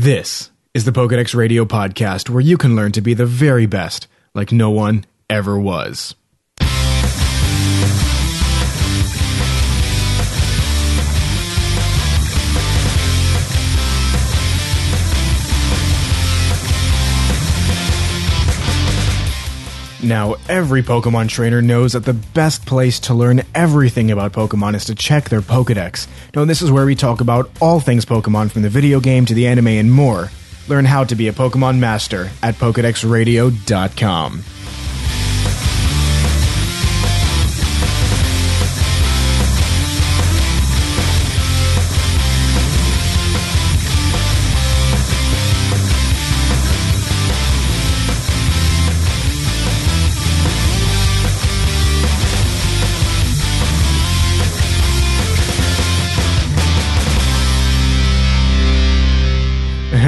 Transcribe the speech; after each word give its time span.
This 0.00 0.50
is 0.72 0.86
the 0.86 0.92
Pokedex 0.92 1.34
Radio 1.34 1.66
podcast 1.66 2.30
where 2.30 2.40
you 2.40 2.56
can 2.56 2.74
learn 2.74 2.90
to 2.92 3.02
be 3.02 3.12
the 3.12 3.26
very 3.26 3.66
best, 3.66 4.06
like 4.32 4.50
no 4.50 4.70
one 4.70 5.04
ever 5.28 5.60
was. 5.60 6.14
Now, 20.02 20.36
every 20.48 20.82
Pokemon 20.82 21.28
trainer 21.28 21.60
knows 21.60 21.92
that 21.92 22.06
the 22.06 22.14
best 22.14 22.64
place 22.64 23.00
to 23.00 23.14
learn 23.14 23.42
everything 23.54 24.10
about 24.10 24.32
Pokemon 24.32 24.74
is 24.74 24.86
to 24.86 24.94
check 24.94 25.28
their 25.28 25.42
Pokedex. 25.42 26.06
Now, 26.34 26.46
this 26.46 26.62
is 26.62 26.70
where 26.70 26.86
we 26.86 26.94
talk 26.94 27.20
about 27.20 27.50
all 27.60 27.80
things 27.80 28.06
Pokemon 28.06 28.50
from 28.50 28.62
the 28.62 28.70
video 28.70 29.00
game 29.00 29.26
to 29.26 29.34
the 29.34 29.46
anime 29.46 29.66
and 29.66 29.92
more. 29.92 30.30
Learn 30.68 30.86
how 30.86 31.04
to 31.04 31.14
be 31.14 31.28
a 31.28 31.32
Pokemon 31.32 31.78
master 31.80 32.30
at 32.42 32.54
PokedexRadio.com. 32.54 34.42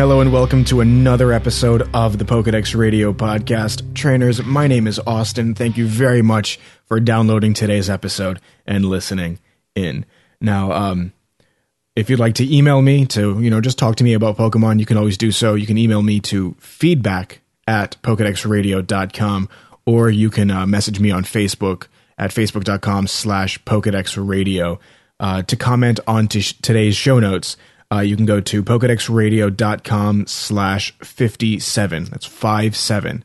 Hello 0.03 0.21
and 0.21 0.33
welcome 0.33 0.65
to 0.65 0.81
another 0.81 1.33
episode 1.33 1.89
of 1.95 2.19
the 2.19 2.25
Pokedex 2.25 2.75
Radio 2.75 3.13
Podcast. 3.13 3.95
Trainers, 3.95 4.43
my 4.43 4.67
name 4.67 4.89
is 4.89 4.99
Austin. 5.07 5.55
Thank 5.55 5.77
you 5.77 5.87
very 5.87 6.23
much 6.23 6.59
for 6.87 6.99
downloading 6.99 7.55
today's 7.55 7.89
episode 7.89 8.41
and 8.67 8.85
listening 8.85 9.39
in. 9.77 10.05
Now, 10.41 10.73
um, 10.73 11.13
if 11.95 12.11
you'd 12.11 12.19
like 12.19 12.35
to 12.35 12.53
email 12.53 12.83
me 12.83 13.07
to, 13.07 13.41
you 13.41 13.49
know, 13.49 13.61
just 13.61 13.79
talk 13.79 13.95
to 13.95 14.03
me 14.03 14.13
about 14.15 14.37
Pokemon, 14.37 14.81
you 14.81 14.87
can 14.87 14.97
always 14.97 15.17
do 15.17 15.31
so. 15.31 15.55
You 15.55 15.67
can 15.67 15.79
email 15.79 16.03
me 16.03 16.19
to 16.19 16.57
feedback 16.59 17.41
at 17.69 17.97
pokedexradio.com 18.03 19.49
or 19.87 20.11
you 20.11 20.31
can 20.31 20.51
uh, 20.51 20.67
message 20.67 20.99
me 20.99 21.13
on 21.13 21.23
Facebook 21.23 21.87
at 22.19 22.33
facebook.com 22.33 23.07
slash 23.07 23.63
pokedexradio 23.63 24.81
uh, 25.21 25.43
to 25.43 25.55
comment 25.55 26.01
on 26.09 26.27
t- 26.27 26.43
today's 26.61 26.97
show 26.97 27.21
notes 27.21 27.57
uh, 27.93 28.01
you 28.01 28.17
can 28.17 28.27
go 28.27 28.41
to 28.41 28.63
pokedexradio.com 28.63 30.27
slash 30.27 30.97
57. 30.99 32.05
That's 32.05 32.27
57. 32.27 33.25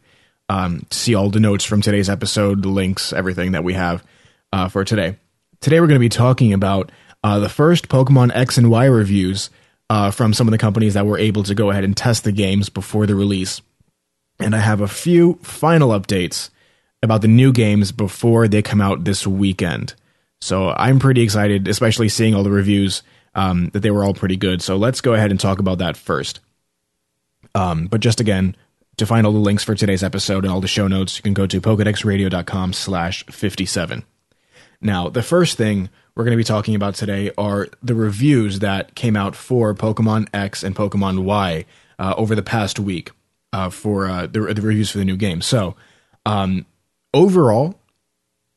Um, 0.50 0.86
to 0.90 0.98
see 0.98 1.16
all 1.16 1.30
the 1.30 1.40
notes 1.40 1.64
from 1.64 1.82
today's 1.82 2.10
episode, 2.10 2.64
the 2.64 2.70
links, 2.70 3.14
everything 3.14 3.52
that 3.52 3.64
we 3.64 3.74
have 3.74 4.04
uh, 4.52 4.68
for 4.70 4.84
today. 4.84 5.18
Today 5.62 5.80
we're 5.80 5.88
going 5.88 6.00
to 6.00 6.00
be 6.00 6.10
talking 6.10 6.54
about 6.54 6.92
uh, 7.24 7.40
the 7.40 7.50
first 7.50 7.90
Pokemon 7.90 8.32
X 8.34 8.58
and 8.58 8.70
Y 8.70 8.86
reviews 8.86 9.50
uh, 9.90 10.12
from 10.12 10.34
some 10.34 10.48
of 10.48 10.52
the 10.52 10.58
companies 10.58 10.94
that 10.94 11.06
were 11.06 11.18
able 11.18 11.44
to 11.44 11.56
go 11.56 11.70
ahead 11.70 11.84
and 11.84 11.96
test 11.96 12.24
the 12.24 12.32
games 12.32 12.70
before 12.70 13.06
the 13.06 13.16
release. 13.16 13.62
And 14.40 14.56
I 14.56 14.60
have 14.60 14.82
a 14.82 14.88
few 14.88 15.40
final 15.44 15.90
updates 15.90 16.50
about 17.02 17.22
the 17.22 17.28
new 17.28 17.52
games 17.52 17.92
before 17.92 18.48
they 18.48 18.62
come 18.62 18.82
out 18.82 19.04
this 19.04 19.26
weekend. 19.26 19.94
So 20.42 20.70
I'm 20.70 21.00
pretty 21.00 21.22
excited, 21.22 21.68
especially 21.68 22.10
seeing 22.10 22.36
all 22.36 22.44
the 22.44 22.52
reviews 22.52 23.02
um, 23.38 23.70
that 23.70 23.80
they 23.80 23.92
were 23.92 24.04
all 24.04 24.16
pretty 24.16 24.36
good. 24.36 24.62
So 24.62 24.76
let's 24.76 25.00
go 25.00 25.14
ahead 25.14 25.32
and 25.32 25.40
talk 25.40 25.60
about 25.60 25.78
that 25.78 25.96
first. 25.96 26.42
Um, 27.56 27.86
but 27.86 28.02
just 28.02 28.20
again, 28.20 28.56
to 28.98 29.06
find 29.06 29.26
all 29.26 29.32
the 29.32 29.40
links 29.40 29.64
for 29.64 29.76
today's 29.76 30.04
episode 30.04 30.44
and 30.44 30.52
all 30.52 30.60
the 30.60 30.68
show 30.68 30.88
notes, 30.88 31.18
you 31.18 31.24
can 31.24 31.34
go 31.34 31.46
to 31.46 31.62
pokedexradio.com 31.62 32.74
slash 32.74 33.24
57. 33.28 34.04
Now, 34.82 35.08
the 35.08 35.22
first 35.22 35.56
thing 35.56 35.90
we're 36.16 36.24
going 36.24 36.34
to 36.34 36.38
be 36.38 36.44
talking 36.44 36.76
about 36.76 36.96
today 36.96 37.32
are 37.38 37.68
the 37.82 37.96
reviews 37.96 38.60
that 38.60 38.96
came 38.96 39.16
out 39.16 39.36
for 39.36 39.74
Pokemon 39.76 40.28
X 40.34 40.64
and 40.64 40.76
Pokemon 40.76 41.24
Y 41.24 41.66
uh, 42.00 42.16
over 42.18 42.34
the 42.34 42.44
past 42.44 42.80
week 42.80 43.12
uh, 43.54 43.70
for 43.70 44.08
uh, 44.08 44.26
the, 44.26 44.54
the, 44.54 44.62
reviews 44.62 44.90
for 44.90 44.98
the 44.98 45.06
new 45.06 45.18
game. 45.18 45.42
So, 45.42 45.76
um, 46.26 46.66
overall, 47.14 47.80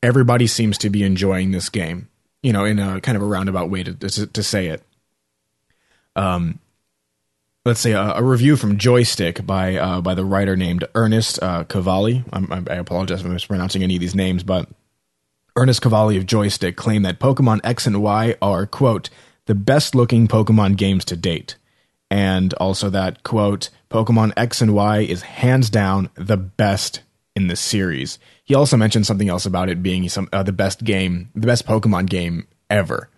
everybody 0.03 0.47
seems 0.47 0.79
to 0.79 0.91
be 0.91 1.03
enjoying 1.03 1.51
this 1.51 1.69
game 1.69 2.09
you 2.43 2.53
know, 2.53 2.65
in 2.65 2.78
a 2.78 3.01
kind 3.01 3.17
of 3.17 3.23
a 3.23 3.27
roundabout 3.27 3.71
way 3.71 3.83
to 3.83 3.95
to, 3.95 4.27
to 4.27 4.43
say 4.43 4.69
it. 4.69 4.83
Um, 6.17 6.59
let's 7.65 7.81
say 7.81 7.93
a, 7.93 8.15
a, 8.15 8.23
review 8.23 8.56
from 8.56 8.78
Joystiq 8.78 9.47
by 9.47 9.77
uh, 9.77 10.01
by 10.01 10.15
the 10.15 10.25
writer 10.25 10.56
named 10.56 10.84
Earnest 10.95 11.43
uh, 11.43 11.65
Cavalli. 11.65 12.25
I'm, 12.33 12.53
i 12.69 12.75
apologize 12.75 13.21
if 13.21 13.27
I'm 13.27 13.33
mispronouncing 13.33 13.83
any 13.83 13.97
of 13.97 14.01
these 14.01 14.15
names, 14.15 14.43
but 14.43 14.69
Earnest 15.56 15.83
Cavalli 15.83 16.17
of 16.17 16.27
Joystiq 16.27 16.77
claimed 16.77 17.05
that 17.05 17.21
Pokemon 17.21 17.61
X 17.65 17.87
and 17.87 18.03
Y 18.03 18.37
are 18.41 18.67
quote 18.67 19.11
the 19.47 19.55
best 19.55 19.95
looking 19.95 20.28
Pokemon 20.28 20.77
games 20.77 21.05
to 21.07 21.17
date, 21.17 21.57
and 22.11 22.55
also 22.55 22.91
that 22.91 23.22
quote 23.22 23.71
Pokemon 23.91 24.33
X 24.37 24.61
and 24.61 24.75
Y 24.75 25.01
is 25.01 25.22
hands 25.22 25.71
down 25.71 26.11
the 26.15 26.37
best 26.37 27.03
in 27.37 27.49
the 27.49 27.57
series. 27.57 28.19
He 28.50 28.56
also 28.56 28.77
mentioned 28.77 29.06
something 29.06 29.28
else 29.28 29.47
about 29.47 29.69
it 29.69 29.81
being 29.81 30.09
some 30.09 30.28
uh, 30.33 30.43
the 30.43 30.50
best 30.50 30.83
game, 30.83 31.31
the 31.37 31.47
best 31.47 31.69
Pokemon 31.69 32.09
game 32.09 32.49
ever. 32.69 33.09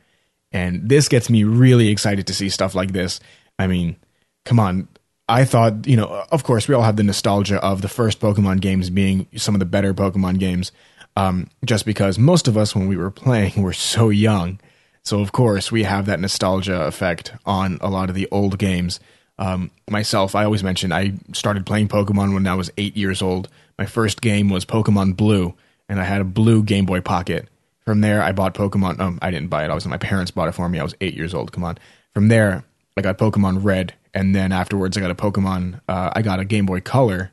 And 0.52 0.86
this 0.86 1.08
gets 1.08 1.30
me 1.30 1.42
really 1.42 1.88
excited 1.88 2.26
to 2.26 2.34
see 2.34 2.50
stuff 2.50 2.74
like 2.74 2.92
this. 2.92 3.18
I 3.58 3.66
mean, 3.66 3.96
come 4.44 4.60
on. 4.60 4.88
I 5.30 5.46
thought, 5.46 5.86
you 5.86 5.96
know, 5.96 6.26
of 6.30 6.44
course, 6.44 6.68
we 6.68 6.74
all 6.74 6.82
have 6.82 6.96
the 6.96 7.02
nostalgia 7.02 7.56
of 7.64 7.80
the 7.80 7.88
first 7.88 8.20
Pokemon 8.20 8.60
games 8.60 8.90
being 8.90 9.26
some 9.34 9.54
of 9.54 9.58
the 9.58 9.64
better 9.64 9.94
Pokemon 9.94 10.38
games, 10.38 10.70
um, 11.16 11.48
just 11.64 11.86
because 11.86 12.18
most 12.18 12.46
of 12.46 12.58
us, 12.58 12.76
when 12.76 12.86
we 12.86 12.98
were 12.98 13.10
playing, 13.10 13.52
were 13.62 13.72
so 13.72 14.10
young. 14.10 14.60
So, 15.02 15.20
of 15.20 15.32
course, 15.32 15.72
we 15.72 15.84
have 15.84 16.04
that 16.04 16.20
nostalgia 16.20 16.82
effect 16.82 17.32
on 17.46 17.78
a 17.80 17.88
lot 17.88 18.10
of 18.10 18.14
the 18.14 18.28
old 18.30 18.58
games. 18.58 19.00
Um, 19.38 19.70
myself, 19.90 20.34
I 20.34 20.44
always 20.44 20.62
mention 20.62 20.92
I 20.92 21.14
started 21.32 21.66
playing 21.66 21.88
Pokemon 21.88 22.34
when 22.34 22.46
I 22.46 22.54
was 22.54 22.70
eight 22.76 22.96
years 22.96 23.22
old. 23.22 23.48
My 23.78 23.86
first 23.86 24.20
game 24.20 24.48
was 24.48 24.64
Pokemon 24.64 25.16
Blue, 25.16 25.54
and 25.88 26.00
I 26.00 26.04
had 26.04 26.20
a 26.20 26.24
blue 26.24 26.62
Game 26.62 26.86
Boy 26.86 27.00
Pocket. 27.00 27.48
From 27.84 28.00
there, 28.00 28.22
I 28.22 28.32
bought 28.32 28.54
Pokemon. 28.54 29.00
Um, 29.00 29.18
I 29.20 29.30
didn't 29.30 29.48
buy 29.48 29.64
it. 29.64 29.86
My 29.86 29.96
parents 29.96 30.30
bought 30.30 30.48
it 30.48 30.52
for 30.52 30.68
me. 30.68 30.78
I 30.78 30.84
was 30.84 30.94
eight 31.00 31.14
years 31.14 31.34
old. 31.34 31.50
Come 31.50 31.64
on. 31.64 31.78
From 32.14 32.28
there, 32.28 32.64
I 32.96 33.00
got 33.00 33.18
Pokemon 33.18 33.64
Red, 33.64 33.94
and 34.14 34.34
then 34.34 34.52
afterwards, 34.52 34.96
I 34.96 35.00
got 35.00 35.10
a 35.10 35.14
Pokemon. 35.14 35.80
Uh, 35.88 36.10
I 36.14 36.22
got 36.22 36.38
a 36.38 36.44
Game 36.44 36.66
Boy 36.66 36.80
Color 36.80 37.32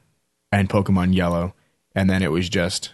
and 0.52 0.70
Pokemon 0.70 1.14
Yellow, 1.14 1.54
and 1.94 2.10
then 2.10 2.24
it 2.24 2.32
was 2.32 2.50
just 2.50 2.94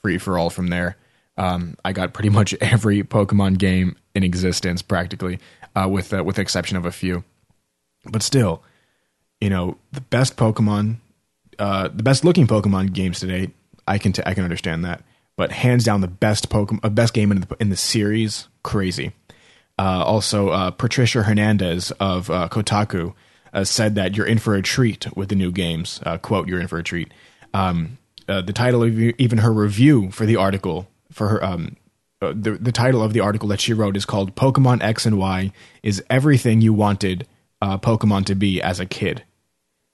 free 0.00 0.16
for 0.16 0.38
all 0.38 0.48
from 0.48 0.68
there. 0.68 0.96
Um, 1.36 1.76
I 1.84 1.92
got 1.92 2.14
pretty 2.14 2.30
much 2.30 2.54
every 2.60 3.02
Pokemon 3.02 3.58
game 3.58 3.96
in 4.14 4.22
existence, 4.22 4.80
practically, 4.80 5.40
uh, 5.74 5.88
with 5.90 6.14
uh, 6.14 6.22
with 6.24 6.36
the 6.36 6.42
exception 6.42 6.76
of 6.76 6.86
a 6.86 6.92
few. 6.92 7.24
But 8.10 8.22
still, 8.22 8.62
you 9.40 9.50
know, 9.50 9.78
the 9.92 10.00
best 10.00 10.36
Pokemon 10.36 10.96
uh, 11.58 11.88
the 11.88 12.02
best 12.02 12.24
looking 12.24 12.46
Pokemon 12.46 12.92
games 12.92 13.20
to 13.20 13.26
date. 13.26 13.50
I 13.86 13.98
can 13.98 14.12
t- 14.12 14.22
I 14.24 14.34
can 14.34 14.44
understand 14.44 14.84
that, 14.84 15.02
but 15.36 15.52
hands 15.52 15.84
down 15.84 16.00
the 16.00 16.08
best 16.08 16.48
Pokemon, 16.48 16.80
uh, 16.82 16.88
best 16.88 17.14
game 17.14 17.30
in 17.30 17.40
the 17.40 17.56
in 17.60 17.68
the 17.68 17.76
series. 17.76 18.48
Crazy. 18.62 19.12
Uh, 19.78 20.04
also, 20.04 20.50
uh, 20.50 20.70
Patricia 20.70 21.22
Hernandez 21.22 21.90
of 21.92 22.30
uh, 22.30 22.48
Kotaku 22.48 23.14
uh, 23.52 23.64
said 23.64 23.96
that 23.96 24.16
you're 24.16 24.26
in 24.26 24.38
for 24.38 24.54
a 24.54 24.62
treat 24.62 25.14
with 25.16 25.28
the 25.28 25.34
new 25.34 25.52
games. 25.52 26.00
quote: 26.22 26.48
"You're 26.48 26.60
in 26.60 26.68
for 26.68 26.78
a 26.78 26.84
treat." 26.84 27.12
Um, 27.52 27.98
the 28.26 28.52
title 28.54 28.82
of 28.82 28.98
even 28.98 29.38
her 29.38 29.52
review 29.52 30.10
for 30.10 30.26
the 30.26 30.36
article 30.36 30.88
for 31.12 31.28
her 31.28 31.44
um, 31.44 31.76
the 32.20 32.52
the 32.52 32.72
title 32.72 33.02
of 33.02 33.12
the 33.12 33.20
article 33.20 33.48
that 33.48 33.60
she 33.60 33.72
wrote 33.72 33.96
is 33.96 34.06
called 34.06 34.34
"Pokemon 34.34 34.82
X 34.82 35.04
and 35.04 35.18
Y 35.18 35.52
is 35.82 36.02
everything 36.08 36.62
you 36.62 36.72
wanted 36.72 37.26
Pokemon 37.62 38.26
to 38.26 38.34
be 38.34 38.60
as 38.62 38.80
a 38.80 38.86
kid." 38.86 39.24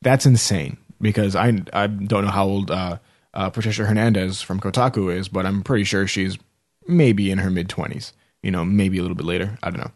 That's 0.02 0.26
insane 0.26 0.78
because 1.00 1.34
I 1.36 1.60
I 1.72 1.86
don't 1.86 2.24
know 2.24 2.30
how 2.30 2.46
old 2.46 2.70
uh, 2.70 2.98
uh, 3.34 3.50
Patricia 3.50 3.84
Hernandez 3.84 4.42
from 4.42 4.60
Kotaku 4.60 5.14
is, 5.14 5.28
but 5.28 5.46
I'm 5.46 5.62
pretty 5.62 5.84
sure 5.84 6.06
she's 6.06 6.38
maybe 6.86 7.30
in 7.30 7.38
her 7.38 7.50
mid 7.50 7.68
twenties. 7.68 8.12
You 8.42 8.50
know, 8.50 8.64
maybe 8.64 8.98
a 8.98 9.02
little 9.02 9.16
bit 9.16 9.26
later. 9.26 9.58
I 9.62 9.70
don't 9.70 9.80
know. 9.80 9.92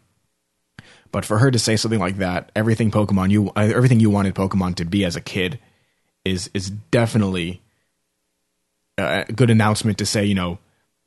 But 1.11 1.25
for 1.25 1.39
her 1.39 1.49
to 1.49 1.59
say 1.59 1.77
something 1.77 1.99
like 1.99 2.17
that, 2.17 2.51
everything 2.55 2.91
Pokemon 2.91 3.31
you 3.31 3.49
uh, 3.55 3.71
everything 3.73 3.99
you 3.99 4.09
wanted 4.09 4.35
Pokemon 4.35 4.75
to 4.75 4.85
be 4.85 5.05
as 5.05 5.15
a 5.15 5.21
kid 5.21 5.59
is 6.25 6.49
is 6.53 6.69
definitely 6.69 7.61
a 8.97 9.25
good 9.33 9.49
announcement 9.49 9.97
to 9.99 10.05
say, 10.05 10.25
you 10.25 10.35
know, 10.35 10.59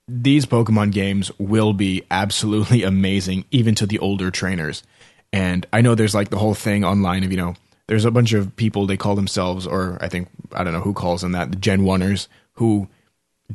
these 0.06 0.46
Pokemon 0.46 0.92
games 0.92 1.30
will 1.38 1.72
be 1.72 2.04
absolutely 2.10 2.82
amazing 2.84 3.44
even 3.50 3.74
to 3.74 3.86
the 3.86 3.98
older 3.98 4.30
trainers. 4.30 4.82
And 5.32 5.66
I 5.72 5.80
know 5.80 5.94
there's 5.94 6.14
like 6.14 6.30
the 6.30 6.38
whole 6.38 6.54
thing 6.54 6.84
online 6.84 7.24
of, 7.24 7.30
you 7.30 7.36
know, 7.36 7.54
there's 7.86 8.04
a 8.04 8.10
bunch 8.10 8.32
of 8.32 8.54
people 8.56 8.86
they 8.86 8.96
call 8.96 9.14
themselves, 9.14 9.66
or 9.66 9.98
I 10.00 10.08
think 10.08 10.28
I 10.52 10.64
don't 10.64 10.72
know 10.72 10.80
who 10.80 10.94
calls 10.94 11.22
them 11.22 11.32
that, 11.32 11.50
the 11.50 11.56
Gen 11.56 11.82
Oneers, 11.82 12.28
who 12.54 12.88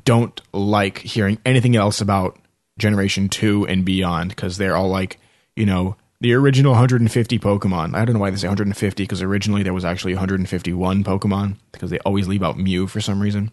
don't 0.05 0.39
like 0.53 0.99
hearing 0.99 1.37
anything 1.45 1.75
else 1.75 2.01
about 2.01 2.37
Generation 2.77 3.29
Two 3.29 3.65
and 3.67 3.85
beyond 3.85 4.29
because 4.29 4.57
they're 4.57 4.75
all 4.75 4.89
like, 4.89 5.19
you 5.55 5.65
know, 5.65 5.95
the 6.19 6.33
original 6.33 6.71
150 6.71 7.37
Pokemon. 7.39 7.95
I 7.95 8.05
don't 8.05 8.13
know 8.13 8.19
why 8.19 8.29
they 8.29 8.37
say 8.37 8.47
150 8.47 9.03
because 9.03 9.21
originally 9.21 9.61
there 9.61 9.73
was 9.73 9.85
actually 9.85 10.13
151 10.13 11.03
Pokemon 11.03 11.57
because 11.71 11.89
they 11.89 11.99
always 11.99 12.27
leave 12.27 12.43
out 12.43 12.57
Mew 12.57 12.87
for 12.87 13.01
some 13.01 13.21
reason. 13.21 13.51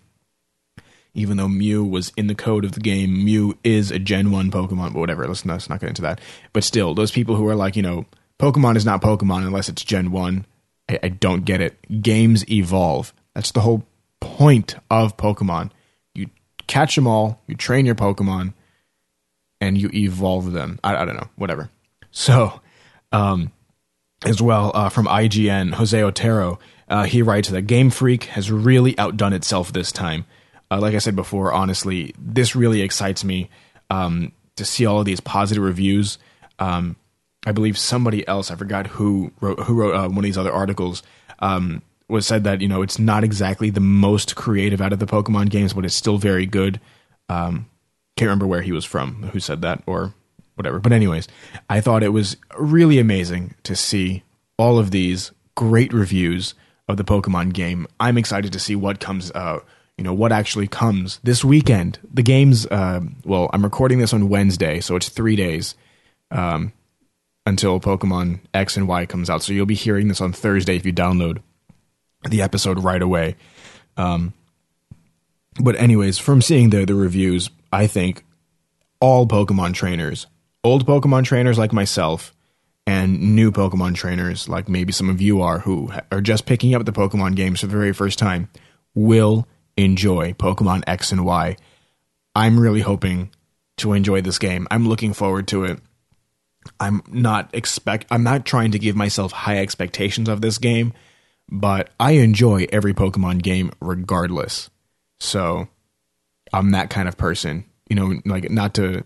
Even 1.14 1.36
though 1.36 1.48
Mew 1.48 1.84
was 1.84 2.12
in 2.16 2.28
the 2.28 2.34
code 2.34 2.64
of 2.64 2.72
the 2.72 2.80
game, 2.80 3.24
Mew 3.24 3.58
is 3.64 3.90
a 3.90 3.98
Gen 3.98 4.30
1 4.30 4.50
Pokemon, 4.50 4.92
but 4.92 5.00
whatever. 5.00 5.26
Let's 5.26 5.44
let's 5.44 5.68
not 5.68 5.80
get 5.80 5.88
into 5.88 6.02
that. 6.02 6.20
But 6.52 6.64
still, 6.64 6.94
those 6.94 7.10
people 7.10 7.34
who 7.34 7.46
are 7.48 7.56
like, 7.56 7.76
you 7.76 7.82
know, 7.82 8.06
Pokemon 8.38 8.76
is 8.76 8.86
not 8.86 9.02
Pokemon 9.02 9.46
unless 9.46 9.68
it's 9.68 9.84
Gen 9.84 10.12
1, 10.12 10.46
I, 10.88 10.98
I 11.02 11.08
don't 11.08 11.44
get 11.44 11.60
it. 11.60 11.76
Games 12.02 12.48
evolve. 12.50 13.12
That's 13.34 13.52
the 13.52 13.60
whole 13.60 13.86
point 14.20 14.76
of 14.90 15.16
Pokemon. 15.16 15.70
You 16.14 16.30
catch 16.66 16.94
them 16.94 17.06
all, 17.06 17.40
you 17.46 17.54
train 17.54 17.86
your 17.86 17.94
Pokemon, 17.94 18.54
and 19.60 19.76
you 19.76 19.90
evolve 19.92 20.52
them. 20.52 20.80
I, 20.82 20.96
I 20.96 21.04
don't 21.04 21.16
know, 21.16 21.28
whatever. 21.36 21.70
So, 22.10 22.60
um, 23.12 23.52
as 24.24 24.40
well 24.40 24.72
uh, 24.74 24.88
from 24.88 25.06
IGN, 25.06 25.74
Jose 25.74 26.00
Otero, 26.00 26.58
uh, 26.88 27.04
he 27.04 27.22
writes 27.22 27.48
that 27.50 27.62
Game 27.62 27.90
Freak 27.90 28.24
has 28.24 28.50
really 28.50 28.98
outdone 28.98 29.32
itself 29.32 29.72
this 29.72 29.92
time. 29.92 30.24
Uh, 30.70 30.80
like 30.80 30.94
I 30.94 30.98
said 30.98 31.16
before, 31.16 31.52
honestly, 31.52 32.14
this 32.18 32.54
really 32.54 32.82
excites 32.82 33.24
me 33.24 33.50
um, 33.90 34.32
to 34.56 34.64
see 34.64 34.86
all 34.86 35.00
of 35.00 35.04
these 35.04 35.20
positive 35.20 35.64
reviews. 35.64 36.18
Um, 36.58 36.96
I 37.46 37.52
believe 37.52 37.78
somebody 37.78 38.26
else, 38.28 38.50
I 38.50 38.54
forgot 38.54 38.86
who 38.86 39.32
wrote, 39.40 39.60
who 39.60 39.74
wrote 39.74 39.94
uh, 39.94 40.08
one 40.08 40.18
of 40.18 40.24
these 40.24 40.38
other 40.38 40.52
articles, 40.52 41.02
um, 41.40 41.82
was 42.08 42.26
said 42.26 42.44
that 42.44 42.60
you 42.60 42.68
know 42.68 42.82
it's 42.82 42.98
not 42.98 43.24
exactly 43.24 43.70
the 43.70 43.80
most 43.80 44.36
creative 44.36 44.80
out 44.80 44.92
of 44.92 44.98
the 44.98 45.06
Pokemon 45.06 45.48
games, 45.50 45.72
but 45.72 45.84
it's 45.84 45.94
still 45.94 46.18
very 46.18 46.44
good. 46.46 46.80
Um, 47.28 47.68
can't 48.16 48.28
remember 48.28 48.46
where 48.46 48.62
he 48.62 48.72
was 48.72 48.84
from, 48.84 49.22
who 49.32 49.40
said 49.40 49.62
that, 49.62 49.82
or 49.86 50.12
whatever. 50.56 50.78
But 50.78 50.92
anyways, 50.92 51.26
I 51.70 51.80
thought 51.80 52.02
it 52.02 52.10
was 52.10 52.36
really 52.58 52.98
amazing 52.98 53.54
to 53.62 53.74
see 53.74 54.24
all 54.58 54.78
of 54.78 54.90
these 54.90 55.32
great 55.54 55.92
reviews 55.92 56.54
of 56.88 56.96
the 56.96 57.04
Pokemon 57.04 57.54
game. 57.54 57.86
I'm 57.98 58.18
excited 58.18 58.52
to 58.52 58.58
see 58.58 58.76
what 58.76 59.00
comes 59.00 59.30
uh 59.30 59.60
you 60.00 60.04
know 60.04 60.14
what 60.14 60.32
actually 60.32 60.66
comes 60.66 61.20
this 61.24 61.44
weekend. 61.44 61.98
The 62.14 62.22
game's 62.22 62.64
uh, 62.64 63.00
well, 63.22 63.50
I'm 63.52 63.62
recording 63.62 63.98
this 63.98 64.14
on 64.14 64.30
Wednesday, 64.30 64.80
so 64.80 64.96
it's 64.96 65.10
3 65.10 65.36
days 65.36 65.74
um 66.30 66.72
until 67.44 67.78
Pokemon 67.80 68.40
X 68.54 68.78
and 68.78 68.88
Y 68.88 69.04
comes 69.04 69.28
out. 69.28 69.42
So 69.42 69.52
you'll 69.52 69.66
be 69.66 69.74
hearing 69.74 70.08
this 70.08 70.22
on 70.22 70.32
Thursday 70.32 70.76
if 70.76 70.86
you 70.86 70.92
download 70.94 71.42
the 72.26 72.40
episode 72.40 72.82
right 72.82 73.02
away. 73.02 73.36
Um 73.98 74.32
but 75.62 75.76
anyways, 75.76 76.16
from 76.16 76.40
seeing 76.40 76.70
the 76.70 76.86
the 76.86 76.94
reviews, 76.94 77.50
I 77.70 77.86
think 77.86 78.24
all 79.02 79.26
Pokemon 79.26 79.74
trainers 79.74 80.26
old 80.64 80.86
Pokemon 80.86 81.24
trainers 81.24 81.58
like 81.58 81.74
myself 81.74 82.34
and 82.86 83.36
new 83.36 83.52
Pokemon 83.52 83.96
trainers 83.96 84.48
like 84.48 84.66
maybe 84.66 84.92
some 84.94 85.10
of 85.10 85.20
you 85.20 85.42
are 85.42 85.58
who 85.58 85.92
are 86.10 86.22
just 86.22 86.46
picking 86.46 86.74
up 86.74 86.86
the 86.86 86.92
Pokemon 86.92 87.36
games 87.36 87.60
for 87.60 87.66
the 87.66 87.76
very 87.76 87.92
first 87.92 88.18
time 88.18 88.48
will 88.94 89.46
enjoy 89.84 90.32
Pokemon 90.32 90.84
X 90.86 91.12
and 91.12 91.24
Y. 91.24 91.56
I'm 92.34 92.58
really 92.58 92.80
hoping 92.80 93.30
to 93.78 93.92
enjoy 93.92 94.20
this 94.20 94.38
game. 94.38 94.66
I'm 94.70 94.88
looking 94.88 95.12
forward 95.12 95.48
to 95.48 95.64
it. 95.64 95.80
I'm 96.78 97.02
not 97.08 97.50
expect 97.54 98.06
I'm 98.10 98.22
not 98.22 98.44
trying 98.44 98.72
to 98.72 98.78
give 98.78 98.94
myself 98.94 99.32
high 99.32 99.58
expectations 99.58 100.28
of 100.28 100.40
this 100.40 100.58
game, 100.58 100.92
but 101.48 101.90
I 101.98 102.12
enjoy 102.12 102.66
every 102.70 102.94
Pokemon 102.94 103.42
game 103.42 103.72
regardless. 103.80 104.70
So, 105.18 105.68
I'm 106.52 106.72
that 106.72 106.90
kind 106.90 107.08
of 107.08 107.16
person. 107.16 107.64
You 107.88 107.96
know, 107.96 108.20
like 108.24 108.50
not 108.50 108.74
to 108.74 109.04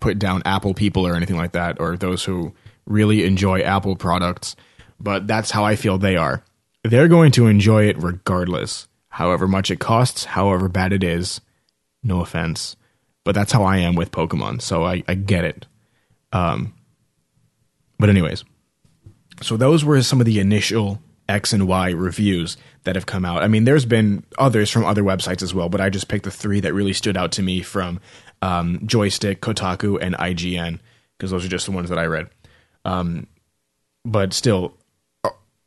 put 0.00 0.18
down 0.18 0.42
Apple 0.44 0.74
people 0.74 1.06
or 1.06 1.14
anything 1.14 1.36
like 1.36 1.52
that, 1.52 1.80
or 1.80 1.96
those 1.96 2.24
who 2.24 2.54
really 2.86 3.24
enjoy 3.24 3.60
Apple 3.60 3.96
products, 3.96 4.56
but 4.98 5.26
that's 5.26 5.50
how 5.50 5.64
I 5.64 5.76
feel 5.76 5.98
they 5.98 6.16
are. 6.16 6.42
They're 6.84 7.08
going 7.08 7.32
to 7.32 7.46
enjoy 7.46 7.84
it 7.88 8.02
regardless, 8.02 8.88
however 9.12 9.46
much 9.46 9.70
it 9.70 9.78
costs, 9.78 10.24
however 10.24 10.68
bad 10.68 10.92
it 10.92 11.04
is. 11.04 11.40
No 12.02 12.20
offense, 12.22 12.76
but 13.24 13.34
that's 13.34 13.52
how 13.52 13.62
I 13.62 13.76
am 13.76 13.94
with 13.94 14.10
Pokemon, 14.10 14.62
so 14.62 14.84
I, 14.84 15.04
I 15.06 15.14
get 15.14 15.44
it. 15.44 15.66
Um, 16.32 16.74
but, 17.98 18.08
anyways, 18.08 18.42
so 19.42 19.56
those 19.56 19.84
were 19.84 20.02
some 20.02 20.20
of 20.20 20.26
the 20.26 20.40
initial 20.40 21.00
X 21.28 21.52
and 21.52 21.68
Y 21.68 21.90
reviews 21.90 22.56
that 22.84 22.96
have 22.96 23.06
come 23.06 23.24
out. 23.24 23.42
I 23.42 23.48
mean, 23.48 23.64
there's 23.64 23.84
been 23.84 24.24
others 24.38 24.70
from 24.70 24.86
other 24.86 25.02
websites 25.02 25.42
as 25.42 25.54
well, 25.54 25.68
but 25.68 25.80
I 25.80 25.90
just 25.90 26.08
picked 26.08 26.24
the 26.24 26.30
three 26.30 26.60
that 26.60 26.72
really 26.72 26.94
stood 26.94 27.16
out 27.16 27.32
to 27.32 27.42
me 27.42 27.60
from 27.60 28.00
um, 28.40 28.80
Joystiq, 28.80 29.36
Kotaku, 29.36 29.98
and 30.00 30.14
IGN 30.16 30.80
because 31.16 31.30
those 31.30 31.44
are 31.44 31.48
just 31.48 31.66
the 31.66 31.72
ones 31.72 31.90
that 31.90 31.98
I 31.98 32.06
read. 32.06 32.30
Um, 32.86 33.26
but 34.04 34.32
still, 34.32 34.74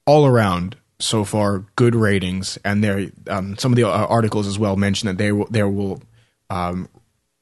all 0.07 0.25
around 0.25 0.77
so 1.05 1.23
far, 1.23 1.65
good 1.75 1.95
ratings, 1.95 2.57
and 2.65 2.83
there 2.83 3.11
um, 3.29 3.57
some 3.57 3.71
of 3.71 3.75
the 3.75 3.83
uh, 3.83 4.05
articles 4.07 4.47
as 4.47 4.59
well 4.59 4.75
mention 4.75 5.07
that 5.07 5.17
they 5.17 5.31
will 5.31 5.47
they 5.49 5.63
will 5.63 6.01
um, 6.49 6.89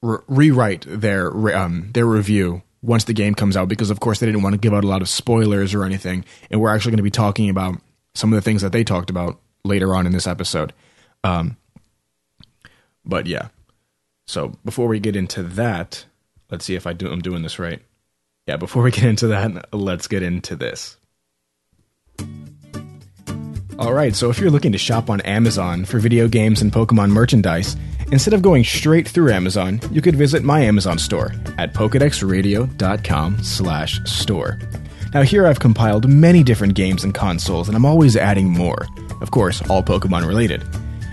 re- 0.02 0.20
rewrite 0.28 0.86
their 0.88 1.56
um, 1.56 1.90
their 1.94 2.06
review 2.06 2.62
once 2.82 3.06
the 3.06 3.14
game 3.14 3.34
comes 3.34 3.56
out 3.56 3.70
because 3.70 3.90
of 3.90 4.00
course 4.00 4.20
they 4.20 4.26
didn't 4.26 4.44
want 4.44 4.54
to 4.54 4.60
give 4.60 4.74
out 4.74 4.84
a 4.84 4.88
lot 4.88 5.02
of 5.02 5.10
spoilers 5.10 5.74
or 5.74 5.84
anything, 5.84 6.26
and 6.52 6.60
we're 6.60 6.74
actually 6.74 6.92
going 6.92 6.98
to 6.98 7.04
be 7.04 7.12
talking 7.12 7.50
about 7.50 7.80
some 8.14 8.32
of 8.32 8.38
the 8.38 8.42
things 8.42 8.62
that 8.62 8.72
they 8.72 8.84
talked 8.84 9.10
about 9.10 9.40
later 9.64 9.96
on 9.96 10.06
in 10.06 10.12
this 10.12 10.28
episode. 10.28 10.74
Um, 11.24 11.58
but 13.06 13.28
yeah, 13.28 13.48
so 14.28 14.54
before 14.64 14.88
we 14.88 15.00
get 15.00 15.16
into 15.16 15.44
that, 15.44 16.06
let's 16.50 16.66
see 16.66 16.76
if 16.76 16.86
I 16.86 16.94
do, 16.94 17.12
I'm 17.12 17.22
doing 17.22 17.44
this 17.44 17.60
right. 17.60 17.82
Yeah, 18.48 18.58
before 18.58 18.84
we 18.84 18.92
get 18.92 19.06
into 19.06 19.28
that, 19.28 19.74
let's 19.74 20.08
get 20.08 20.24
into 20.24 20.56
this. 20.56 20.98
Alright, 23.80 24.16
so 24.16 24.30
if 24.30 24.40
you're 24.40 24.52
looking 24.52 24.72
to 24.72 24.78
shop 24.78 25.10
on 25.10 25.20
Amazon 25.22 25.84
for 25.84 25.98
video 26.00 26.28
games 26.28 26.62
and 26.62 26.72
Pokemon 26.72 27.10
merchandise, 27.10 27.76
instead 28.12 28.34
of 28.34 28.42
going 28.44 28.64
straight 28.64 29.08
through 29.08 29.32
Amazon, 29.32 29.80
you 29.92 30.02
could 30.02 30.16
visit 30.16 30.44
my 30.44 30.62
Amazon 30.62 31.00
store 31.00 31.34
at 31.58 31.74
pokedexradio.com 31.74 33.44
slash 33.44 34.00
store. 34.06 34.60
Now 35.14 35.24
here 35.24 35.48
I've 35.48 35.60
compiled 35.60 36.08
many 36.08 36.44
different 36.44 36.76
games 36.76 37.04
and 37.04 37.14
consoles, 37.14 37.68
and 37.68 37.76
I'm 37.76 37.86
always 37.86 38.16
adding 38.16 38.50
more. 38.50 38.86
Of 39.22 39.32
course, 39.32 39.62
all 39.70 39.82
Pokemon 39.82 40.28
related. 40.28 40.64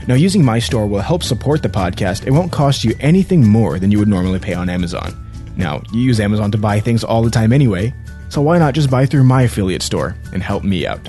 Now, 0.07 0.15
using 0.15 0.45
my 0.45 0.59
store 0.59 0.87
will 0.87 1.01
help 1.01 1.23
support 1.23 1.63
the 1.63 1.69
podcast. 1.69 2.27
It 2.27 2.33
won't 2.33 2.51
cost 2.51 2.83
you 2.83 2.95
anything 3.01 3.47
more 3.47 3.79
than 3.79 3.93
you 3.93 3.99
would 3.99 4.09
normally 4.09 4.39
pay 4.39 4.55
on 4.55 4.69
Amazon. 4.69 5.15
Now, 5.57 5.83
you 5.93 6.01
use 6.01 6.19
Amazon 6.19 6.51
to 6.53 6.59
buy 6.59 6.81
things 6.81 7.05
all 7.05 7.23
the 7.23 7.31
time 7.31 7.53
anyway, 7.53 7.95
so 8.29 8.41
why 8.41 8.59
not 8.59 8.75
just 8.75 8.91
buy 8.91 9.07
through 9.07 9.25
my 9.25 9.43
affiliate 9.43 9.83
store 9.83 10.17
and 10.33 10.43
help 10.43 10.65
me 10.65 10.87
out? 10.87 11.07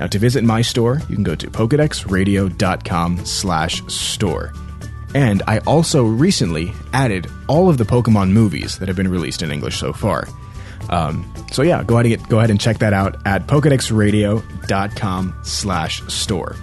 Now, 0.00 0.06
to 0.06 0.18
visit 0.18 0.42
my 0.44 0.62
store, 0.62 1.02
you 1.10 1.14
can 1.14 1.24
go 1.24 1.34
to 1.34 1.50
pokedexradio.com 1.50 3.26
slash 3.26 3.84
store. 3.86 4.54
And 5.14 5.42
I 5.46 5.58
also 5.66 6.04
recently 6.04 6.72
added 6.94 7.26
all 7.48 7.68
of 7.68 7.76
the 7.76 7.84
Pokemon 7.84 8.30
movies 8.30 8.78
that 8.78 8.88
have 8.88 8.96
been 8.96 9.08
released 9.08 9.42
in 9.42 9.52
English 9.52 9.76
so 9.76 9.92
far. 9.92 10.26
Um, 10.88 11.30
so 11.52 11.60
yeah, 11.60 11.82
go 11.82 11.96
ahead 11.96 12.06
and 12.06 12.16
get, 12.16 12.28
go 12.30 12.38
ahead 12.38 12.48
and 12.48 12.58
check 12.58 12.78
that 12.78 12.94
out 12.94 13.20
at 13.26 13.46
pokedexradio.com 13.46 15.34
slash 15.42 16.02
store. 16.06 16.56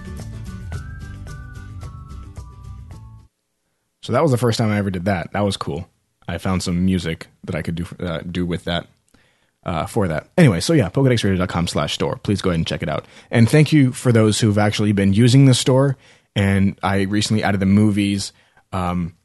So 4.02 4.14
that 4.14 4.24
was 4.24 4.32
the 4.32 4.40
first 4.40 4.58
time 4.58 4.72
I 4.72 4.80
ever 4.80 4.90
did 4.90 5.06
that. 5.06 5.32
That 5.34 5.42
was 5.42 5.58
cool. 5.58 5.88
I 6.28 6.40
found 6.40 6.64
some 6.64 6.84
music 6.84 7.28
that 7.44 7.54
I 7.54 7.62
could 7.62 7.76
do 7.76 7.86
uh, 8.00 8.22
do 8.22 8.48
with 8.48 8.64
that 8.64 8.88
uh, 9.68 9.86
for 9.86 10.08
that. 10.08 10.30
Anyway, 10.38 10.60
so 10.60 10.74
yeah, 10.74 10.90
pokedexradio.com 10.90 11.68
slash 11.68 11.94
store. 11.94 12.16
Please 12.24 12.42
go 12.42 12.50
ahead 12.50 12.60
and 12.60 12.66
check 12.66 12.82
it 12.82 12.90
out. 12.90 13.06
And 13.30 13.50
thank 13.50 13.72
you 13.72 13.92
for 13.92 14.12
those 14.12 14.40
who've 14.40 14.58
actually 14.58 14.94
been 14.94 15.14
using 15.14 15.46
the 15.46 15.54
store. 15.54 15.98
And 16.36 16.80
I 16.82 17.02
recently 17.02 17.44
added 17.44 17.60
the 17.60 17.66
movies. 17.66 18.32
Um, 18.72 19.16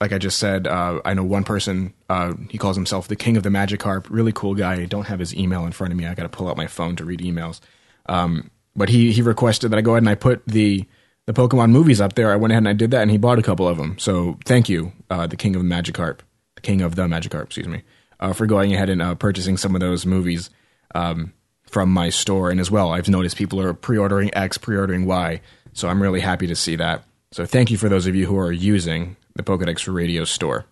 like 0.00 0.12
I 0.12 0.18
just 0.18 0.38
said, 0.38 0.68
uh, 0.68 1.00
I 1.04 1.14
know 1.14 1.24
one 1.24 1.42
person, 1.42 1.92
uh, 2.08 2.34
he 2.48 2.56
calls 2.56 2.76
himself 2.76 3.08
the 3.08 3.16
king 3.16 3.36
of 3.36 3.42
the 3.42 3.48
Magikarp. 3.48 4.06
Really 4.08 4.32
cool 4.32 4.54
guy. 4.54 4.74
I 4.74 4.84
don't 4.84 5.08
have 5.08 5.18
his 5.18 5.34
email 5.34 5.66
in 5.66 5.72
front 5.72 5.92
of 5.92 5.98
me. 5.98 6.06
I 6.06 6.14
got 6.14 6.22
to 6.22 6.28
pull 6.28 6.48
out 6.48 6.56
my 6.56 6.68
phone 6.68 6.94
to 6.96 7.04
read 7.04 7.20
emails. 7.20 7.58
Um, 8.06 8.50
but 8.76 8.88
he, 8.88 9.10
he 9.10 9.22
requested 9.22 9.72
that 9.72 9.78
I 9.78 9.82
go 9.82 9.92
ahead 9.92 10.04
and 10.04 10.08
I 10.08 10.14
put 10.14 10.46
the 10.46 10.86
the 11.26 11.34
Pokemon 11.34 11.72
movies 11.72 12.00
up 12.00 12.14
there, 12.14 12.32
I 12.32 12.36
went 12.36 12.52
ahead 12.52 12.62
and 12.62 12.68
I 12.68 12.72
did 12.72 12.90
that, 12.92 13.02
and 13.02 13.10
he 13.10 13.18
bought 13.18 13.38
a 13.38 13.42
couple 13.42 13.68
of 13.68 13.76
them. 13.76 13.98
So 13.98 14.38
thank 14.46 14.70
you, 14.70 14.92
uh, 15.10 15.26
the 15.26 15.36
King 15.36 15.54
of 15.56 15.62
the 15.62 15.68
Magikarp, 15.68 16.20
the 16.54 16.62
King 16.62 16.80
of 16.80 16.94
the 16.94 17.02
Magikarp, 17.02 17.44
excuse 17.44 17.68
me, 17.68 17.82
uh, 18.20 18.32
for 18.32 18.46
going 18.46 18.74
ahead 18.74 18.88
and 18.88 19.02
uh, 19.02 19.14
purchasing 19.14 19.56
some 19.56 19.74
of 19.74 19.80
those 19.80 20.06
movies 20.06 20.50
um, 20.94 21.32
from 21.62 21.92
my 21.92 22.10
store. 22.10 22.50
And 22.50 22.60
as 22.60 22.70
well, 22.70 22.92
I've 22.92 23.08
noticed 23.08 23.36
people 23.36 23.60
are 23.60 23.74
pre-ordering 23.74 24.30
X, 24.34 24.58
pre-ordering 24.58 25.06
Y, 25.06 25.40
so 25.72 25.88
I'm 25.88 26.02
really 26.02 26.20
happy 26.20 26.46
to 26.46 26.56
see 26.56 26.76
that. 26.76 27.04
So 27.30 27.46
thank 27.46 27.70
you 27.70 27.76
for 27.76 27.88
those 27.88 28.06
of 28.06 28.14
you 28.14 28.26
who 28.26 28.38
are 28.38 28.52
using 28.52 29.16
the 29.34 29.42
Pokedex 29.42 29.80
for 29.80 29.92
Radio 29.92 30.24
store. 30.24 30.64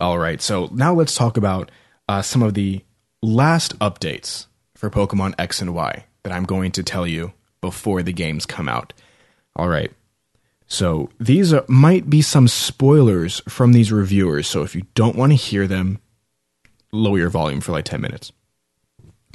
All 0.00 0.18
right, 0.18 0.40
so 0.42 0.68
now 0.72 0.94
let's 0.94 1.14
talk 1.14 1.36
about 1.36 1.70
uh, 2.08 2.22
some 2.22 2.42
of 2.42 2.54
the 2.54 2.84
last 3.22 3.78
updates 3.78 4.46
for 4.74 4.90
Pokemon 4.90 5.34
X 5.38 5.60
and 5.60 5.74
Y 5.74 6.04
that 6.22 6.32
I'm 6.32 6.44
going 6.44 6.72
to 6.72 6.82
tell 6.82 7.06
you 7.06 7.32
before 7.60 8.02
the 8.02 8.12
games 8.12 8.46
come 8.46 8.68
out. 8.68 8.92
All 9.56 9.68
right. 9.68 9.92
So 10.66 11.10
these 11.20 11.52
are, 11.52 11.64
might 11.68 12.10
be 12.10 12.22
some 12.22 12.48
spoilers 12.48 13.40
from 13.48 13.72
these 13.72 13.92
reviewers. 13.92 14.48
So 14.48 14.62
if 14.62 14.74
you 14.74 14.82
don't 14.94 15.16
want 15.16 15.32
to 15.32 15.36
hear 15.36 15.66
them, 15.66 16.00
lower 16.92 17.18
your 17.18 17.30
volume 17.30 17.60
for 17.60 17.72
like 17.72 17.84
10 17.84 18.00
minutes. 18.00 18.32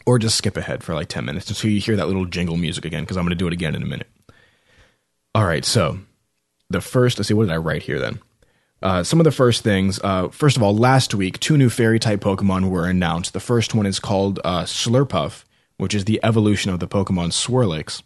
or 0.05 0.17
just 0.19 0.37
skip 0.37 0.55
ahead 0.55 0.83
for 0.83 0.93
like 0.95 1.09
10 1.09 1.25
minutes 1.25 1.49
until 1.49 1.69
you 1.69 1.81
hear 1.81 1.97
that 1.97 2.07
little 2.07 2.25
jingle 2.25 2.55
music 2.55 2.85
again, 2.85 3.03
because 3.03 3.17
I'm 3.17 3.23
going 3.25 3.31
to 3.31 3.35
do 3.35 3.47
it 3.47 3.53
again 3.53 3.75
in 3.75 3.83
a 3.83 3.87
minute. 3.87 4.07
All 5.35 5.43
right, 5.45 5.65
so 5.65 5.99
the 6.69 6.79
first, 6.79 7.17
let's 7.19 7.27
see, 7.27 7.33
what 7.33 7.47
did 7.47 7.53
I 7.53 7.57
write 7.57 7.83
here 7.83 7.99
then? 7.99 8.19
Uh, 8.81 9.03
some 9.03 9.19
of 9.19 9.25
the 9.25 9.31
first 9.31 9.63
things, 9.63 9.99
uh, 10.03 10.29
first 10.29 10.55
of 10.55 10.63
all, 10.63 10.73
last 10.75 11.13
week, 11.13 11.39
two 11.39 11.57
new 11.57 11.69
fairy 11.69 11.99
type 11.99 12.21
Pokemon 12.21 12.69
were 12.69 12.87
announced. 12.87 13.33
The 13.33 13.39
first 13.41 13.75
one 13.75 13.85
is 13.85 13.99
called 13.99 14.39
uh, 14.45 14.63
Slurpuff, 14.63 15.43
which 15.77 15.93
is 15.93 16.05
the 16.05 16.21
evolution 16.23 16.71
of 16.71 16.79
the 16.79 16.87
Pokemon 16.87 17.31
Swirlix. 17.33 18.01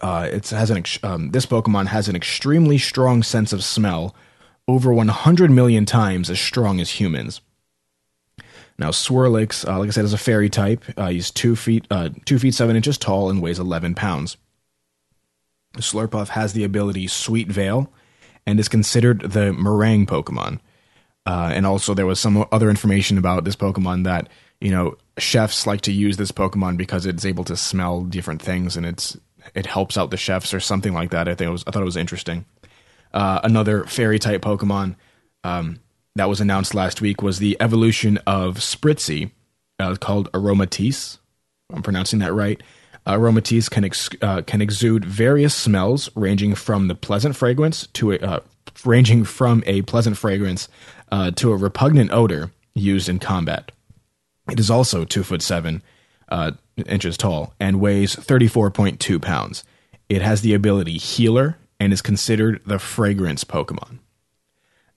Uh, 0.00 0.28
it 0.32 0.48
has 0.48 0.70
an 0.70 0.78
ex- 0.78 0.98
um, 1.02 1.30
this 1.32 1.46
Pokemon 1.46 1.88
has 1.88 2.08
an 2.08 2.16
extremely 2.16 2.78
strong 2.78 3.22
sense 3.22 3.52
of 3.52 3.62
smell, 3.62 4.14
over 4.66 4.92
100 4.92 5.50
million 5.50 5.84
times 5.84 6.30
as 6.30 6.40
strong 6.40 6.80
as 6.80 6.92
humans. 6.92 7.40
Now, 8.78 8.90
Swirlix, 8.90 9.66
uh, 9.66 9.78
like 9.78 9.88
I 9.88 9.90
said, 9.90 10.04
is 10.04 10.12
a 10.12 10.18
fairy 10.18 10.50
type. 10.50 10.84
Uh, 10.96 11.08
he's 11.08 11.30
two 11.30 11.56
feet, 11.56 11.86
uh, 11.90 12.10
two 12.24 12.38
feet 12.38 12.54
seven 12.54 12.76
inches 12.76 12.98
tall 12.98 13.30
and 13.30 13.40
weighs 13.40 13.58
11 13.58 13.94
pounds. 13.94 14.36
Slurpuff 15.76 16.28
has 16.28 16.52
the 16.52 16.64
ability 16.64 17.06
Sweet 17.06 17.48
Veil 17.48 17.90
and 18.46 18.60
is 18.60 18.68
considered 18.68 19.20
the 19.20 19.52
meringue 19.52 20.06
Pokemon. 20.06 20.60
Uh, 21.24 21.50
and 21.52 21.66
also, 21.66 21.92
there 21.94 22.06
was 22.06 22.20
some 22.20 22.46
other 22.52 22.70
information 22.70 23.18
about 23.18 23.44
this 23.44 23.56
Pokemon 23.56 24.04
that 24.04 24.28
you 24.60 24.70
know 24.70 24.96
chefs 25.18 25.66
like 25.66 25.80
to 25.82 25.92
use 25.92 26.16
this 26.16 26.32
Pokemon 26.32 26.76
because 26.76 27.04
it's 27.04 27.24
able 27.24 27.44
to 27.44 27.56
smell 27.56 28.02
different 28.04 28.40
things 28.40 28.76
and 28.76 28.86
it's 28.86 29.16
it 29.54 29.66
helps 29.66 29.96
out 29.96 30.10
the 30.10 30.16
chefs 30.16 30.54
or 30.54 30.60
something 30.60 30.92
like 30.92 31.10
that. 31.10 31.28
I 31.28 31.34
think 31.34 31.48
it 31.48 31.52
was 31.52 31.64
I 31.66 31.72
thought 31.72 31.82
it 31.82 31.86
was 31.86 31.96
interesting. 31.96 32.44
Uh, 33.12 33.40
another 33.42 33.84
fairy 33.84 34.18
type 34.18 34.42
Pokemon 34.42 34.94
um, 35.42 35.80
that 36.16 36.28
was 36.28 36.40
announced 36.40 36.74
last 36.74 37.00
week 37.00 37.22
was 37.22 37.38
the 37.38 37.56
evolution 37.60 38.18
of 38.26 38.56
Spritzee, 38.58 39.30
uh, 39.78 39.94
called 39.96 40.30
Aromatisse. 40.32 41.18
I'm 41.72 41.82
pronouncing 41.82 42.18
that 42.20 42.32
right. 42.32 42.62
Aromatisse 43.06 43.70
can 43.70 43.84
ex- 43.84 44.10
uh, 44.20 44.42
can 44.42 44.60
exude 44.60 45.04
various 45.04 45.54
smells, 45.54 46.10
ranging 46.16 46.54
from 46.54 46.88
the 46.88 46.94
pleasant 46.94 47.36
fragrance 47.36 47.86
to 47.88 48.12
a, 48.12 48.18
uh, 48.18 48.40
ranging 48.84 49.24
from 49.24 49.62
a 49.66 49.82
pleasant 49.82 50.16
fragrance 50.16 50.68
uh, 51.12 51.30
to 51.32 51.52
a 51.52 51.56
repugnant 51.56 52.10
odor 52.12 52.50
used 52.74 53.08
in 53.08 53.18
combat. 53.18 53.70
It 54.50 54.58
is 54.58 54.70
also 54.70 55.04
two 55.04 55.22
foot 55.22 55.42
seven 55.42 55.82
uh, 56.28 56.52
inches 56.86 57.16
tall 57.16 57.54
and 57.60 57.80
weighs 57.80 58.14
thirty 58.14 58.48
four 58.48 58.70
point 58.70 58.98
two 58.98 59.20
pounds. 59.20 59.62
It 60.08 60.22
has 60.22 60.40
the 60.40 60.54
ability 60.54 60.98
Healer 60.98 61.58
and 61.78 61.92
is 61.92 62.02
considered 62.02 62.60
the 62.66 62.78
fragrance 62.78 63.44
Pokemon. 63.44 63.98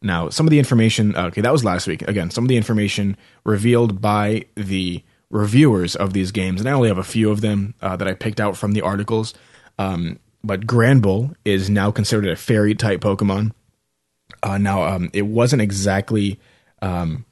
Now, 0.01 0.29
some 0.29 0.47
of 0.47 0.51
the 0.51 0.59
information, 0.59 1.15
okay, 1.15 1.41
that 1.41 1.51
was 1.51 1.65
last 1.65 1.87
week. 1.87 2.03
Again, 2.03 2.31
some 2.31 2.45
of 2.45 2.47
the 2.47 2.57
information 2.57 3.17
revealed 3.43 4.01
by 4.01 4.45
the 4.55 5.03
reviewers 5.29 5.95
of 5.95 6.13
these 6.13 6.31
games, 6.31 6.61
and 6.61 6.69
I 6.69 6.71
only 6.71 6.87
have 6.87 6.97
a 6.97 7.03
few 7.03 7.29
of 7.31 7.41
them 7.41 7.73
uh, 7.81 7.95
that 7.97 8.07
I 8.07 8.13
picked 8.13 8.39
out 8.39 8.55
from 8.55 8.71
the 8.71 8.81
articles. 8.81 9.33
Um, 9.77 10.19
but 10.43 10.65
Granbull 10.65 11.35
is 11.43 11.69
now 11.69 11.91
considered 11.91 12.27
a 12.29 12.35
fairy 12.35 12.75
type 12.75 13.01
Pokemon. 13.01 13.51
Uh, 14.41 14.57
now, 14.57 14.83
um, 14.83 15.09
it 15.13 15.23
wasn't 15.23 15.61
exactly 15.61 16.39
um, 16.81 17.25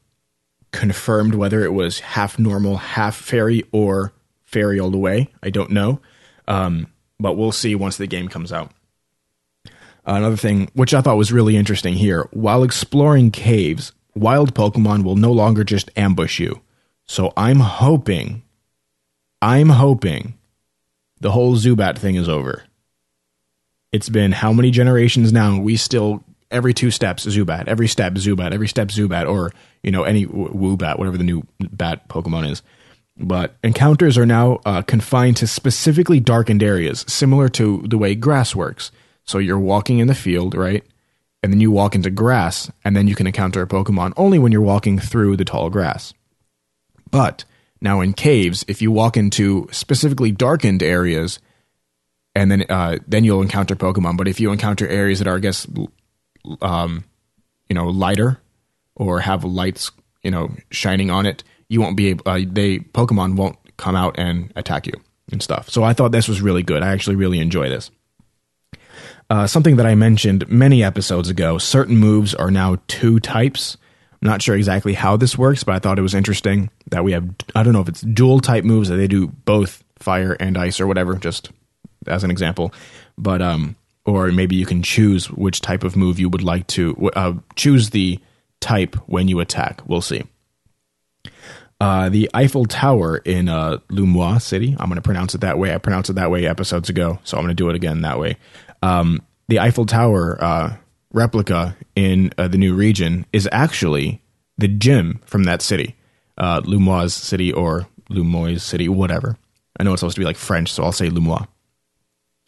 confirmed 0.72 1.36
whether 1.36 1.64
it 1.64 1.74
was 1.74 2.02
half 2.02 2.38
normal, 2.38 2.78
half 2.78 3.16
fairy, 3.16 3.64
or 3.72 4.14
fairy 4.44 4.80
all 4.80 4.92
the 4.92 4.98
way. 4.98 5.30
I 5.42 5.50
don't 5.50 5.72
know. 5.72 6.02
Um, 6.48 6.88
but 7.20 7.34
we'll 7.34 7.52
see 7.52 7.76
once 7.76 7.98
the 7.98 8.08
game 8.08 8.28
comes 8.28 8.52
out. 8.52 8.72
Another 10.08 10.38
thing, 10.38 10.70
which 10.74 10.94
I 10.94 11.02
thought 11.02 11.18
was 11.18 11.34
really 11.34 11.58
interesting 11.58 11.94
here, 11.94 12.30
while 12.32 12.64
exploring 12.64 13.30
caves, 13.30 13.92
wild 14.16 14.54
Pokemon 14.56 15.04
will 15.04 15.18
no 15.18 15.34
longer 15.34 15.66
just 15.66 15.92
ambush 15.98 16.40
you. 16.40 16.62
So 17.06 17.34
I'm 17.36 17.60
hoping, 17.60 18.44
I'm 19.42 19.70
hoping 19.70 20.36
the 21.20 21.32
whole 21.32 21.56
Zubat 21.56 21.98
thing 21.98 22.16
is 22.16 22.30
over. 22.30 22.64
It's 23.92 24.08
been 24.08 24.32
how 24.32 24.54
many 24.54 24.72
generations 24.72 25.34
now? 25.34 25.60
We 25.60 25.76
still 25.76 26.24
every 26.50 26.74
two 26.74 26.92
steps 26.92 27.26
Zubat, 27.26 27.68
every 27.68 27.88
step 27.90 28.14
Zubat, 28.14 28.54
every 28.54 28.68
step 28.70 28.88
Zubat, 28.88 29.30
or 29.30 29.52
you 29.84 29.92
know 29.92 30.04
any 30.04 30.26
Woobat, 30.26 31.00
whatever 31.00 31.18
the 31.18 31.24
new 31.24 31.44
bat 31.60 32.08
Pokemon 32.08 32.52
is. 32.52 32.62
But 33.18 33.56
encounters 33.64 34.18
are 34.18 34.26
now 34.26 34.60
uh, 34.66 34.84
confined 34.84 35.38
to 35.38 35.48
specifically 35.48 36.20
darkened 36.20 36.64
areas, 36.64 37.04
similar 37.08 37.50
to 37.50 37.84
the 37.88 37.98
way 37.98 38.16
grass 38.16 38.56
works. 38.56 38.92
So 39.28 39.38
you're 39.38 39.60
walking 39.60 40.00
in 40.00 40.08
the 40.08 40.16
field, 40.16 40.56
right? 40.56 40.84
And 41.44 41.54
then 41.54 41.60
you 41.60 41.70
walk 41.70 41.94
into 41.94 42.10
grass, 42.10 42.72
and 42.84 42.96
then 42.96 43.08
you 43.08 43.14
can 43.14 43.28
encounter 43.28 43.62
a 43.62 43.68
Pokemon 43.68 44.14
only 44.18 44.40
when 44.40 44.52
you're 44.52 44.62
walking 44.62 44.98
through 44.98 45.38
the 45.38 45.46
tall 45.46 45.70
grass. 45.70 46.14
But 47.12 47.44
now 47.80 48.02
in 48.02 48.14
caves, 48.14 48.66
if 48.68 48.82
you 48.82 48.92
walk 48.92 49.18
into 49.18 49.68
specifically 49.72 50.32
darkened 50.32 50.82
areas, 50.82 51.40
and 52.34 52.52
then 52.52 52.66
uh, 52.70 52.98
then 53.08 53.24
you'll 53.24 53.42
encounter 53.42 53.76
Pokemon. 53.76 54.18
But 54.18 54.28
if 54.28 54.40
you 54.40 54.52
encounter 54.52 54.88
areas 54.88 55.20
that 55.20 55.28
are, 55.28 55.38
I 55.38 55.40
guess, 55.40 55.68
um, 56.62 57.04
you 57.70 57.76
know, 57.76 57.88
lighter 57.88 58.40
or 58.96 59.20
have 59.20 59.44
lights, 59.44 59.92
you 60.24 60.32
know, 60.32 60.52
shining 60.72 61.12
on 61.12 61.26
it, 61.26 61.44
you 61.70 61.82
won't 61.82 61.98
be 61.98 62.08
able. 62.08 62.24
Uh, 62.26 62.40
they 62.48 62.80
Pokemon 62.80 63.36
won't 63.36 63.58
come 63.78 63.96
out 63.96 64.16
and 64.18 64.52
attack 64.56 64.88
you 64.88 64.94
and 65.32 65.42
stuff. 65.42 65.70
So 65.70 65.84
I 65.84 65.94
thought 65.94 66.12
this 66.12 66.28
was 66.28 66.42
really 66.42 66.64
good. 66.64 66.82
I 66.82 66.94
actually 66.94 67.16
really 67.16 67.40
enjoy 67.40 67.70
this. 67.70 67.92
Uh, 69.30 69.46
something 69.46 69.76
that 69.76 69.86
I 69.86 69.96
mentioned 69.96 70.48
many 70.48 70.84
episodes 70.84 71.30
ago. 71.30 71.58
Certain 71.58 71.98
moves 71.98 72.34
are 72.34 72.50
now 72.50 72.78
two 72.88 73.20
types. 73.20 73.78
I'm 74.22 74.30
not 74.30 74.42
sure 74.42 74.56
exactly 74.56 74.94
how 74.94 75.18
this 75.18 75.38
works, 75.38 75.64
but 75.64 75.76
I 75.76 75.80
thought 75.80 76.00
it 76.00 76.04
was 76.04 76.16
interesting 76.16 76.70
that 76.92 77.04
we 77.04 77.12
have, 77.12 77.30
I 77.54 77.64
don't 77.64 77.74
know 77.74 77.82
if 77.82 77.90
it's 77.90 78.02
dual 78.02 78.40
type 78.40 78.64
moves 78.64 78.90
that 78.90 78.96
they 78.96 79.08
do 79.08 79.28
both 79.28 79.84
fire 80.00 80.34
and 80.40 80.58
ice 80.58 80.80
or 80.80 80.88
whatever, 80.88 81.16
just 81.16 81.52
as 82.08 82.24
an 82.24 82.32
example. 82.32 82.74
But, 83.18 83.42
um, 83.42 83.76
or 84.06 84.32
maybe 84.32 84.56
you 84.56 84.66
can 84.66 84.82
choose 84.82 85.30
which 85.30 85.60
type 85.60 85.84
of 85.84 85.98
move 85.98 86.20
you 86.20 86.30
would 86.30 86.44
like 86.44 86.66
to, 86.68 87.12
uh, 87.16 87.34
choose 87.56 87.90
the 87.90 88.20
type 88.62 88.96
when 89.08 89.28
you 89.28 89.42
attack. 89.42 89.82
We'll 89.86 90.02
see. 90.02 90.24
Uh, 91.80 92.10
the 92.10 92.28
Eiffel 92.34 92.66
Tower 92.66 93.18
in 93.18 93.50
uh, 93.50 93.78
Lumois 93.90 94.42
City. 94.42 94.76
I'm 94.80 94.88
going 94.88 94.96
to 94.96 95.02
pronounce 95.02 95.36
it 95.36 95.42
that 95.42 95.60
way. 95.60 95.76
I 95.76 95.78
pronounced 95.78 96.10
it 96.10 96.14
that 96.14 96.32
way 96.32 96.48
episodes 96.48 96.90
ago, 96.90 97.20
so 97.24 97.38
I'm 97.38 97.44
going 97.44 97.56
to 97.56 97.62
do 97.62 97.70
it 97.70 97.76
again 97.76 98.02
that 98.02 98.18
way. 98.18 98.38
Um, 98.88 99.22
the 99.48 99.60
Eiffel 99.60 99.86
Tower 99.86 100.38
uh, 100.42 100.76
replica 101.12 101.76
in 101.96 102.32
uh, 102.38 102.48
the 102.48 102.58
new 102.58 102.74
region 102.74 103.26
is 103.34 103.48
actually 103.52 104.22
the 104.58 104.68
gym 104.68 105.20
from 105.26 105.44
that 105.44 105.62
city, 105.62 105.96
uh, 106.38 106.62
Lumois 106.62 107.12
City 107.12 107.52
or 107.52 107.88
Lumois 108.10 108.62
City, 108.62 108.88
whatever. 108.88 109.38
I 109.80 109.84
know 109.84 109.94
it's 109.94 110.00
supposed 110.00 110.16
to 110.16 110.22
be 110.22 110.26
like 110.26 110.38
French, 110.38 110.72
so 110.72 110.84
I'll 110.84 110.92
say 110.92 111.10
Lumois. 111.10 111.48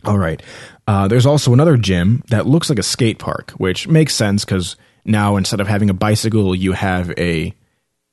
All 0.05 0.17
right. 0.17 0.41
Uh, 0.87 1.07
there's 1.07 1.25
also 1.25 1.51
another 1.51 1.75
gym 1.75 2.23
that 2.29 2.47
looks 2.47 2.69
like 2.69 2.79
a 2.79 2.83
skate 2.83 3.19
park, 3.19 3.51
which 3.51 3.87
makes 3.87 4.15
sense 4.15 4.45
because 4.45 4.77
now 5.03 5.35
instead 5.35 5.59
of 5.59 5.67
having 5.67 5.89
a 5.89 5.93
bicycle, 5.93 6.55
you 6.55 6.71
have 6.71 7.11
a 7.17 7.53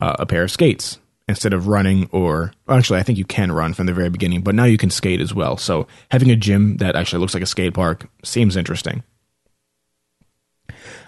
uh, 0.00 0.16
a 0.18 0.26
pair 0.26 0.42
of 0.42 0.50
skates 0.50 0.98
instead 1.28 1.52
of 1.52 1.66
running 1.66 2.08
or 2.12 2.52
actually 2.68 2.98
I 2.98 3.02
think 3.02 3.18
you 3.18 3.24
can 3.24 3.50
run 3.50 3.74
from 3.74 3.86
the 3.86 3.94
very 3.94 4.10
beginning, 4.10 4.42
but 4.42 4.54
now 4.54 4.64
you 4.64 4.78
can 4.78 4.90
skate 4.90 5.20
as 5.20 5.34
well. 5.34 5.56
So 5.56 5.86
having 6.10 6.30
a 6.30 6.36
gym 6.36 6.76
that 6.78 6.96
actually 6.96 7.20
looks 7.20 7.34
like 7.34 7.42
a 7.42 7.46
skate 7.46 7.74
park 7.74 8.08
seems 8.22 8.56
interesting. 8.56 9.02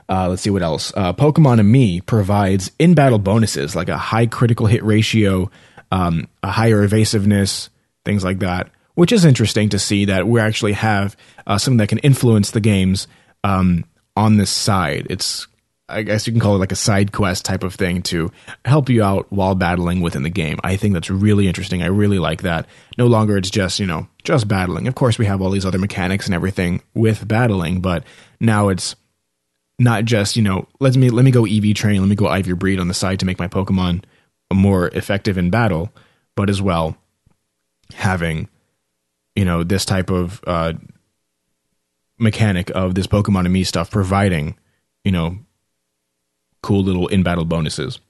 Uh, 0.08 0.28
let's 0.28 0.42
see 0.42 0.50
what 0.50 0.62
else. 0.62 0.92
Uh, 0.96 1.12
Pokemon-Amie 1.12 2.00
provides 2.00 2.70
in 2.78 2.94
battle 2.94 3.18
bonuses 3.18 3.76
like 3.76 3.90
a 3.90 3.98
high 3.98 4.26
critical 4.26 4.66
hit 4.66 4.82
ratio, 4.82 5.50
um, 5.92 6.26
a 6.42 6.50
higher 6.50 6.82
evasiveness, 6.82 7.68
things 8.06 8.25
like 8.25 8.38
that, 8.38 8.70
which 8.94 9.12
is 9.12 9.26
interesting 9.26 9.68
to 9.68 9.78
see 9.78 10.06
that 10.06 10.26
we 10.26 10.40
actually 10.40 10.72
have 10.72 11.14
uh, 11.46 11.58
something 11.58 11.78
that 11.78 11.90
can 11.90 11.98
influence 11.98 12.52
the 12.52 12.60
games 12.60 13.06
um, 13.44 13.84
on 14.16 14.38
this 14.38 14.50
side. 14.50 15.06
It's 15.10 15.46
I 15.88 16.02
guess 16.02 16.26
you 16.26 16.33
can 16.33 16.40
call 16.40 16.57
it 16.57 16.59
like 16.59 16.73
a 16.73 16.76
side 16.76 17.12
quest 17.12 17.45
type 17.45 17.62
of 17.62 17.75
thing 17.75 18.02
to 18.02 18.30
help 18.64 18.90
you 18.90 19.02
out 19.02 19.26
while 19.33 19.54
battling 19.54 20.00
within 20.00 20.23
the 20.23 20.30
game. 20.30 20.59
I 20.62 20.76
think 20.76 20.92
that's 20.92 21.09
really 21.09 21.49
interesting. 21.49 21.83
I 21.83 21.87
really 21.87 22.18
like 22.18 22.42
that. 22.42 22.66
No 22.99 23.07
longer 23.07 23.38
it's 23.38 23.50
just, 23.50 23.80
you 23.80 23.87
know, 23.87 24.07
just 24.23 24.49
battling. 24.49 24.87
Of 24.87 24.95
course, 24.95 25.18
we 25.18 25.26
have 25.26 25.40
all 25.40 25.50
these 25.50 25.64
other 25.64 25.78
mechanics 25.78 26.26
and 26.26 26.35
everything 26.35 26.83
with 26.95 27.26
battling, 27.26 27.80
but 27.80 28.04
now 28.38 28.68
it's 28.68 28.97
not 29.78 30.04
just, 30.04 30.37
you 30.37 30.42
know, 30.42 30.68
let 30.78 30.95
me 30.97 31.09
let 31.09 31.25
me 31.25 31.30
go 31.30 31.47
EV 31.47 31.75
train, 31.75 32.00
let 32.00 32.09
me 32.09 32.16
go 32.16 32.33
IV 32.35 32.59
breed 32.59 32.80
on 32.80 32.88
the 32.88 32.95
side 32.95 33.21
to 33.21 33.26
make 33.26 33.38
my 33.38 33.49
Pokemon 33.49 34.04
more 34.52 34.88
effective 34.88 35.38
in 35.38 35.50
battle, 35.50 35.90
but 36.37 36.50
as 36.50 36.61
well 36.61 36.97
having, 37.95 38.49
you 39.35 39.45
know, 39.45 39.62
this 39.64 39.85
type 39.87 40.11
of 40.11 40.42
uh 40.47 40.75
mechanic 42.18 42.71
of 42.75 42.95
this 42.95 43.07
Pokemon 43.07 43.45
and 43.45 43.52
me 43.52 43.64
stuff 43.64 43.90
providing, 43.90 44.57
you 45.04 45.12
know, 45.12 45.38
cool 46.62 46.82
little 46.82 47.06
in 47.08 47.22
battle 47.22 47.44
bonuses. 47.44 48.00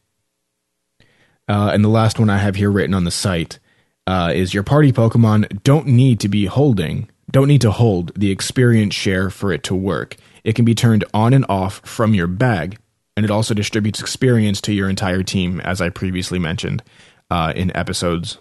Uh, 1.49 1.71
and 1.73 1.85
the 1.85 1.89
last 1.89 2.19
one 2.19 2.31
I 2.31 2.39
have 2.39 2.57
here 2.57 2.71
written 2.71 2.95
on 2.95 3.05
the 3.05 3.11
site 3.11 3.59
uh, 4.07 4.33
is 4.35 4.55
your 4.55 4.63
party 4.63 4.93
Pokemon 4.93 5.63
don't 5.63 5.87
need 5.87 6.21
to 6.21 6.29
be 6.29 6.47
holding, 6.47 7.09
don't 7.31 7.49
need 7.49 7.61
to 7.63 7.71
hold 7.71 8.13
the 8.19 8.31
experience 8.31 8.95
share 8.95 9.31
for 9.31 9.53
it 9.53 9.63
to 9.65 9.75
work. 9.75 10.17
It 10.45 10.55
can 10.55 10.65
be 10.65 10.75
turned 10.75 11.05
on 11.13 11.35
and 11.35 11.45
off 11.49 11.81
from 11.85 12.15
your 12.15 12.27
bag, 12.27 12.79
and 13.17 13.25
it 13.25 13.31
also 13.31 13.55
distributes 13.55 14.01
experience 14.01 14.61
to 14.63 14.73
your 14.73 14.89
entire 14.89 15.23
team, 15.23 15.61
as 15.61 15.81
I 15.81 15.91
previously 15.91 16.39
mentioned 16.39 16.83
uh, 17.31 17.53
in 17.55 17.75
episodes 17.77 18.39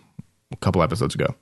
a 0.52 0.56
couple 0.58 0.82
episodes 0.82 1.16
ago. 1.16 1.36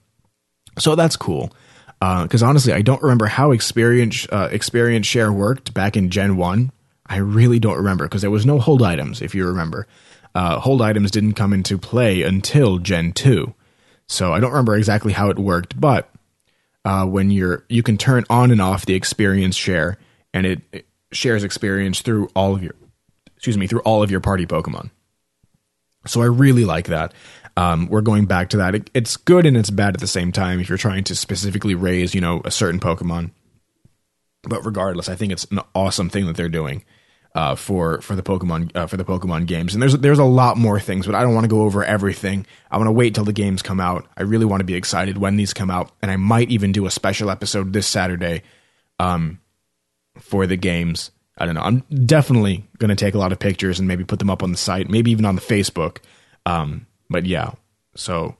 So 0.79 0.95
that's 0.95 1.15
cool. 1.15 1.53
Because 1.99 2.43
uh, 2.43 2.47
honestly, 2.47 2.73
I 2.73 2.81
don't 2.81 3.01
remember 3.01 3.25
how 3.25 3.51
experience 3.51 4.27
uh, 4.31 4.49
experience 4.51 5.07
share 5.07 5.31
worked 5.31 5.73
back 5.73 5.95
in 5.95 6.09
Gen 6.09 6.35
One. 6.35 6.71
I 7.07 7.17
really 7.17 7.59
don't 7.59 7.77
remember 7.77 8.05
because 8.05 8.21
there 8.21 8.31
was 8.31 8.45
no 8.45 8.59
hold 8.59 8.81
items. 8.81 9.21
If 9.21 9.35
you 9.35 9.45
remember, 9.45 9.87
uh, 10.33 10.59
hold 10.59 10.81
items 10.81 11.11
didn't 11.11 11.33
come 11.33 11.53
into 11.53 11.77
play 11.77 12.23
until 12.23 12.79
Gen 12.79 13.13
Two. 13.13 13.53
So 14.07 14.33
I 14.33 14.39
don't 14.39 14.51
remember 14.51 14.75
exactly 14.75 15.13
how 15.13 15.29
it 15.29 15.39
worked, 15.39 15.79
but 15.79 16.09
uh, 16.83 17.05
when 17.05 17.31
you're 17.31 17.63
you 17.69 17.83
can 17.83 17.97
turn 17.97 18.25
on 18.29 18.51
and 18.51 18.61
off 18.61 18.85
the 18.85 18.95
experience 18.95 19.55
share, 19.55 19.97
and 20.33 20.45
it, 20.45 20.61
it 20.71 20.87
shares 21.11 21.43
experience 21.43 22.01
through 22.01 22.29
all 22.35 22.55
of 22.55 22.63
your 22.63 22.75
excuse 23.35 23.57
me 23.57 23.67
through 23.67 23.81
all 23.81 24.01
of 24.03 24.11
your 24.11 24.19
party 24.19 24.45
Pokemon. 24.45 24.89
So 26.07 26.21
I 26.21 26.25
really 26.25 26.65
like 26.65 26.87
that. 26.87 27.13
Um, 27.57 27.87
we're 27.87 28.01
going 28.01 28.25
back 28.25 28.49
to 28.49 28.57
that. 28.57 28.75
It, 28.75 28.89
it's 28.93 29.17
good 29.17 29.45
and 29.45 29.55
it's 29.55 29.69
bad 29.69 29.93
at 29.93 30.01
the 30.01 30.07
same 30.07 30.31
time 30.31 30.59
if 30.59 30.69
you're 30.69 30.77
trying 30.77 31.03
to 31.05 31.15
specifically 31.15 31.73
raise, 31.73 32.13
you 32.13 32.21
know, 32.21 32.41
a 32.43 32.51
certain 32.51 32.79
Pokemon. 32.79 33.31
But 34.43 34.65
regardless, 34.65 35.09
I 35.09 35.15
think 35.15 35.31
it's 35.31 35.45
an 35.45 35.61
awesome 35.73 36.09
thing 36.09 36.25
that 36.27 36.35
they're 36.35 36.49
doing 36.49 36.83
uh, 37.35 37.53
for 37.53 37.99
for 38.01 38.15
the 38.15 38.23
Pokemon 38.23 38.71
uh, 38.75 38.87
for 38.87 38.97
the 38.97 39.03
Pokemon 39.03 39.45
games. 39.45 39.73
And 39.73 39.81
there's 39.81 39.93
there's 39.97 40.19
a 40.19 40.23
lot 40.23 40.57
more 40.57 40.79
things, 40.79 41.05
but 41.05 41.13
I 41.13 41.21
don't 41.21 41.35
want 41.35 41.43
to 41.43 41.49
go 41.49 41.61
over 41.63 41.83
everything. 41.83 42.45
I 42.71 42.77
want 42.77 42.87
to 42.87 42.93
wait 42.93 43.13
till 43.13 43.25
the 43.25 43.33
games 43.33 43.61
come 43.61 43.81
out. 43.81 44.07
I 44.17 44.23
really 44.23 44.45
want 44.45 44.61
to 44.61 44.65
be 44.65 44.73
excited 44.73 45.17
when 45.17 45.35
these 45.35 45.53
come 45.53 45.69
out, 45.69 45.91
and 46.01 46.09
I 46.09 46.15
might 46.15 46.49
even 46.49 46.71
do 46.71 46.85
a 46.85 46.91
special 46.91 47.29
episode 47.29 47.73
this 47.73 47.87
Saturday 47.87 48.41
um, 48.99 49.41
for 50.17 50.47
the 50.47 50.55
games. 50.55 51.11
I 51.37 51.45
don't 51.45 51.55
know. 51.55 51.61
I'm 51.61 51.83
definitely 52.05 52.65
going 52.77 52.89
to 52.89 52.95
take 52.95 53.13
a 53.13 53.17
lot 53.17 53.33
of 53.33 53.39
pictures 53.39 53.77
and 53.79 53.87
maybe 53.89 54.05
put 54.05 54.19
them 54.19 54.29
up 54.29 54.41
on 54.41 54.51
the 54.51 54.57
site, 54.57 54.89
maybe 54.89 55.11
even 55.11 55.25
on 55.25 55.35
the 55.35 55.41
Facebook. 55.41 55.97
Um, 56.45 56.87
but 57.09 57.25
yeah, 57.25 57.51
so 57.95 58.37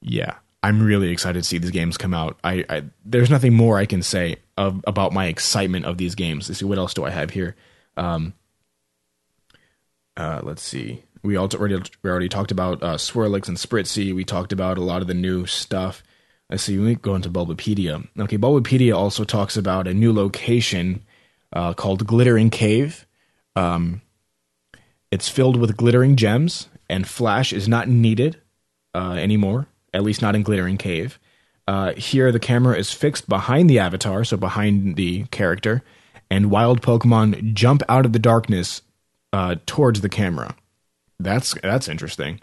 yeah, 0.00 0.36
I'm 0.62 0.82
really 0.82 1.10
excited 1.10 1.42
to 1.42 1.46
see 1.46 1.58
these 1.58 1.70
games 1.70 1.98
come 1.98 2.14
out. 2.14 2.38
I, 2.42 2.64
I 2.70 2.84
there's 3.04 3.28
nothing 3.28 3.52
more 3.52 3.76
I 3.76 3.84
can 3.84 4.02
say 4.02 4.36
of, 4.56 4.82
about 4.86 5.12
my 5.12 5.26
excitement 5.26 5.84
of 5.84 5.98
these 5.98 6.14
games. 6.14 6.48
Let's 6.48 6.60
see 6.60 6.64
what 6.64 6.78
else 6.78 6.94
do 6.94 7.04
I 7.04 7.10
have 7.10 7.28
here. 7.28 7.54
Um, 7.98 8.34
uh, 10.16 10.40
let's 10.42 10.62
see. 10.62 11.02
We 11.22 11.36
already 11.36 11.76
we 12.02 12.10
already 12.10 12.28
talked 12.28 12.50
about 12.52 12.82
uh, 12.82 12.96
Swirlix 12.96 13.48
and 13.48 13.56
Spritzee. 13.56 14.14
We 14.14 14.24
talked 14.24 14.52
about 14.52 14.78
a 14.78 14.82
lot 14.82 15.02
of 15.02 15.08
the 15.08 15.14
new 15.14 15.46
stuff. 15.46 16.02
Let's 16.48 16.62
see. 16.62 16.78
We 16.78 16.94
go 16.94 17.14
into 17.14 17.28
Bulbapedia. 17.28 18.08
Okay, 18.18 18.38
Bulbapedia 18.38 18.96
also 18.96 19.24
talks 19.24 19.56
about 19.56 19.86
a 19.86 19.94
new 19.94 20.12
location 20.12 21.04
uh, 21.52 21.74
called 21.74 22.06
Glittering 22.06 22.50
Cave. 22.50 23.06
Um, 23.56 24.00
it's 25.10 25.28
filled 25.28 25.56
with 25.56 25.76
glittering 25.76 26.16
gems, 26.16 26.68
and 26.88 27.06
flash 27.08 27.52
is 27.52 27.68
not 27.68 27.88
needed 27.88 28.40
uh, 28.94 29.12
anymore, 29.12 29.66
at 29.92 30.02
least 30.02 30.22
not 30.22 30.36
in 30.36 30.42
Glittering 30.42 30.76
Cave. 30.76 31.18
Uh, 31.66 31.92
here, 31.94 32.32
the 32.32 32.40
camera 32.40 32.78
is 32.78 32.92
fixed 32.92 33.28
behind 33.28 33.68
the 33.68 33.78
avatar, 33.78 34.24
so 34.24 34.36
behind 34.36 34.96
the 34.96 35.24
character, 35.24 35.82
and 36.30 36.50
wild 36.50 36.82
Pokemon 36.82 37.54
jump 37.54 37.82
out 37.88 38.06
of 38.06 38.12
the 38.12 38.18
darkness 38.18 38.82
uh, 39.32 39.56
towards 39.66 40.00
the 40.00 40.08
camera. 40.08 40.54
That's 41.18 41.54
that's 41.62 41.88
interesting. 41.88 42.40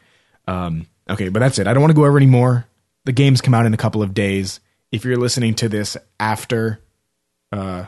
Um, 0.48 0.88
okay, 1.10 1.30
but 1.30 1.40
that's 1.40 1.60
it. 1.60 1.68
I 1.68 1.74
don't 1.74 1.82
want 1.82 1.92
to 1.92 1.96
go 1.96 2.06
over 2.06 2.18
any 2.18 2.26
more. 2.26 2.68
The 3.06 3.12
games 3.12 3.42
come 3.42 3.54
out 3.54 3.66
in 3.66 3.74
a 3.74 3.78
couple 3.78 4.02
of 4.02 4.14
days. 4.14 4.60
If 4.92 5.06
you're 5.06 5.18
listening 5.18 5.56
to 5.56 5.70
this 5.70 5.98
after 6.20 6.80
uh, 7.52 7.86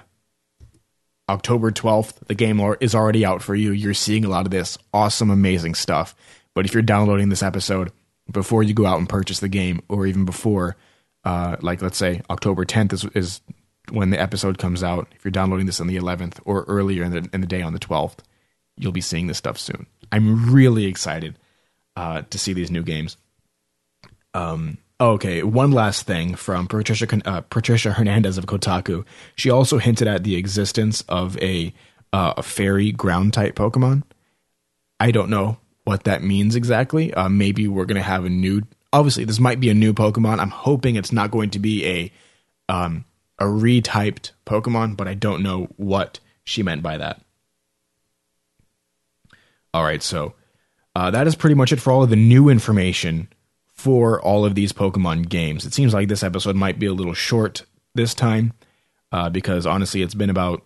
October 1.30 1.72
12th, 1.72 2.28
the 2.28 2.36
game 2.36 2.60
is 2.80 2.96
already 2.96 3.26
out 3.26 3.42
for 3.42 3.56
you. 3.56 3.72
You're 3.72 3.94
seeing 3.94 4.26
a 4.26 4.30
lot 4.30 4.46
of 4.46 4.52
this 4.52 4.78
awesome, 4.94 5.30
amazing 5.30 5.76
stuff. 5.76 6.16
But 6.54 6.66
if 6.66 6.74
you're 6.74 6.84
downloading 6.84 7.30
this 7.30 7.44
episode 7.44 7.92
before 8.32 8.64
you 8.64 8.74
go 8.74 8.86
out 8.86 9.00
and 9.00 9.10
purchase 9.10 9.40
the 9.40 9.48
game, 9.48 9.82
or 9.90 10.06
even 10.06 10.26
before, 10.26 10.76
uh, 11.24 11.58
like 11.62 11.82
let's 11.82 11.98
say 11.98 12.22
October 12.30 12.66
10th 12.66 12.94
is, 12.94 13.06
is 13.14 13.42
when 13.92 14.10
the 14.10 14.20
episode 14.20 14.58
comes 14.58 14.84
out. 14.84 15.08
If 15.16 15.24
you're 15.24 15.32
downloading 15.32 15.66
this 15.66 15.82
on 15.82 15.88
the 15.88 15.98
11th 15.98 16.40
or 16.46 16.64
earlier 16.64 17.04
in 17.04 17.12
the 17.12 17.30
in 17.34 17.42
the 17.42 17.48
day 17.48 17.62
on 17.62 17.74
the 17.74 17.80
12th, 17.80 18.20
you'll 18.78 18.92
be 18.92 19.02
seeing 19.02 19.28
this 19.28 19.38
stuff 19.38 19.58
soon. 19.58 19.88
I'm 20.12 20.54
really 20.54 20.86
excited 20.86 21.38
uh, 21.96 22.24
to 22.30 22.40
see 22.40 22.54
these 22.54 22.72
new 22.72 22.84
games. 22.84 23.18
Um, 24.34 24.78
okay, 25.02 25.44
one 25.44 25.72
last 25.72 26.06
thing 26.06 26.36
from 26.36 26.68
Patricia 26.68 27.08
uh, 27.26 27.42
Patricia 27.42 27.92
Hernandez 27.94 28.38
of 28.38 28.46
Kotaku. 28.46 29.06
She 29.36 29.50
also 29.50 29.78
hinted 29.78 30.08
at 30.08 30.24
the 30.24 30.36
existence 30.36 31.02
of 31.10 31.38
a 31.42 31.74
uh, 32.14 32.36
a 32.38 32.44
fairy 32.44 32.92
ground 32.92 33.34
type 33.34 33.56
Pokemon. 33.56 34.04
I 35.00 35.12
don't 35.12 35.30
know 35.30 35.58
what 35.84 36.04
that 36.06 36.24
means 36.24 36.56
exactly. 36.56 37.14
Uh, 37.14 37.30
maybe 37.30 37.68
we're 37.68 37.86
to 37.86 38.02
have 38.02 38.26
a 38.26 38.30
new. 38.30 38.62
Obviously, 38.94 39.26
this 39.26 39.40
might 39.40 39.60
be 39.60 39.70
a 39.70 39.74
new 39.74 39.94
Pokemon. 39.94 40.40
I'm 40.40 40.50
hoping 40.50 40.96
it's 40.96 41.12
not 41.12 41.32
going 41.32 41.50
to 41.52 41.60
be 41.60 41.86
a 41.86 42.12
um, 42.70 43.06
a 43.40 43.46
retyped 43.46 44.32
Pokemon, 44.46 44.98
but 44.98 45.08
I 45.08 45.14
don't 45.14 45.44
know 45.44 45.68
what 45.78 46.20
she 46.44 46.64
meant 46.64 46.84
by 46.84 46.98
that. 46.98 47.22
All 49.74 49.84
right, 49.84 50.02
so 50.02 50.34
uh, 50.96 51.12
that 51.12 51.28
is 51.28 51.36
pretty 51.36 51.56
much 51.56 51.72
it 51.72 51.80
for 51.80 51.92
all 51.92 52.04
of 52.04 52.10
the 52.10 52.16
new 52.16 52.50
information 52.50 53.30
for 53.68 54.20
all 54.22 54.46
of 54.46 54.56
these 54.56 54.74
Pokemon 54.74 55.30
games. 55.30 55.66
It 55.66 55.74
seems 55.74 55.94
like 55.94 56.08
this 56.08 56.24
episode 56.24 56.56
might 56.56 56.80
be 56.80 56.88
a 56.88 56.94
little 56.94 57.14
short 57.14 57.64
this 57.94 58.16
time 58.16 58.54
uh, 59.12 59.30
because 59.30 59.68
honestly, 59.68 60.02
it's 60.02 60.16
been 60.16 60.32
about 60.32 60.64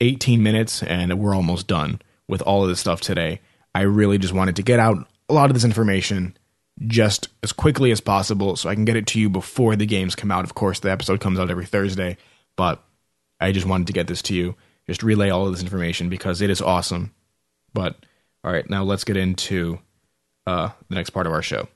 18 0.00 0.42
minutes 0.42 0.82
and 0.82 1.18
we're 1.18 1.34
almost 1.34 1.66
done 1.66 2.00
with 2.26 2.40
all 2.42 2.62
of 2.62 2.68
this 2.68 2.80
stuff 2.80 3.00
today. 3.00 3.40
I 3.74 3.82
really 3.82 4.18
just 4.18 4.32
wanted 4.32 4.56
to 4.56 4.62
get 4.62 4.80
out 4.80 5.06
a 5.28 5.34
lot 5.34 5.50
of 5.50 5.54
this 5.54 5.64
information 5.64 6.36
just 6.80 7.28
as 7.42 7.52
quickly 7.52 7.90
as 7.90 8.00
possible 8.00 8.56
so 8.56 8.68
I 8.68 8.74
can 8.74 8.84
get 8.84 8.96
it 8.96 9.06
to 9.08 9.20
you 9.20 9.28
before 9.28 9.76
the 9.76 9.86
games 9.86 10.14
come 10.14 10.30
out. 10.30 10.44
Of 10.44 10.54
course, 10.54 10.80
the 10.80 10.90
episode 10.90 11.20
comes 11.20 11.38
out 11.38 11.50
every 11.50 11.66
Thursday, 11.66 12.16
but 12.56 12.82
I 13.40 13.52
just 13.52 13.66
wanted 13.66 13.86
to 13.88 13.92
get 13.92 14.06
this 14.06 14.22
to 14.22 14.34
you, 14.34 14.54
just 14.86 15.02
relay 15.02 15.30
all 15.30 15.46
of 15.46 15.52
this 15.52 15.62
information 15.62 16.08
because 16.08 16.40
it 16.40 16.50
is 16.50 16.62
awesome. 16.62 17.12
But 17.74 17.96
all 18.44 18.52
right, 18.52 18.68
now 18.68 18.82
let's 18.84 19.04
get 19.04 19.16
into 19.16 19.78
uh, 20.46 20.70
the 20.88 20.94
next 20.94 21.10
part 21.10 21.26
of 21.26 21.32
our 21.32 21.42
show. 21.42 21.68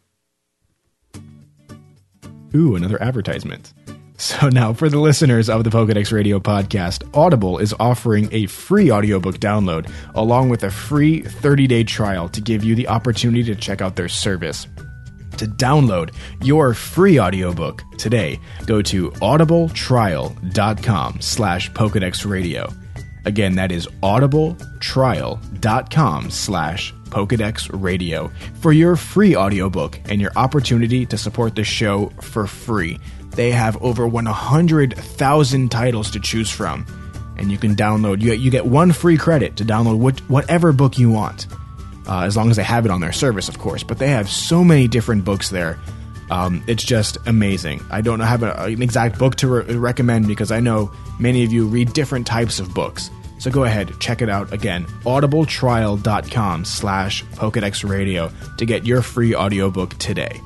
Ooh, 2.54 2.76
another 2.76 3.00
advertisement. 3.02 3.72
So 4.18 4.48
now, 4.48 4.72
for 4.72 4.88
the 4.88 4.98
listeners 4.98 5.50
of 5.50 5.62
the 5.62 5.68
Pokedex 5.68 6.11
Radio 6.11 6.40
podcast, 6.40 7.06
Audible 7.14 7.59
is 7.59 7.74
offering 7.78 8.30
a 8.32 8.46
free 8.46 8.90
audiobook 8.90 9.37
download 9.37 9.92
along 10.14 10.48
with 10.48 10.64
a 10.64 10.70
free 10.70 11.20
30 11.20 11.66
day 11.66 11.85
trial 11.85 12.26
to 12.30 12.40
give 12.40 12.64
you 12.64 12.74
the 12.74 12.88
opportunity 12.88 13.44
to 13.44 13.54
check 13.54 13.82
out 13.82 13.94
their 13.94 14.09
service. 14.09 14.66
To 15.37 15.46
download 15.46 16.12
your 16.42 16.75
free 16.75 17.20
audiobook 17.20 17.83
today, 17.99 18.40
go 18.66 18.83
to 18.83 19.11
audibletrial.com 19.11 21.20
slash 21.20 21.70
Pokedex 21.72 22.29
Radio. 22.29 22.72
Again, 23.27 23.57
that 23.57 23.72
is 23.72 23.87
audibletrial.com 24.03 26.31
slash 26.31 26.94
Pokedex 27.07 27.68
Radio 27.72 28.31
for 28.61 28.72
your 28.72 28.96
free 28.96 29.37
audiobook 29.37 30.01
and 30.07 30.20
your 30.20 30.33
opportunity 30.37 31.05
to 31.07 31.18
support 31.18 31.55
the 31.55 31.64
show 31.64 32.11
for 32.20 32.46
free. 32.46 32.99
They 33.31 33.51
have 33.51 33.83
over 33.83 34.07
100,000 34.09 35.70
titles 35.70 36.11
to 36.12 36.20
choose 36.20 36.51
from, 36.51 36.87
and 37.37 37.53
you 37.53 37.59
can 37.59 37.75
download. 37.75 38.22
You, 38.22 38.51
get 38.51 38.64
one 38.64 38.92
free 38.92 39.18
credit 39.18 39.57
to 39.57 39.64
download 39.64 39.99
what, 39.99 40.20
whatever 40.31 40.72
book 40.72 40.99
you 40.99 41.11
want, 41.11 41.46
uh, 42.08 42.22
as 42.22 42.36
long 42.36 42.50
as 42.50 42.56
they 42.56 42.62
have 42.62 42.84
it 42.84 42.90
on 42.90 43.00
their 43.00 43.12
service, 43.12 43.48
of 43.48 43.58
course. 43.58 43.82
But 43.82 43.98
they 43.98 44.08
have 44.08 44.28
so 44.28 44.64
many 44.64 44.88
different 44.88 45.24
books 45.24 45.50
there. 45.50 45.78
Um, 46.30 46.64
it's 46.66 46.82
just 46.82 47.18
amazing. 47.26 47.80
I 47.90 48.00
don't 48.00 48.20
have 48.20 48.42
a, 48.42 48.52
an 48.64 48.82
exact 48.82 49.18
book 49.18 49.36
to 49.36 49.48
re- 49.48 49.76
recommend 49.76 50.26
because 50.26 50.50
I 50.50 50.60
know 50.60 50.92
many 51.20 51.44
of 51.44 51.52
you 51.52 51.66
read 51.66 51.92
different 51.92 52.26
types 52.26 52.58
of 52.58 52.74
books. 52.74 53.10
So 53.38 53.50
go 53.50 53.64
ahead, 53.64 53.92
check 54.00 54.22
it 54.22 54.28
out 54.28 54.52
again, 54.52 54.86
audibletrial.com 55.04 56.64
slash 56.64 57.22
Pokedex 57.24 57.88
Radio 57.88 58.32
to 58.56 58.64
get 58.64 58.86
your 58.86 59.02
free 59.02 59.34
audiobook 59.34 59.94
today. 59.98 60.40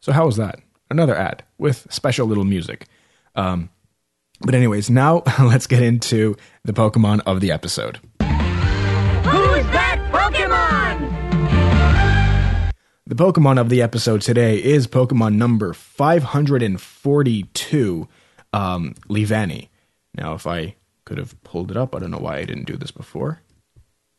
So 0.00 0.12
how 0.12 0.26
was 0.26 0.36
that? 0.36 0.60
Another 0.90 1.16
ad 1.16 1.42
with 1.58 1.86
special 1.90 2.26
little 2.26 2.44
music. 2.44 2.86
Um, 3.34 3.70
but 4.44 4.54
anyways, 4.54 4.90
now 4.90 5.22
let's 5.40 5.66
get 5.66 5.82
into 5.82 6.36
the 6.64 6.72
Pokemon 6.72 7.20
of 7.26 7.40
the 7.40 7.50
episode. 7.50 7.98
Who's 8.20 9.66
that 9.72 9.98
Pokemon? 10.12 11.10
The 13.06 13.14
Pokemon 13.14 13.60
of 13.60 13.68
the 13.68 13.82
episode 13.82 14.22
today 14.22 14.62
is 14.62 14.86
Pokemon 14.86 15.34
number 15.34 15.74
542, 15.74 18.08
um, 18.52 18.94
Leavanny. 19.08 19.68
Now, 20.16 20.34
if 20.34 20.46
I 20.46 20.76
could 21.04 21.18
have 21.18 21.42
pulled 21.44 21.70
it 21.70 21.76
up, 21.76 21.94
I 21.94 21.98
don't 21.98 22.10
know 22.10 22.18
why 22.18 22.38
I 22.38 22.44
didn't 22.44 22.64
do 22.64 22.76
this 22.76 22.90
before. 22.90 23.40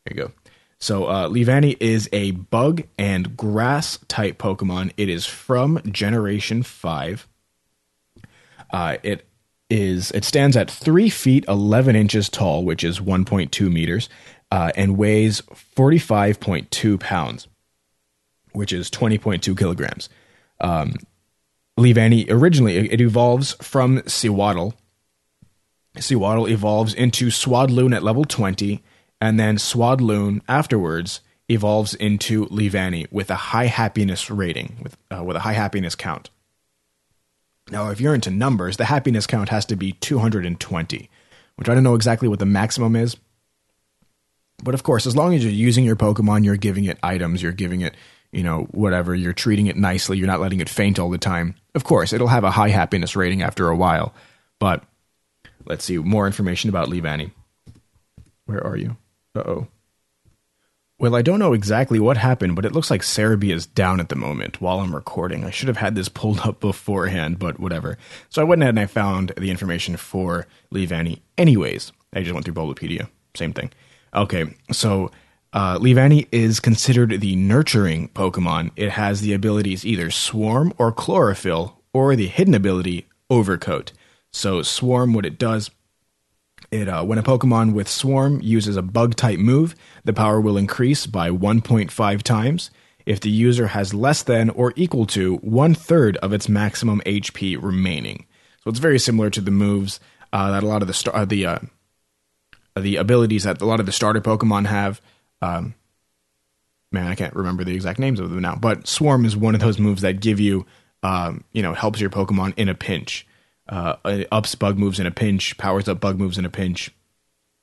There 0.06 0.16
you 0.16 0.24
go. 0.24 0.32
So 0.80 1.06
uh, 1.06 1.30
Leavanny 1.30 1.78
is 1.80 2.10
a 2.12 2.32
bug 2.32 2.84
and 2.98 3.38
grass 3.38 3.98
type 4.08 4.38
Pokemon. 4.38 4.92
It 4.98 5.10
is 5.10 5.26
from 5.26 5.80
Generation 5.90 6.64
Five. 6.64 7.28
Uh, 8.72 8.98
it 9.04 9.26
is 9.70 10.12
it 10.12 10.24
stands 10.26 10.56
at 10.58 10.70
three 10.72 11.10
feet 11.10 11.46
eleven 11.48 11.96
inches 11.96 12.30
tall, 12.30 12.64
which 12.64 12.84
is 12.84 13.02
one 13.02 13.26
point 13.26 13.52
two 13.52 13.70
meters, 13.70 14.10
uh, 14.52 14.72
and 14.76 14.98
weighs 14.98 15.42
forty 15.54 16.00
five 16.00 16.40
point 16.40 16.70
two 16.72 16.98
pounds. 16.98 17.48
which 18.54 18.72
is 18.72 18.90
20.2 18.90 19.58
kilograms. 19.58 20.08
Um, 20.62 20.94
Leavanny 21.78 22.26
originally 22.30 22.78
it 22.90 23.02
evolves 23.02 23.54
from 23.62 24.02
Sewaddle. 24.08 24.74
Sewaddle 26.00 26.48
evolves 26.48 26.94
into 26.94 27.28
Swadloon 27.28 27.94
at 27.94 28.04
level 28.04 28.24
20, 28.26 28.82
and 29.20 29.38
then 29.40 29.58
Swadloon 29.58 30.42
afterwards 30.48 31.20
evolves 31.50 31.94
into 31.96 32.46
Leavanny 32.48 33.08
with 33.12 33.30
a 33.30 33.36
high 33.36 33.66
happiness 33.68 34.30
rating, 34.32 34.78
with 34.82 34.98
uh, 35.12 35.24
with 35.24 35.36
a 35.36 35.42
high 35.42 35.54
happiness 35.54 35.96
count. 35.96 36.30
Now, 37.72 37.90
if 37.90 38.00
you're 38.00 38.14
into 38.14 38.30
numbers, 38.30 38.78
the 38.78 38.86
happiness 38.86 39.26
count 39.26 39.50
has 39.50 39.66
to 39.66 39.76
be 39.76 39.94
220, 39.94 41.10
which 41.56 41.70
I 41.70 41.74
don't 41.74 41.84
know 41.84 41.96
exactly 41.96 42.28
what 42.28 42.40
the 42.40 42.46
maximum 42.46 42.96
is. 42.96 43.18
But 44.64 44.74
of 44.74 44.84
course, 44.84 45.06
as 45.06 45.16
long 45.16 45.34
as 45.34 45.44
you're 45.44 45.52
using 45.52 45.84
your 45.84 45.96
Pokemon, 45.96 46.46
you're 46.46 46.58
giving 46.58 46.86
it 46.86 46.98
items, 47.02 47.42
you're 47.42 47.52
giving 47.52 47.82
it, 47.82 47.96
you 48.32 48.44
know, 48.44 48.68
whatever, 48.72 49.16
you're 49.16 49.34
treating 49.34 49.68
it 49.68 49.76
nicely, 49.76 50.18
you're 50.18 50.28
not 50.28 50.40
letting 50.40 50.60
it 50.60 50.70
faint 50.70 51.00
all 51.00 51.10
the 51.10 51.18
time. 51.18 51.56
Of 51.74 51.84
course, 51.84 52.14
it'll 52.14 52.28
have 52.28 52.44
a 52.44 52.52
high 52.52 52.70
happiness 52.70 53.16
rating 53.16 53.42
after 53.42 53.68
a 53.68 53.76
while. 53.76 54.14
But 54.60 54.84
let's 55.66 55.84
see 55.84 55.98
more 55.98 56.28
information 56.28 56.70
about 56.70 56.88
Leavanny. 56.88 57.32
Where 58.46 58.66
are 58.66 58.78
you? 58.78 58.96
Uh 59.36 59.40
oh. 59.40 59.68
Well, 60.98 61.14
I 61.16 61.22
don't 61.22 61.40
know 61.40 61.52
exactly 61.52 62.00
what 62.00 62.16
happened, 62.16 62.56
but 62.56 62.64
it 62.64 62.72
looks 62.72 62.90
like 62.90 63.02
Serebii 63.02 63.54
is 63.54 63.66
down 63.66 64.00
at 64.00 64.08
the 64.08 64.16
moment 64.16 64.62
while 64.62 64.80
I'm 64.80 64.96
recording. 64.96 65.44
I 65.44 65.50
should 65.50 65.68
have 65.68 65.78
had 65.78 65.94
this 65.94 66.08
pulled 66.08 66.40
up 66.40 66.62
beforehand, 66.62 67.38
but 67.38 67.60
whatever. 67.60 67.98
So 68.30 68.42
I 68.42 68.46
went 68.46 68.62
ahead 68.62 68.76
and 68.76 68.80
I 68.80 68.86
found 68.86 69.34
the 69.38 69.52
information 69.52 69.98
for 69.98 70.48
Leavanny. 70.74 71.20
Anyways, 71.38 71.92
I 72.14 72.22
just 72.22 72.34
went 72.34 72.46
through 72.46 72.54
Bulbapedia. 72.54 73.10
Same 73.36 73.52
thing. 73.52 73.72
Okay, 74.14 74.56
so 74.72 75.12
uh, 75.52 75.78
Leavanny 75.80 76.30
is 76.32 76.62
considered 76.62 77.20
the 77.20 77.36
nurturing 77.36 78.08
Pokemon. 78.10 78.72
It 78.78 78.92
has 78.92 79.20
the 79.20 79.34
abilities 79.34 79.86
either 79.86 80.10
Swarm 80.10 80.74
or 80.78 80.94
Chlorophyll, 80.94 81.82
or 81.94 82.16
the 82.16 82.28
hidden 82.28 82.54
ability 82.54 83.06
Overcoat. 83.30 83.92
So 84.32 84.62
Swarm, 84.62 85.14
what 85.14 85.26
it 85.26 85.38
does 85.38 85.72
it, 86.72 86.88
uh, 86.88 87.04
when 87.04 87.18
a 87.18 87.24
Pokemon 87.24 87.74
with 87.74 87.88
Swarm 87.88 88.42
uses 88.42 88.78
a 88.78 88.82
bug 88.82 89.16
type 89.16 89.40
move, 89.40 89.76
the 90.04 90.14
power 90.14 90.42
will 90.42 90.58
increase 90.58 91.06
by 91.06 91.30
1.5 91.30 92.22
times 92.24 92.72
if 93.06 93.20
the 93.20 93.30
user 93.30 93.68
has 93.68 93.94
less 93.94 94.24
than 94.24 94.50
or 94.50 94.74
equal 94.76 95.06
to 95.06 95.36
one 95.38 95.74
third 95.76 96.18
of 96.18 96.34
its 96.34 96.50
maximum 96.50 97.02
HP 97.06 97.62
remaining. 97.62 98.26
So 98.64 98.70
it's 98.70 98.80
very 98.80 99.00
similar 99.00 99.30
to 99.30 99.42
the 99.42 99.52
moves 99.52 100.00
uh, 100.34 100.52
that 100.52 100.64
a 100.64 100.68
lot 100.68 100.82
of 100.82 100.88
the 100.88 100.94
star- 100.94 101.16
uh, 101.16 101.26
the 101.26 101.46
uh, 101.46 101.60
the 102.76 102.98
abilities 102.98 103.44
that 103.44 103.62
a 103.62 103.66
lot 103.66 103.80
of 103.80 103.86
the 103.86 103.92
starter 103.92 104.22
Pokemon 104.22 104.66
have. 104.66 105.02
Um, 105.42 105.76
man, 106.92 107.08
I 107.08 107.16
can't 107.16 107.36
remember 107.36 107.64
the 107.64 107.76
exact 107.76 108.00
names 108.00 108.20
of 108.20 108.30
them 108.30 108.42
now, 108.42 108.56
but 108.56 108.88
Swarm 108.88 109.24
is 109.26 109.38
one 109.38 109.54
of 109.54 109.62
those 109.62 109.80
moves 109.80 110.02
that 110.02 110.20
give 110.20 110.40
you, 110.40 110.66
um, 111.04 111.44
you 111.54 111.62
know, 111.62 111.74
helps 111.74 112.02
your 112.02 112.10
Pokemon 112.10 112.54
in 112.58 112.70
a 112.70 112.74
pinch 112.76 113.28
uh, 113.68 113.96
ups 114.32 114.56
bug 114.56 114.78
moves 114.78 115.00
in 115.00 115.08
a 115.08 115.12
pinch, 115.12 115.58
powers 115.58 115.88
up 115.88 116.00
bug 116.00 116.20
moves 116.20 116.38
in 116.38 116.46
a 116.46 116.50
pinch, 116.50 116.92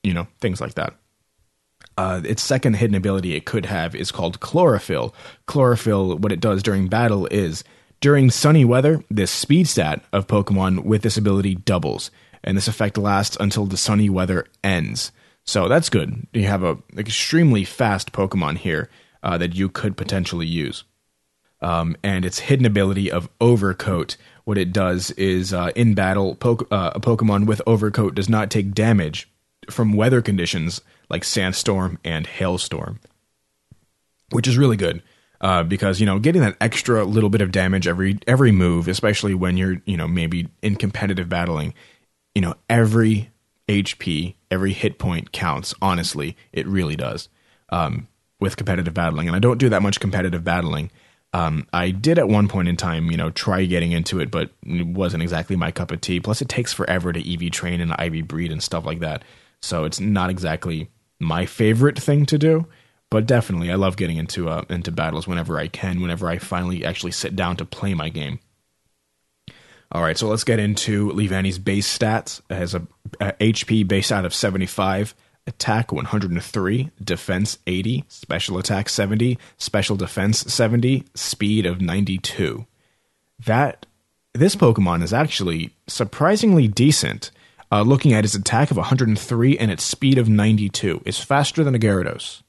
you 0.02 0.14
know, 0.14 0.26
things 0.40 0.60
like 0.60 0.74
that. 0.74 0.94
Uh, 1.98 2.22
its 2.24 2.42
second 2.42 2.74
hidden 2.74 2.96
ability 2.96 3.34
it 3.34 3.44
could 3.44 3.66
have 3.66 3.94
is 3.94 4.10
called 4.10 4.40
Chlorophyll. 4.40 5.14
Chlorophyll, 5.46 6.16
what 6.18 6.32
it 6.32 6.40
does 6.40 6.62
during 6.62 6.88
battle 6.88 7.26
is 7.26 7.64
during 8.00 8.30
sunny 8.30 8.64
weather, 8.64 9.04
the 9.10 9.26
speed 9.26 9.68
stat 9.68 10.02
of 10.12 10.26
Pokemon 10.26 10.84
with 10.84 11.02
this 11.02 11.16
ability 11.16 11.54
doubles, 11.54 12.10
and 12.42 12.56
this 12.56 12.66
effect 12.66 12.98
lasts 12.98 13.36
until 13.38 13.66
the 13.66 13.76
sunny 13.76 14.10
weather 14.10 14.46
ends. 14.64 15.12
So 15.44 15.68
that's 15.68 15.88
good. 15.88 16.26
You 16.32 16.46
have 16.46 16.64
a 16.64 16.78
extremely 16.96 17.64
fast 17.64 18.12
Pokemon 18.12 18.58
here 18.58 18.88
uh, 19.22 19.38
that 19.38 19.54
you 19.54 19.68
could 19.68 19.96
potentially 19.96 20.46
use. 20.46 20.84
Um, 21.60 21.96
and 22.02 22.24
its 22.24 22.40
hidden 22.40 22.66
ability 22.66 23.10
of 23.10 23.28
Overcoat 23.40 24.16
what 24.44 24.58
it 24.58 24.72
does 24.72 25.10
is 25.12 25.52
uh, 25.52 25.70
in 25.74 25.94
battle, 25.94 26.34
po- 26.34 26.66
uh, 26.70 26.92
a 26.94 27.00
Pokemon 27.00 27.46
with 27.46 27.62
Overcoat 27.66 28.14
does 28.14 28.28
not 28.28 28.50
take 28.50 28.74
damage 28.74 29.28
from 29.70 29.92
weather 29.92 30.20
conditions 30.20 30.80
like 31.08 31.24
sandstorm 31.24 31.98
and 32.04 32.26
hailstorm, 32.26 32.98
which 34.30 34.48
is 34.48 34.58
really 34.58 34.76
good. 34.76 35.02
Uh, 35.40 35.64
because 35.64 35.98
you 35.98 36.06
know 36.06 36.20
getting 36.20 36.40
that 36.40 36.56
extra 36.60 37.04
little 37.04 37.28
bit 37.28 37.40
of 37.40 37.50
damage 37.50 37.88
every 37.88 38.16
every 38.28 38.52
move, 38.52 38.86
especially 38.86 39.34
when 39.34 39.56
you're 39.56 39.82
you 39.86 39.96
know 39.96 40.06
maybe 40.06 40.48
in 40.62 40.76
competitive 40.76 41.28
battling, 41.28 41.74
you 42.32 42.40
know 42.40 42.54
every 42.70 43.30
HP, 43.68 44.36
every 44.52 44.72
hit 44.72 45.00
point 45.00 45.32
counts. 45.32 45.74
Honestly, 45.82 46.36
it 46.52 46.64
really 46.68 46.94
does 46.94 47.28
um, 47.70 48.06
with 48.38 48.56
competitive 48.56 48.94
battling, 48.94 49.26
and 49.26 49.34
I 49.34 49.40
don't 49.40 49.58
do 49.58 49.68
that 49.68 49.82
much 49.82 49.98
competitive 49.98 50.44
battling. 50.44 50.92
Um, 51.34 51.66
I 51.72 51.90
did 51.90 52.18
at 52.18 52.28
one 52.28 52.48
point 52.48 52.68
in 52.68 52.76
time, 52.76 53.10
you 53.10 53.16
know, 53.16 53.30
try 53.30 53.64
getting 53.64 53.92
into 53.92 54.20
it, 54.20 54.30
but 54.30 54.50
it 54.66 54.86
wasn't 54.86 55.22
exactly 55.22 55.56
my 55.56 55.70
cup 55.70 55.90
of 55.90 56.00
tea. 56.00 56.20
Plus, 56.20 56.42
it 56.42 56.48
takes 56.48 56.72
forever 56.72 57.12
to 57.12 57.32
EV 57.32 57.50
train 57.50 57.80
and 57.80 57.94
IV 57.98 58.28
breed 58.28 58.52
and 58.52 58.62
stuff 58.62 58.84
like 58.84 59.00
that. 59.00 59.22
So 59.60 59.84
it's 59.84 60.00
not 60.00 60.28
exactly 60.28 60.90
my 61.18 61.46
favorite 61.46 61.98
thing 61.98 62.26
to 62.26 62.38
do. 62.38 62.66
But 63.10 63.26
definitely, 63.26 63.70
I 63.70 63.74
love 63.74 63.98
getting 63.98 64.16
into 64.16 64.48
uh, 64.48 64.64
into 64.70 64.90
battles 64.90 65.26
whenever 65.28 65.58
I 65.58 65.68
can. 65.68 66.00
Whenever 66.00 66.30
I 66.30 66.38
finally 66.38 66.82
actually 66.82 67.12
sit 67.12 67.36
down 67.36 67.58
to 67.58 67.66
play 67.66 67.92
my 67.92 68.08
game. 68.08 68.40
All 69.92 70.02
right, 70.02 70.16
so 70.16 70.28
let's 70.28 70.44
get 70.44 70.58
into 70.58 71.10
Leavanny's 71.10 71.58
base 71.58 71.98
stats. 71.98 72.40
It 72.48 72.54
has 72.54 72.74
a, 72.74 72.86
a 73.20 73.32
HP 73.32 73.86
base 73.86 74.10
out 74.10 74.24
of 74.24 74.32
75, 74.32 75.14
attack 75.46 75.92
103, 75.92 76.90
defense 77.02 77.58
80, 77.66 78.04
special 78.08 78.58
attack 78.58 78.88
70, 78.88 79.38
special 79.58 79.96
defense 79.96 80.40
70, 80.40 81.04
speed 81.14 81.66
of 81.66 81.80
92. 81.80 82.66
That 83.44 83.86
this 84.34 84.56
Pokemon 84.56 85.02
is 85.02 85.12
actually 85.12 85.70
surprisingly 85.86 86.68
decent. 86.68 87.30
Uh, 87.70 87.82
looking 87.82 88.12
at 88.12 88.24
its 88.24 88.34
attack 88.34 88.70
of 88.70 88.76
103 88.76 89.58
and 89.58 89.70
its 89.70 89.82
speed 89.82 90.18
of 90.18 90.28
92, 90.28 91.02
it's 91.06 91.18
faster 91.18 91.64
than 91.64 91.74
a 91.74 91.78
Gyarados. 91.78 92.42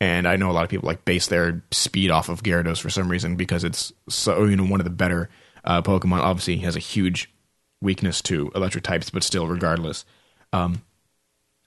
And 0.00 0.26
I 0.26 0.36
know 0.36 0.50
a 0.50 0.52
lot 0.52 0.64
of 0.64 0.70
people 0.70 0.86
like 0.86 1.04
base 1.04 1.26
their 1.26 1.62
speed 1.72 2.10
off 2.10 2.28
of 2.28 2.42
Gyarados 2.42 2.80
for 2.80 2.88
some 2.88 3.10
reason 3.10 3.36
because 3.36 3.64
it's 3.64 3.92
so 4.08 4.44
you 4.44 4.56
know 4.56 4.64
one 4.64 4.80
of 4.80 4.84
the 4.84 4.90
better 4.90 5.28
uh, 5.64 5.82
Pokemon. 5.82 6.20
Obviously, 6.20 6.56
he 6.56 6.64
has 6.64 6.76
a 6.76 6.80
huge 6.80 7.30
weakness 7.82 8.22
to 8.22 8.50
electric 8.54 8.84
types, 8.84 9.10
but 9.10 9.22
still, 9.22 9.46
regardless. 9.46 10.04
Um, 10.52 10.82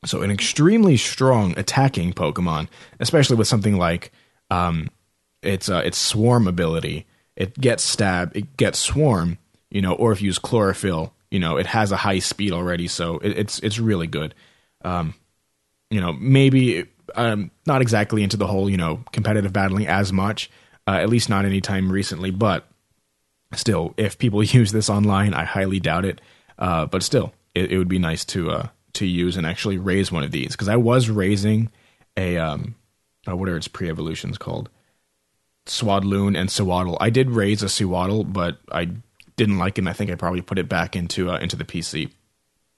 so 0.06 0.22
an 0.22 0.32
extremely 0.32 0.98
strong 0.98 1.58
attacking 1.58 2.14
Pokemon, 2.14 2.68
especially 3.00 3.36
with 3.36 3.48
something 3.48 3.78
like 3.78 4.12
um, 4.50 4.90
its 5.42 5.70
uh, 5.70 5.82
its 5.86 5.98
swarm 5.98 6.48
ability. 6.48 7.06
It 7.36 7.60
gets 7.60 7.84
stab, 7.84 8.36
it 8.36 8.58
gets 8.58 8.78
swarm, 8.78 9.40
you 9.72 9.82
know, 9.82 9.94
or 9.94 10.12
if 10.12 10.22
you 10.22 10.28
use 10.28 10.38
chlorophyll, 10.38 11.14
you 11.32 11.40
know, 11.40 11.58
it 11.58 11.66
has 11.66 11.92
a 11.92 11.98
high 11.98 12.20
speed 12.20 12.52
already, 12.52 12.88
so 12.88 13.18
it, 13.18 13.38
it's 13.38 13.60
it's 13.60 13.80
really 13.80 14.08
good. 14.08 14.36
Um, 14.84 15.16
you 15.90 16.02
know, 16.02 16.14
maybe 16.14 16.86
i 17.16 17.30
um, 17.30 17.52
not 17.66 17.82
exactly 17.82 18.24
into 18.24 18.38
the 18.38 18.48
whole 18.48 18.70
you 18.70 18.78
know 18.78 19.04
competitive 19.12 19.52
battling 19.54 19.88
as 19.88 20.14
much, 20.14 20.50
uh, 20.88 20.92
at 20.92 21.10
least 21.10 21.30
not 21.30 21.46
anytime 21.46 21.92
recently, 21.92 22.32
but 22.32 22.68
still, 23.54 23.94
if 23.98 24.18
people 24.18 24.44
use 24.60 24.72
this 24.72 24.90
online, 24.90 25.34
I 25.34 25.44
highly 25.44 25.80
doubt 25.80 26.06
it. 26.06 26.22
Uh, 26.58 26.86
but 26.86 27.04
still, 27.04 27.34
it, 27.56 27.72
it 27.72 27.78
would 27.78 27.90
be 27.90 28.00
nice 28.00 28.24
to 28.26 28.52
uh, 28.52 28.68
to 28.94 29.06
use 29.06 29.38
and 29.38 29.46
actually 29.46 29.78
raise 29.78 30.12
one 30.12 30.24
of 30.24 30.32
these 30.32 30.52
because 30.52 30.70
I 30.70 30.76
was 30.76 31.10
raising 31.10 31.72
a 32.18 32.38
um, 32.38 32.76
uh, 33.28 33.36
what 33.36 33.50
are 33.50 33.58
its 33.58 33.68
pre-evolutions 33.68 34.38
called? 34.38 34.70
Swadloon 35.66 36.38
and 36.38 36.52
Sewaddle. 36.52 36.98
I 37.00 37.10
did 37.10 37.32
raise 37.32 37.64
a 37.64 37.70
Sewaddle, 37.70 38.26
but 38.26 38.58
I 38.72 38.90
didn't 39.38 39.58
like 39.58 39.78
it. 39.78 39.82
and 39.82 39.90
I 39.90 39.94
think 39.94 40.12
I 40.12 40.16
probably 40.16 40.42
put 40.42 40.60
it 40.60 40.68
back 40.68 40.96
into 40.96 41.32
uh, 41.32 41.38
into 41.38 41.56
the 41.56 41.64
PC. 41.64 42.12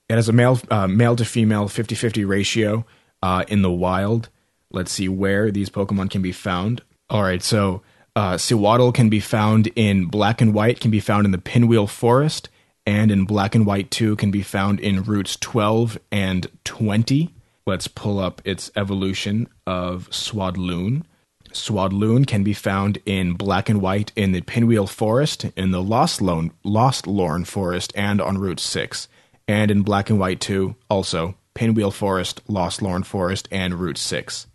It 0.07 0.15
has 0.15 0.29
a 0.29 0.33
male 0.33 0.59
uh, 0.69 0.87
male 0.87 1.15
to 1.15 1.25
female 1.25 1.65
50-50 1.65 2.27
ratio 2.27 2.85
uh, 3.23 3.43
in 3.47 3.61
the 3.61 3.71
wild. 3.71 4.29
Let's 4.71 4.91
see 4.91 5.09
where 5.09 5.51
these 5.51 5.69
Pokemon 5.69 6.11
can 6.11 6.21
be 6.21 6.31
found. 6.31 6.81
All 7.09 7.23
right, 7.23 7.41
so 7.41 7.81
uh, 8.15 8.37
can 8.37 9.09
be 9.09 9.19
found 9.19 9.67
in 9.75 10.05
black 10.05 10.41
and 10.41 10.53
white, 10.53 10.79
can 10.79 10.91
be 10.91 10.99
found 10.99 11.25
in 11.25 11.31
the 11.31 11.37
Pinwheel 11.37 11.87
Forest, 11.87 12.49
and 12.85 13.11
in 13.11 13.25
black 13.25 13.55
and 13.55 13.65
white 13.65 13.89
2 13.91 14.15
can 14.15 14.31
be 14.31 14.43
found 14.43 14.79
in 14.79 15.03
routes 15.03 15.37
12 15.37 15.97
and 16.11 16.47
20. 16.63 17.33
Let's 17.65 17.87
pull 17.87 18.19
up 18.19 18.41
its 18.45 18.71
evolution 18.75 19.47
of 19.65 20.09
Swadloon. 20.11 21.03
Swadloon 21.51 22.27
can 22.27 22.43
be 22.43 22.53
found 22.53 22.99
in 23.05 23.33
black 23.33 23.69
and 23.69 23.81
white 23.81 24.11
in 24.15 24.33
the 24.33 24.41
Pinwheel 24.41 24.87
Forest, 24.87 25.45
in 25.55 25.71
the 25.71 25.81
Lost, 25.81 26.21
Lone, 26.21 26.51
Lostlorn 26.63 27.45
Forest, 27.45 27.93
and 27.95 28.21
on 28.21 28.37
Route 28.37 28.59
6. 28.59 29.07
And 29.47 29.71
in 29.71 29.81
black 29.81 30.09
and 30.09 30.19
white 30.19 30.39
2, 30.41 30.75
also 30.89 31.35
Pinwheel 31.53 31.91
Forest, 31.91 32.41
Lost 32.47 32.81
Lorn 32.81 33.03
Forest, 33.03 33.47
and 33.51 33.75
Route 33.75 33.97
6. 33.97 34.47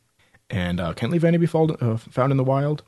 And 0.51 0.79
uh, 0.79 0.93
can 0.93 1.11
Leavanny 1.11 1.41
be 1.41 1.47
found, 1.47 1.77
uh, 1.81 1.97
found 1.97 2.33
in 2.33 2.37
the 2.37 2.45
wild? 2.45 2.83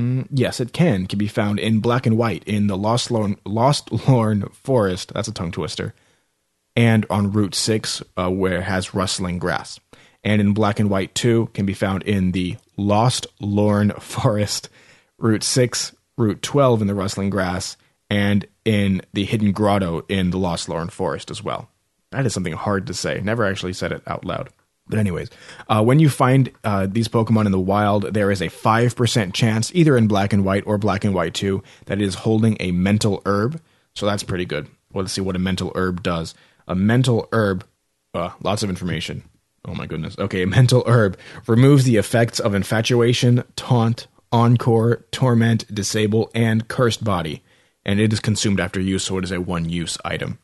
Mm, 0.00 0.26
yes, 0.30 0.60
it 0.60 0.72
can. 0.72 1.06
Can 1.06 1.18
be 1.18 1.28
found 1.28 1.58
in 1.58 1.80
black 1.80 2.06
and 2.06 2.16
white 2.16 2.44
in 2.44 2.66
the 2.66 2.76
Lost 2.76 3.10
Lorn, 3.10 3.36
Lost 3.44 4.08
Lorn 4.08 4.48
Forest. 4.48 5.12
That's 5.14 5.28
a 5.28 5.32
tongue 5.32 5.52
twister. 5.52 5.94
And 6.74 7.04
on 7.10 7.32
Route 7.32 7.54
6, 7.54 8.02
uh, 8.16 8.30
where 8.30 8.58
it 8.58 8.64
has 8.64 8.94
rustling 8.94 9.38
grass. 9.38 9.78
And 10.24 10.40
in 10.40 10.54
black 10.54 10.80
and 10.80 10.88
white 10.88 11.14
too, 11.14 11.50
can 11.52 11.66
be 11.66 11.74
found 11.74 12.02
in 12.04 12.32
the 12.32 12.56
Lost 12.76 13.26
Lorn 13.40 13.90
Forest, 13.98 14.68
Route 15.18 15.42
6, 15.42 15.94
Route 16.16 16.42
12 16.42 16.82
in 16.82 16.86
the 16.86 16.94
Rustling 16.94 17.30
Grass, 17.30 17.76
and 18.08 18.46
in 18.64 19.02
the 19.12 19.24
Hidden 19.24 19.52
Grotto 19.52 20.04
in 20.08 20.30
the 20.30 20.38
Lost 20.38 20.68
Lorn 20.68 20.88
Forest 20.88 21.30
as 21.30 21.42
well. 21.42 21.68
That 22.10 22.26
is 22.26 22.34
something 22.34 22.52
hard 22.52 22.86
to 22.86 22.94
say. 22.94 23.20
Never 23.22 23.44
actually 23.44 23.72
said 23.72 23.92
it 23.92 24.02
out 24.06 24.24
loud. 24.24 24.50
But 24.92 24.98
anyways, 24.98 25.30
uh, 25.70 25.82
when 25.82 26.00
you 26.00 26.10
find 26.10 26.50
uh, 26.64 26.86
these 26.86 27.08
Pokemon 27.08 27.46
in 27.46 27.52
the 27.52 27.58
wild, 27.58 28.12
there 28.12 28.30
is 28.30 28.42
a 28.42 28.50
five 28.50 28.94
percent 28.94 29.32
chance, 29.32 29.74
either 29.74 29.96
in 29.96 30.06
Black 30.06 30.34
and 30.34 30.44
White 30.44 30.64
or 30.66 30.76
Black 30.76 31.02
and 31.02 31.14
White 31.14 31.32
Two, 31.32 31.62
that 31.86 32.02
it 32.02 32.04
is 32.04 32.14
holding 32.14 32.58
a 32.60 32.72
mental 32.72 33.22
herb. 33.24 33.58
So 33.94 34.04
that's 34.04 34.22
pretty 34.22 34.44
good. 34.44 34.68
Well, 34.92 35.04
let's 35.04 35.14
see 35.14 35.22
what 35.22 35.34
a 35.34 35.38
mental 35.38 35.72
herb 35.74 36.02
does. 36.02 36.34
A 36.68 36.74
mental 36.74 37.26
herb, 37.32 37.64
uh, 38.12 38.32
lots 38.42 38.62
of 38.62 38.68
information. 38.68 39.22
Oh 39.64 39.74
my 39.74 39.86
goodness. 39.86 40.14
Okay, 40.18 40.42
a 40.42 40.46
mental 40.46 40.84
herb 40.86 41.18
removes 41.46 41.84
the 41.84 41.96
effects 41.96 42.38
of 42.38 42.54
infatuation, 42.54 43.44
taunt, 43.56 44.08
encore, 44.30 45.06
torment, 45.10 45.74
disable, 45.74 46.30
and 46.34 46.68
cursed 46.68 47.02
body, 47.02 47.42
and 47.86 47.98
it 47.98 48.12
is 48.12 48.20
consumed 48.20 48.60
after 48.60 48.78
use, 48.78 49.04
so 49.04 49.16
it 49.16 49.24
is 49.24 49.32
a 49.32 49.40
one-use 49.40 49.96
item. 50.04 50.38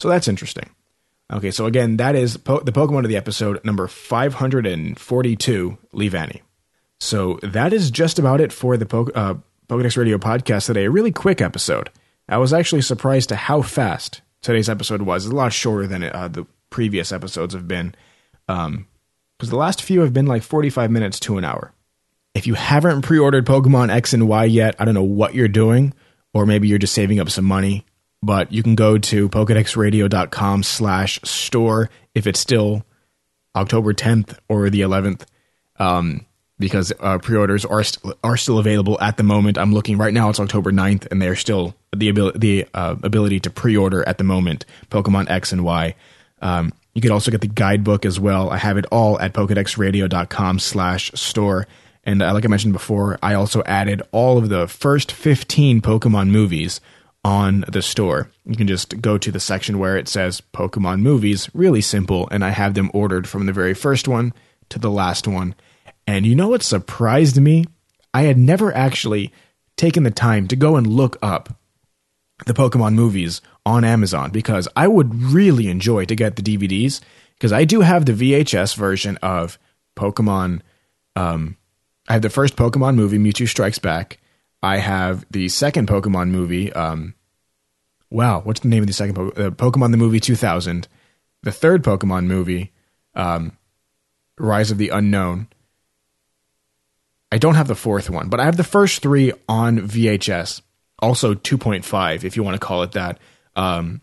So 0.00 0.10
that's 0.10 0.28
interesting. 0.28 0.68
Okay, 1.32 1.50
so 1.50 1.66
again, 1.66 1.96
that 1.96 2.14
is 2.14 2.36
po- 2.36 2.60
the 2.60 2.72
Pokemon 2.72 3.02
of 3.02 3.08
the 3.08 3.16
episode 3.16 3.64
number 3.64 3.88
542, 3.88 5.78
Leavanny. 5.92 6.42
So 7.00 7.38
that 7.42 7.72
is 7.72 7.90
just 7.90 8.18
about 8.18 8.40
it 8.40 8.52
for 8.52 8.76
the 8.76 8.86
po- 8.86 9.10
uh, 9.14 9.34
Pokedex 9.68 9.96
Radio 9.96 10.18
podcast 10.18 10.66
today. 10.66 10.84
A 10.84 10.90
really 10.90 11.10
quick 11.10 11.40
episode. 11.40 11.90
I 12.28 12.38
was 12.38 12.52
actually 12.52 12.82
surprised 12.82 13.28
to 13.30 13.36
how 13.36 13.62
fast 13.62 14.22
today's 14.40 14.68
episode 14.68 15.02
was. 15.02 15.26
It's 15.26 15.32
a 15.32 15.36
lot 15.36 15.52
shorter 15.52 15.88
than 15.88 16.04
uh, 16.04 16.28
the 16.28 16.46
previous 16.70 17.10
episodes 17.10 17.54
have 17.54 17.66
been. 17.66 17.94
Um, 18.48 18.86
because 19.36 19.50
the 19.50 19.56
last 19.56 19.82
few 19.82 20.00
have 20.00 20.12
been 20.12 20.26
like 20.26 20.42
45 20.42 20.90
minutes 20.90 21.20
to 21.20 21.36
an 21.38 21.44
hour. 21.44 21.72
If 22.34 22.46
you 22.46 22.54
haven't 22.54 23.02
pre 23.02 23.18
ordered 23.18 23.46
Pokemon 23.46 23.90
X 23.90 24.12
and 24.12 24.28
Y 24.28 24.44
yet, 24.44 24.76
I 24.78 24.84
don't 24.84 24.94
know 24.94 25.02
what 25.02 25.34
you're 25.34 25.48
doing, 25.48 25.92
or 26.32 26.46
maybe 26.46 26.68
you're 26.68 26.78
just 26.78 26.94
saving 26.94 27.18
up 27.20 27.30
some 27.30 27.44
money 27.44 27.84
but 28.22 28.52
you 28.52 28.62
can 28.62 28.74
go 28.74 28.98
to 28.98 29.28
pokedexradio.com 29.28 30.62
slash 30.62 31.20
store 31.22 31.90
if 32.14 32.26
it's 32.26 32.40
still 32.40 32.84
October 33.54 33.94
10th 33.94 34.38
or 34.48 34.68
the 34.70 34.80
11th, 34.80 35.24
um, 35.78 36.26
because 36.58 36.92
uh, 37.00 37.18
pre-orders 37.18 37.64
are 37.64 37.84
st- 37.84 38.14
are 38.24 38.36
still 38.36 38.58
available 38.58 38.98
at 39.00 39.16
the 39.16 39.22
moment. 39.22 39.58
I'm 39.58 39.72
looking 39.72 39.98
right 39.98 40.12
now; 40.12 40.30
it's 40.30 40.40
October 40.40 40.72
9th, 40.72 41.10
and 41.10 41.20
they're 41.20 41.36
still 41.36 41.74
the 41.94 42.08
ability 42.08 42.38
the 42.38 42.68
uh, 42.74 42.96
ability 43.02 43.40
to 43.40 43.50
pre-order 43.50 44.06
at 44.08 44.18
the 44.18 44.24
moment. 44.24 44.64
Pokemon 44.90 45.30
X 45.30 45.52
and 45.52 45.64
Y. 45.64 45.94
Um, 46.40 46.72
you 46.94 47.02
could 47.02 47.10
also 47.10 47.30
get 47.30 47.42
the 47.42 47.46
guidebook 47.46 48.06
as 48.06 48.18
well. 48.18 48.48
I 48.48 48.56
have 48.56 48.78
it 48.78 48.86
all 48.90 49.20
at 49.20 49.34
pokedexradio.com 49.34 50.58
slash 50.58 51.12
store. 51.12 51.66
And 52.04 52.22
uh, 52.22 52.32
like 52.32 52.44
I 52.46 52.48
mentioned 52.48 52.72
before, 52.72 53.18
I 53.22 53.34
also 53.34 53.62
added 53.66 54.00
all 54.12 54.38
of 54.38 54.48
the 54.48 54.66
first 54.66 55.12
15 55.12 55.82
Pokemon 55.82 56.30
movies 56.30 56.80
on 57.26 57.64
the 57.66 57.82
store. 57.82 58.30
You 58.44 58.54
can 58.54 58.68
just 58.68 59.02
go 59.02 59.18
to 59.18 59.32
the 59.32 59.40
section 59.40 59.80
where 59.80 59.96
it 59.96 60.06
says 60.06 60.40
Pokemon 60.54 61.00
movies, 61.00 61.50
really 61.52 61.80
simple, 61.80 62.28
and 62.30 62.44
I 62.44 62.50
have 62.50 62.74
them 62.74 62.88
ordered 62.94 63.28
from 63.28 63.46
the 63.46 63.52
very 63.52 63.74
first 63.74 64.06
one 64.06 64.32
to 64.68 64.78
the 64.78 64.92
last 64.92 65.26
one. 65.26 65.56
And 66.06 66.24
you 66.24 66.36
know 66.36 66.46
what 66.46 66.62
surprised 66.62 67.40
me? 67.40 67.64
I 68.14 68.22
had 68.22 68.38
never 68.38 68.72
actually 68.72 69.32
taken 69.76 70.04
the 70.04 70.12
time 70.12 70.46
to 70.46 70.54
go 70.54 70.76
and 70.76 70.86
look 70.86 71.18
up 71.20 71.58
the 72.46 72.54
Pokemon 72.54 72.94
movies 72.94 73.40
on 73.64 73.82
Amazon 73.82 74.30
because 74.30 74.68
I 74.76 74.86
would 74.86 75.12
really 75.20 75.66
enjoy 75.66 76.04
to 76.04 76.14
get 76.14 76.36
the 76.36 76.42
DVDs 76.42 77.00
because 77.34 77.52
I 77.52 77.64
do 77.64 77.80
have 77.80 78.06
the 78.06 78.12
VHS 78.12 78.76
version 78.76 79.16
of 79.16 79.58
Pokemon. 79.96 80.60
Um, 81.16 81.56
I 82.08 82.12
have 82.12 82.22
the 82.22 82.30
first 82.30 82.54
Pokemon 82.54 82.94
movie, 82.94 83.18
Mewtwo 83.18 83.48
Strikes 83.48 83.80
Back. 83.80 84.20
I 84.62 84.78
have 84.78 85.26
the 85.30 85.48
second 85.48 85.88
Pokemon 85.88 86.30
movie, 86.30 86.72
um, 86.72 87.14
wow, 88.10 88.40
what's 88.40 88.60
the 88.60 88.68
name 88.68 88.82
of 88.82 88.86
the 88.86 88.92
second 88.92 89.16
Pokemon? 89.16 89.38
Uh, 89.38 89.50
Pokemon 89.50 89.90
the 89.90 89.96
movie 89.96 90.20
2000, 90.20 90.88
the 91.42 91.52
third 91.52 91.82
Pokemon 91.82 92.26
movie, 92.26 92.72
um, 93.14 93.56
Rise 94.38 94.70
of 94.70 94.78
the 94.78 94.90
Unknown. 94.90 95.48
I 97.32 97.38
don't 97.38 97.56
have 97.56 97.68
the 97.68 97.74
fourth 97.74 98.08
one, 98.08 98.28
but 98.28 98.40
I 98.40 98.44
have 98.44 98.56
the 98.56 98.64
first 98.64 99.02
three 99.02 99.32
on 99.48 99.78
VHS. 99.78 100.62
Also 101.00 101.34
2.5, 101.34 102.24
if 102.24 102.36
you 102.36 102.42
want 102.42 102.54
to 102.54 102.64
call 102.64 102.82
it 102.82 102.92
that. 102.92 103.18
Um, 103.54 104.00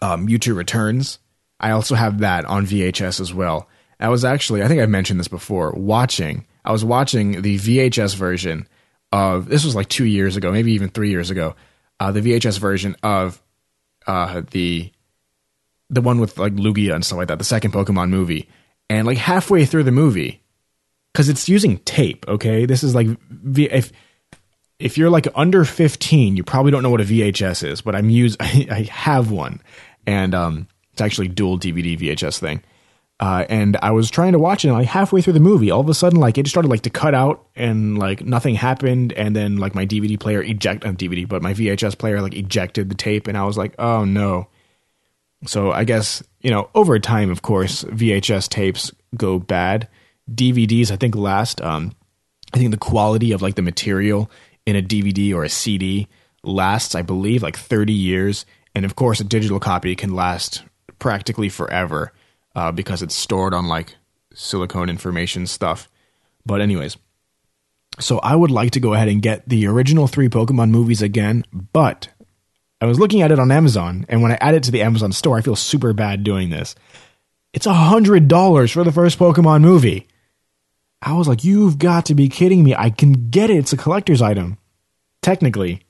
um, 0.00 0.26
Mewtwo 0.26 0.56
Returns. 0.56 1.18
I 1.60 1.70
also 1.70 1.94
have 1.94 2.18
that 2.18 2.44
on 2.44 2.66
VHS 2.66 3.20
as 3.20 3.32
well. 3.32 3.68
I 4.00 4.08
was 4.08 4.24
actually, 4.24 4.62
I 4.62 4.68
think 4.68 4.82
I 4.82 4.86
mentioned 4.86 5.20
this 5.20 5.28
before, 5.28 5.70
watching. 5.72 6.46
I 6.64 6.72
was 6.72 6.84
watching 6.84 7.42
the 7.42 7.58
VHS 7.58 8.16
version 8.16 8.66
of 9.12 9.48
this 9.48 9.64
was 9.64 9.76
like 9.76 9.88
two 9.88 10.04
years 10.04 10.36
ago, 10.36 10.50
maybe 10.50 10.72
even 10.72 10.88
three 10.88 11.10
years 11.10 11.30
ago 11.30 11.54
uh, 12.02 12.10
the 12.10 12.20
VHS 12.20 12.58
version 12.58 12.96
of 13.04 13.40
uh, 14.08 14.42
the 14.50 14.90
the 15.88 16.00
one 16.00 16.18
with 16.18 16.36
like 16.36 16.52
Lugia 16.54 16.96
and 16.96 17.04
stuff 17.04 17.18
like 17.18 17.28
that, 17.28 17.38
the 17.38 17.44
second 17.44 17.72
Pokemon 17.72 18.10
movie, 18.10 18.48
and 18.90 19.06
like 19.06 19.18
halfway 19.18 19.64
through 19.64 19.84
the 19.84 19.92
movie, 19.92 20.42
because 21.12 21.28
it's 21.28 21.48
using 21.48 21.78
tape. 21.78 22.26
Okay, 22.26 22.66
this 22.66 22.82
is 22.82 22.96
like 22.96 23.06
if 23.54 23.92
if 24.80 24.98
you're 24.98 25.10
like 25.10 25.28
under 25.36 25.64
15, 25.64 26.36
you 26.36 26.42
probably 26.42 26.72
don't 26.72 26.82
know 26.82 26.90
what 26.90 27.00
a 27.00 27.04
VHS 27.04 27.62
is, 27.68 27.82
but 27.82 27.94
I'm 27.94 28.10
use 28.10 28.36
I 28.40 28.88
have 28.90 29.30
one, 29.30 29.60
and 30.04 30.34
um, 30.34 30.66
it's 30.92 31.02
actually 31.02 31.28
dual 31.28 31.56
DVD 31.56 31.96
VHS 31.96 32.40
thing. 32.40 32.64
Uh, 33.22 33.46
and 33.48 33.76
I 33.82 33.92
was 33.92 34.10
trying 34.10 34.32
to 34.32 34.40
watch 34.40 34.64
it, 34.64 34.68
and 34.68 34.76
like 34.76 34.88
halfway 34.88 35.22
through 35.22 35.34
the 35.34 35.38
movie, 35.38 35.70
all 35.70 35.78
of 35.78 35.88
a 35.88 35.94
sudden, 35.94 36.18
like 36.18 36.38
it 36.38 36.48
started 36.48 36.68
like 36.68 36.80
to 36.80 36.90
cut 36.90 37.14
out, 37.14 37.46
and 37.54 37.96
like 37.96 38.26
nothing 38.26 38.56
happened, 38.56 39.12
and 39.12 39.36
then 39.36 39.58
like 39.58 39.76
my 39.76 39.86
DVD 39.86 40.18
player 40.18 40.42
eject, 40.42 40.84
not 40.84 40.94
DVD, 40.94 41.28
but 41.28 41.40
my 41.40 41.54
VHS 41.54 41.96
player 41.96 42.20
like 42.20 42.34
ejected 42.34 42.88
the 42.88 42.96
tape, 42.96 43.28
and 43.28 43.38
I 43.38 43.44
was 43.44 43.56
like, 43.56 43.76
oh 43.78 44.04
no. 44.04 44.48
So 45.46 45.70
I 45.70 45.84
guess 45.84 46.20
you 46.40 46.50
know, 46.50 46.68
over 46.74 46.98
time, 46.98 47.30
of 47.30 47.42
course, 47.42 47.84
VHS 47.84 48.48
tapes 48.48 48.90
go 49.16 49.38
bad. 49.38 49.86
DVDs, 50.28 50.90
I 50.90 50.96
think, 50.96 51.14
last. 51.14 51.60
Um, 51.60 51.94
I 52.52 52.58
think 52.58 52.72
the 52.72 52.76
quality 52.76 53.30
of 53.30 53.40
like 53.40 53.54
the 53.54 53.62
material 53.62 54.32
in 54.66 54.74
a 54.74 54.82
DVD 54.82 55.32
or 55.32 55.44
a 55.44 55.48
CD 55.48 56.08
lasts, 56.42 56.96
I 56.96 57.02
believe, 57.02 57.44
like 57.44 57.56
30 57.56 57.92
years, 57.92 58.46
and 58.74 58.84
of 58.84 58.96
course, 58.96 59.20
a 59.20 59.24
digital 59.24 59.60
copy 59.60 59.94
can 59.94 60.12
last 60.12 60.64
practically 60.98 61.48
forever 61.48 62.12
uh, 62.54 62.72
because 62.72 63.02
it's 63.02 63.14
stored 63.14 63.54
on 63.54 63.66
like 63.66 63.96
silicone 64.34 64.88
information 64.88 65.46
stuff. 65.46 65.88
But 66.44 66.60
anyways, 66.60 66.96
so 68.00 68.18
I 68.18 68.34
would 68.34 68.50
like 68.50 68.72
to 68.72 68.80
go 68.80 68.94
ahead 68.94 69.08
and 69.08 69.22
get 69.22 69.48
the 69.48 69.66
original 69.66 70.06
three 70.06 70.28
Pokemon 70.28 70.70
movies 70.70 71.02
again, 71.02 71.44
but 71.52 72.08
I 72.80 72.86
was 72.86 72.98
looking 72.98 73.22
at 73.22 73.30
it 73.30 73.38
on 73.38 73.52
Amazon, 73.52 74.06
and 74.08 74.22
when 74.22 74.32
I 74.32 74.38
add 74.40 74.54
it 74.54 74.64
to 74.64 74.70
the 74.70 74.82
Amazon 74.82 75.12
store, 75.12 75.38
I 75.38 75.42
feel 75.42 75.56
super 75.56 75.92
bad 75.92 76.24
doing 76.24 76.50
this. 76.50 76.74
It's 77.52 77.66
a 77.66 77.72
hundred 77.72 78.28
dollars 78.28 78.72
for 78.72 78.82
the 78.82 78.92
first 78.92 79.18
Pokemon 79.18 79.60
movie. 79.62 80.08
I 81.00 81.12
was 81.14 81.28
like, 81.28 81.44
you've 81.44 81.78
got 81.78 82.06
to 82.06 82.14
be 82.14 82.28
kidding 82.28 82.62
me. 82.64 82.74
I 82.74 82.90
can 82.90 83.30
get 83.30 83.50
it. 83.50 83.56
It's 83.56 83.72
a 83.72 83.76
collector's 83.76 84.22
item. 84.22 84.58
Technically, 85.20 85.82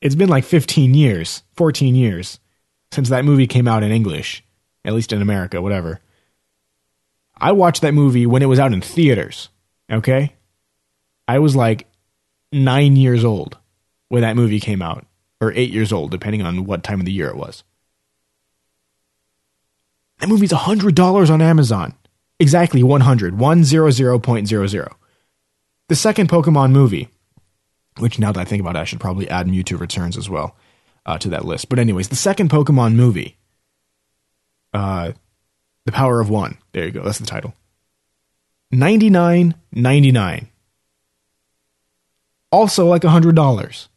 it's 0.00 0.14
been 0.14 0.28
like 0.28 0.44
15 0.44 0.94
years, 0.94 1.42
14 1.56 1.94
years 1.94 2.38
since 2.92 3.08
that 3.08 3.24
movie 3.24 3.46
came 3.46 3.68
out 3.68 3.82
in 3.82 3.92
English 3.92 4.44
at 4.84 4.94
least 4.94 5.12
in 5.12 5.22
America, 5.22 5.60
whatever. 5.60 6.00
I 7.36 7.52
watched 7.52 7.82
that 7.82 7.94
movie 7.94 8.26
when 8.26 8.42
it 8.42 8.46
was 8.46 8.58
out 8.58 8.72
in 8.72 8.80
theaters. 8.80 9.48
Okay? 9.90 10.34
I 11.26 11.38
was 11.38 11.56
like 11.56 11.86
nine 12.52 12.96
years 12.96 13.24
old 13.24 13.58
when 14.08 14.22
that 14.22 14.36
movie 14.36 14.60
came 14.60 14.82
out, 14.82 15.06
or 15.40 15.52
eight 15.52 15.70
years 15.70 15.92
old, 15.92 16.10
depending 16.10 16.42
on 16.42 16.64
what 16.64 16.82
time 16.82 17.00
of 17.00 17.06
the 17.06 17.12
year 17.12 17.28
it 17.28 17.36
was. 17.36 17.62
That 20.18 20.28
movie's 20.28 20.52
$100 20.52 21.30
on 21.30 21.40
Amazon. 21.40 21.94
Exactly 22.38 22.82
100, 22.82 23.34
100.00. 23.34 24.88
The 25.88 25.96
second 25.96 26.28
Pokemon 26.28 26.72
movie, 26.72 27.08
which 27.98 28.18
now 28.18 28.32
that 28.32 28.40
I 28.40 28.44
think 28.44 28.60
about 28.60 28.76
it, 28.76 28.80
I 28.80 28.84
should 28.84 29.00
probably 29.00 29.28
add 29.28 29.46
Mewtwo 29.46 29.78
Returns 29.80 30.16
as 30.16 30.28
well 30.28 30.56
uh, 31.06 31.18
to 31.18 31.28
that 31.30 31.44
list. 31.44 31.68
But, 31.68 31.78
anyways, 31.78 32.08
the 32.08 32.16
second 32.16 32.50
Pokemon 32.50 32.94
movie 32.94 33.36
uh, 34.72 35.12
The 35.86 35.92
Power 35.92 36.20
of 36.20 36.30
One. 36.30 36.58
There 36.72 36.84
you 36.84 36.90
go. 36.90 37.02
That's 37.02 37.18
the 37.18 37.26
title. 37.26 37.54
Ninety 38.70 39.10
nine 39.10 39.54
ninety 39.72 40.12
nine. 40.12 40.48
Also 42.52 42.86
like 42.86 43.04
a 43.04 43.10
hundred 43.10 43.34
dollars. 43.36 43.88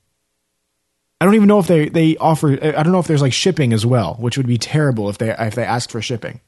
I 1.21 1.25
don't 1.25 1.36
even 1.36 1.47
know 1.47 1.59
if 1.59 1.67
they 1.67 1.89
they 1.89 2.17
offer. 2.17 2.51
I 2.51 2.83
don't 2.83 2.91
know 2.91 2.99
if 2.99 3.07
there's 3.07 3.21
like 3.21 3.33
shipping 3.33 3.71
as 3.71 3.86
well, 3.86 4.15
which 4.15 4.36
would 4.36 4.47
be 4.47 4.57
terrible 4.57 5.09
if 5.09 5.17
they 5.17 5.29
if 5.31 5.55
they 5.55 5.63
asked 5.63 5.91
for 5.91 6.01
shipping. 6.01 6.41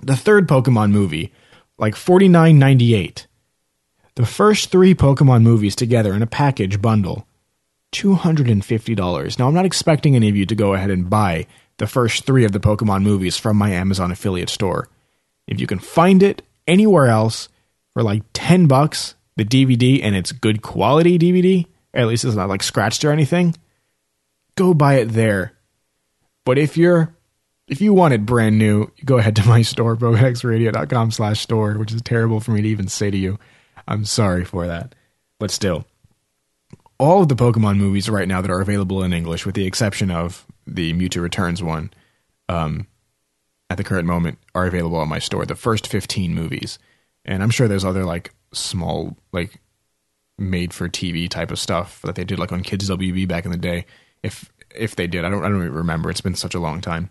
The 0.00 0.16
third 0.16 0.46
Pokemon 0.46 0.90
movie, 0.90 1.32
like 1.78 1.96
forty 1.96 2.28
nine 2.28 2.58
ninety 2.58 2.94
eight. 2.94 3.26
The 4.14 4.26
first 4.26 4.70
three 4.70 4.94
Pokemon 4.94 5.42
movies 5.42 5.74
together 5.74 6.12
in 6.12 6.22
a 6.22 6.26
package 6.26 6.82
bundle, 6.82 7.26
two 7.90 8.14
hundred 8.14 8.48
and 8.48 8.64
fifty 8.64 8.94
dollars. 8.94 9.38
Now 9.38 9.48
I'm 9.48 9.54
not 9.54 9.64
expecting 9.64 10.14
any 10.14 10.28
of 10.28 10.36
you 10.36 10.44
to 10.46 10.54
go 10.54 10.74
ahead 10.74 10.90
and 10.90 11.08
buy 11.08 11.46
the 11.78 11.86
first 11.86 12.24
three 12.24 12.44
of 12.44 12.52
the 12.52 12.60
Pokemon 12.60 13.02
movies 13.02 13.36
from 13.36 13.56
my 13.56 13.70
Amazon 13.70 14.12
affiliate 14.12 14.48
store. 14.48 14.88
If 15.46 15.60
you 15.60 15.66
can 15.66 15.78
find 15.78 16.22
it 16.22 16.42
anywhere 16.66 17.06
else 17.06 17.48
for 17.92 18.02
like 18.02 18.22
10 18.32 18.66
bucks, 18.66 19.14
the 19.36 19.44
DVD 19.44 20.00
and 20.02 20.14
it's 20.14 20.32
good 20.32 20.62
quality 20.62 21.18
DVD, 21.18 21.66
at 21.94 22.06
least 22.06 22.24
it's 22.24 22.36
not 22.36 22.48
like 22.48 22.62
scratched 22.62 23.04
or 23.04 23.12
anything, 23.12 23.54
go 24.56 24.74
buy 24.74 24.94
it 24.94 25.06
there. 25.06 25.52
But 26.44 26.58
if 26.58 26.76
you're 26.76 27.14
if 27.68 27.80
you 27.80 27.94
want 27.94 28.12
it 28.12 28.26
brand 28.26 28.58
new, 28.58 28.90
go 29.04 29.18
ahead 29.18 29.36
to 29.36 29.44
my 29.48 29.62
store, 29.62 29.96
pokedexradio.com 29.96 31.10
slash 31.10 31.40
store, 31.40 31.74
which 31.74 31.92
is 31.92 32.02
terrible 32.02 32.40
for 32.40 32.50
me 32.52 32.62
to 32.62 32.68
even 32.68 32.88
say 32.88 33.10
to 33.10 33.16
you. 33.16 33.38
I'm 33.88 34.04
sorry 34.04 34.44
for 34.44 34.66
that. 34.66 34.94
But 35.38 35.50
still, 35.50 35.86
all 36.98 37.22
of 37.22 37.28
the 37.28 37.34
Pokemon 37.34 37.78
movies 37.78 38.08
right 38.08 38.28
now 38.28 38.40
that 38.40 38.50
are 38.50 38.60
available 38.60 39.02
in 39.02 39.12
English, 39.12 39.44
with 39.46 39.54
the 39.54 39.66
exception 39.66 40.10
of 40.10 40.46
the 40.66 40.92
Mewtwo 40.94 41.22
Returns 41.22 41.62
one, 41.62 41.92
um, 42.48 42.86
at 43.70 43.76
the 43.76 43.84
current 43.84 44.06
moment, 44.06 44.38
are 44.54 44.66
available 44.66 44.98
on 44.98 45.08
my 45.08 45.18
store. 45.18 45.46
The 45.46 45.54
first 45.54 45.86
15 45.86 46.34
movies. 46.34 46.78
And 47.24 47.42
I'm 47.42 47.50
sure 47.50 47.68
there's 47.68 47.84
other 47.84 48.04
like 48.04 48.32
small, 48.52 49.16
like 49.32 49.60
made 50.38 50.74
for 50.74 50.88
TV 50.88 51.28
type 51.28 51.50
of 51.50 51.58
stuff 51.58 52.02
that 52.02 52.14
they 52.14 52.24
did 52.24 52.38
like 52.38 52.52
on 52.52 52.62
Kids 52.62 52.90
WB 52.90 53.28
back 53.28 53.44
in 53.44 53.50
the 53.50 53.56
day. 53.56 53.86
If 54.22 54.50
if 54.74 54.96
they 54.96 55.06
did, 55.06 55.24
I 55.24 55.30
don't 55.30 55.44
I 55.44 55.48
don't 55.48 55.58
even 55.58 55.72
remember. 55.72 56.10
It's 56.10 56.20
been 56.20 56.34
such 56.34 56.54
a 56.54 56.60
long 56.60 56.80
time. 56.80 57.10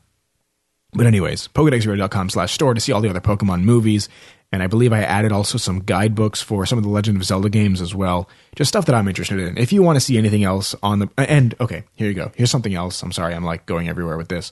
But 0.94 1.06
anyways, 1.06 1.48
PokedexRadio.com 1.50 2.30
slash 2.32 2.54
store 2.54 2.74
to 2.74 2.82
see 2.82 2.92
all 2.92 3.02
the 3.02 3.10
other 3.10 3.22
Pokemon 3.22 3.64
movies. 3.64 4.10
And 4.52 4.62
I 4.62 4.68
believe 4.68 4.92
I 4.92 5.02
added 5.02 5.32
also 5.32 5.58
some 5.58 5.80
guidebooks 5.80 6.42
for 6.42 6.66
some 6.66 6.78
of 6.78 6.84
the 6.84 6.90
Legend 6.90 7.18
of 7.18 7.24
Zelda 7.24 7.50
games 7.50 7.80
as 7.80 7.96
well. 7.96 8.30
Just 8.56 8.70
stuff 8.70 8.86
that 8.86 8.96
I'm 8.96 9.08
interested 9.08 9.40
in. 9.40 9.58
If 9.58 9.72
you 9.72 9.82
want 9.82 9.96
to 9.96 10.02
see 10.02 10.18
anything 10.18 10.44
else 10.44 10.76
on 10.84 11.00
the 11.00 11.10
and 11.18 11.56
okay, 11.62 11.84
here 11.96 12.08
you 12.08 12.14
go. 12.14 12.32
Here's 12.36 12.52
something 12.52 12.76
else. 12.76 13.02
I'm 13.02 13.14
sorry, 13.14 13.34
I'm 13.34 13.46
like 13.46 13.66
going 13.66 13.88
everywhere 13.88 14.18
with 14.18 14.28
this. 14.28 14.52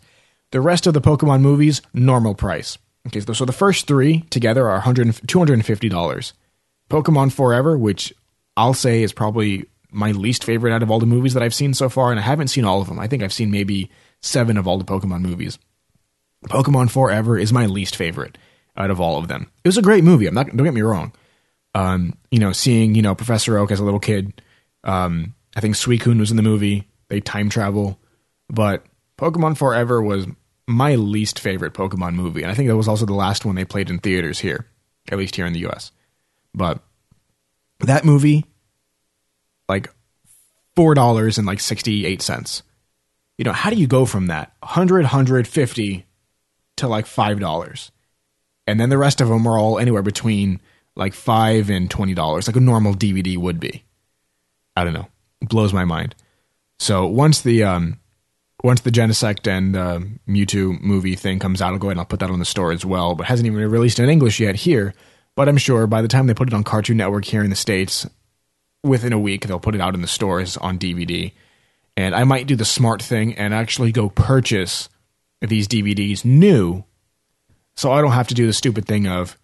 The 0.52 0.62
rest 0.62 0.88
of 0.88 0.94
the 0.94 1.02
Pokemon 1.02 1.42
movies, 1.42 1.82
normal 1.94 2.34
price. 2.34 2.78
Okay, 3.08 3.20
so 3.20 3.46
the 3.46 3.52
first 3.52 3.88
three 3.88 4.22
together 4.30 4.70
are 4.70 4.82
$250. 4.82 6.34
Pokemon 6.90 7.32
Forever, 7.32 7.78
which 7.78 8.14
I'll 8.58 8.74
say 8.74 9.04
is 9.04 9.14
probably 9.14 9.66
my 9.92 10.12
least 10.12 10.44
favorite 10.44 10.74
out 10.74 10.84
of 10.84 10.90
all 10.90 11.00
the 11.00 11.06
movies 11.06 11.34
that 11.34 11.44
I've 11.44 11.54
seen 11.54 11.74
so 11.74 11.90
far, 11.90 12.12
and 12.12 12.20
I 12.20 12.24
haven't 12.24 12.50
seen 12.50 12.66
all 12.66 12.82
of 12.82 12.88
them. 12.88 13.00
I 13.00 13.08
think 13.08 13.22
I've 13.22 13.34
seen 13.34 13.52
maybe 13.52 13.90
seven 14.22 14.58
of 14.58 14.68
all 14.68 14.78
the 14.78 14.86
Pokemon 14.86 15.22
movies. 15.22 15.60
Pokemon 16.46 16.90
Forever 16.90 17.38
is 17.38 17.52
my 17.52 17.66
least 17.66 17.96
favorite 17.96 18.38
out 18.80 18.90
of 18.90 19.02
all 19.02 19.18
of 19.18 19.28
them. 19.28 19.52
It 19.64 19.68
was 19.68 19.78
a 19.78 19.84
great 19.84 20.04
movie. 20.04 20.26
I'm 20.26 20.34
not. 20.34 20.48
Don't 20.48 20.64
get 20.64 20.74
me 20.74 20.82
wrong. 20.82 21.14
Um, 21.76 22.18
you 22.32 22.40
know, 22.40 22.52
seeing 22.52 22.96
you 22.96 23.02
know 23.02 23.14
Professor 23.14 23.58
Oak 23.58 23.72
as 23.72 23.80
a 23.80 23.84
little 23.84 24.00
kid. 24.00 24.42
Um, 24.84 25.36
I 25.56 25.60
think 25.60 25.76
Suicune 25.76 26.20
was 26.20 26.32
in 26.32 26.38
the 26.38 26.44
movie. 26.44 26.88
They 27.10 27.20
time 27.20 27.50
travel, 27.50 28.00
but 28.50 28.86
Pokemon 29.18 29.58
Forever 29.58 30.02
was 30.02 30.26
my 30.68 30.96
least 30.96 31.40
favorite 31.40 31.74
Pokemon 31.74 32.14
movie, 32.14 32.42
and 32.42 32.52
I 32.52 32.56
think 32.56 32.70
that 32.70 32.78
was 32.78 32.88
also 32.88 33.06
the 33.06 33.14
last 33.14 33.46
one 33.46 33.56
they 33.56 33.66
played 33.66 33.90
in 33.90 34.00
theaters 34.00 34.40
here, 34.40 34.68
at 35.12 35.18
least 35.18 35.36
here 35.36 35.46
in 35.46 35.54
the 35.54 35.60
U.S. 35.60 35.92
But 36.54 36.82
that 37.80 38.06
movie, 38.06 38.46
like 39.68 39.92
four 40.76 40.94
dollars 40.94 41.38
and 41.38 41.46
like 41.46 41.60
sixty 41.60 42.06
eight 42.06 42.22
cents. 42.22 42.64
You 43.38 43.46
know, 43.46 43.54
how 43.54 43.70
do 43.70 43.78
you 43.78 43.88
go 43.88 44.06
from 44.06 44.28
that 44.28 44.52
100, 44.60 45.04
150 45.04 46.06
to 46.76 46.88
like 46.88 47.06
five 47.06 47.40
dollars? 47.40 47.92
And 48.70 48.80
then 48.80 48.90
the 48.90 48.98
rest 48.98 49.20
of 49.20 49.28
them 49.28 49.48
are 49.48 49.58
all 49.58 49.80
anywhere 49.80 50.04
between 50.04 50.62
like 50.96 51.14
five 51.14 51.70
and 51.72 51.90
twenty 51.90 52.14
dollars, 52.14 52.48
like 52.48 52.56
a 52.56 52.62
normal 52.62 52.94
DVD 52.94 53.36
would 53.36 53.60
be. 53.60 53.84
I 54.76 54.84
don't 54.84 54.94
know, 54.94 55.08
it 55.42 55.50
blows 55.50 55.74
my 55.74 55.86
mind. 55.86 56.14
So 56.78 57.08
once 57.08 57.42
the 57.42 57.64
um, 57.64 58.00
once 58.64 58.82
the 58.82 58.92
Genesect 58.92 59.48
and 59.48 59.76
uh, 59.76 60.00
Mewtwo 60.28 60.80
movie 60.82 61.16
thing 61.16 61.40
comes 61.40 61.62
out, 61.62 61.74
I'll 61.74 61.80
go 61.80 61.88
ahead 61.88 61.94
and 61.94 62.02
I'll 62.02 62.06
put 62.06 62.20
that 62.20 62.30
on 62.30 62.40
the 62.40 62.46
store 62.46 62.72
as 62.72 62.86
well. 62.86 63.16
But 63.16 63.26
hasn't 63.26 63.48
even 63.48 63.60
been 63.60 63.72
released 63.72 64.00
in 64.00 64.08
English 64.08 64.40
yet 64.40 64.56
here. 64.56 64.94
But 65.36 65.50
I'm 65.50 65.58
sure 65.58 65.88
by 65.88 66.02
the 66.02 66.08
time 66.08 66.28
they 66.28 66.34
put 66.34 66.50
it 66.50 66.54
on 66.54 66.64
Cartoon 66.64 66.98
Network 66.98 67.26
here 67.26 67.44
in 67.44 67.50
the 67.50 67.56
states, 67.56 68.08
within 68.84 69.14
a 69.14 69.20
week 69.20 69.48
they'll 69.48 69.60
put 69.60 69.76
it 69.76 69.82
out 69.82 69.96
in 69.96 70.02
the 70.02 70.08
stores 70.08 70.58
on 70.58 70.78
DVD. 70.78 71.32
And 71.98 72.14
I 72.14 72.24
might 72.24 72.48
do 72.48 72.56
the 72.56 72.66
smart 72.66 73.02
thing 73.02 73.36
and 73.36 73.54
actually 73.54 73.92
go 73.92 74.10
purchase 74.10 74.90
these 75.42 75.68
DVDs 75.68 76.24
new 76.24 76.84
so 77.80 77.94
I 77.94 78.02
don't 78.02 78.12
have 78.12 78.28
to 78.28 78.34
do 78.34 78.46
the 78.46 78.52
stupid 78.52 78.86
thing 78.86 79.08
of, 79.08 79.38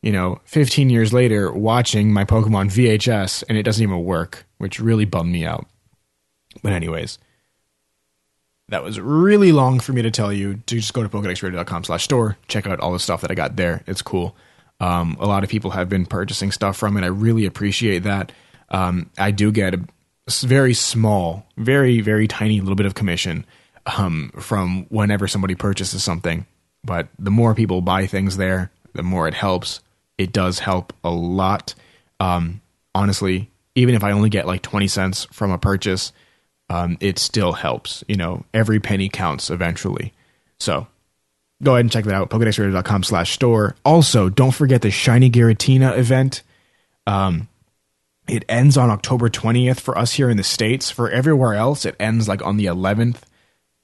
you 0.00 0.12
know, 0.12 0.40
15 0.46 0.88
years 0.88 1.12
later 1.12 1.52
watching 1.52 2.10
my 2.10 2.24
Pokemon 2.24 2.72
VHS 2.72 3.44
and 3.50 3.58
it 3.58 3.64
doesn't 3.64 3.82
even 3.82 4.02
work, 4.02 4.46
which 4.56 4.80
really 4.80 5.04
bummed 5.04 5.30
me 5.30 5.44
out. 5.44 5.66
But 6.62 6.72
anyways, 6.72 7.18
that 8.70 8.82
was 8.82 8.98
really 8.98 9.52
long 9.52 9.78
for 9.78 9.92
me 9.92 10.00
to 10.00 10.10
tell 10.10 10.32
you 10.32 10.54
to 10.54 10.76
just 10.76 10.94
go 10.94 11.02
to 11.02 11.08
pokedexradio.com 11.10 11.84
slash 11.84 12.04
store, 12.04 12.38
check 12.48 12.66
out 12.66 12.80
all 12.80 12.94
the 12.94 12.98
stuff 12.98 13.20
that 13.20 13.30
I 13.30 13.34
got 13.34 13.56
there. 13.56 13.84
It's 13.86 14.00
cool. 14.00 14.34
Um, 14.80 15.18
a 15.20 15.26
lot 15.26 15.44
of 15.44 15.50
people 15.50 15.72
have 15.72 15.90
been 15.90 16.06
purchasing 16.06 16.50
stuff 16.50 16.78
from 16.78 16.96
it. 16.96 17.04
I 17.04 17.08
really 17.08 17.44
appreciate 17.44 18.04
that. 18.04 18.32
Um, 18.70 19.10
I 19.18 19.32
do 19.32 19.52
get 19.52 19.74
a 19.74 19.84
very 20.40 20.72
small, 20.72 21.44
very, 21.58 22.00
very 22.00 22.26
tiny 22.26 22.58
little 22.60 22.74
bit 22.74 22.86
of 22.86 22.94
commission 22.94 23.44
um, 23.84 24.32
from 24.38 24.86
whenever 24.88 25.28
somebody 25.28 25.54
purchases 25.54 26.02
something. 26.02 26.46
But 26.84 27.08
the 27.18 27.30
more 27.30 27.54
people 27.54 27.80
buy 27.80 28.06
things 28.06 28.36
there, 28.36 28.70
the 28.92 29.02
more 29.02 29.28
it 29.28 29.34
helps. 29.34 29.80
It 30.18 30.32
does 30.32 30.58
help 30.58 30.92
a 31.04 31.10
lot. 31.10 31.74
Um, 32.20 32.60
honestly, 32.94 33.50
even 33.74 33.94
if 33.94 34.04
I 34.04 34.12
only 34.12 34.28
get 34.28 34.46
like 34.46 34.62
20 34.62 34.88
cents 34.88 35.26
from 35.32 35.50
a 35.50 35.58
purchase, 35.58 36.12
um, 36.68 36.96
it 37.00 37.18
still 37.18 37.52
helps. 37.52 38.04
You 38.08 38.16
know, 38.16 38.44
every 38.52 38.80
penny 38.80 39.08
counts 39.08 39.50
eventually. 39.50 40.12
So 40.58 40.86
go 41.62 41.72
ahead 41.72 41.84
and 41.84 41.92
check 41.92 42.04
that 42.04 42.14
out. 42.14 42.30
Pokedexradio.com 42.30 43.02
slash 43.04 43.32
store. 43.32 43.76
Also, 43.84 44.28
don't 44.28 44.52
forget 44.52 44.82
the 44.82 44.90
Shiny 44.90 45.30
Giratina 45.30 45.96
event. 45.96 46.42
Um, 47.06 47.48
it 48.28 48.44
ends 48.48 48.76
on 48.76 48.90
October 48.90 49.28
20th 49.28 49.80
for 49.80 49.96
us 49.98 50.12
here 50.12 50.30
in 50.30 50.36
the 50.36 50.44
States. 50.44 50.90
For 50.90 51.10
everywhere 51.10 51.54
else, 51.54 51.84
it 51.84 51.96
ends 51.98 52.28
like 52.28 52.42
on 52.42 52.56
the 52.56 52.66
11th. 52.66 53.22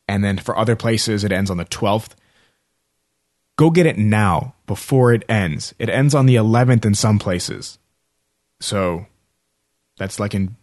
And 0.06 0.24
then 0.24 0.38
for 0.38 0.56
other 0.56 0.76
places, 0.76 1.24
it 1.24 1.32
ends 1.32 1.50
on 1.50 1.56
the 1.56 1.64
12th. 1.64 2.10
Go 3.58 3.70
get 3.70 3.86
it 3.86 3.98
now 3.98 4.54
before 4.68 5.12
it 5.12 5.24
ends. 5.28 5.74
It 5.80 5.90
ends 5.90 6.14
on 6.14 6.26
the 6.26 6.36
11th 6.36 6.84
in 6.84 6.94
some 6.94 7.18
places. 7.18 7.80
So 8.60 9.06
that's 9.98 10.20
like 10.20 10.32
in 10.32 10.54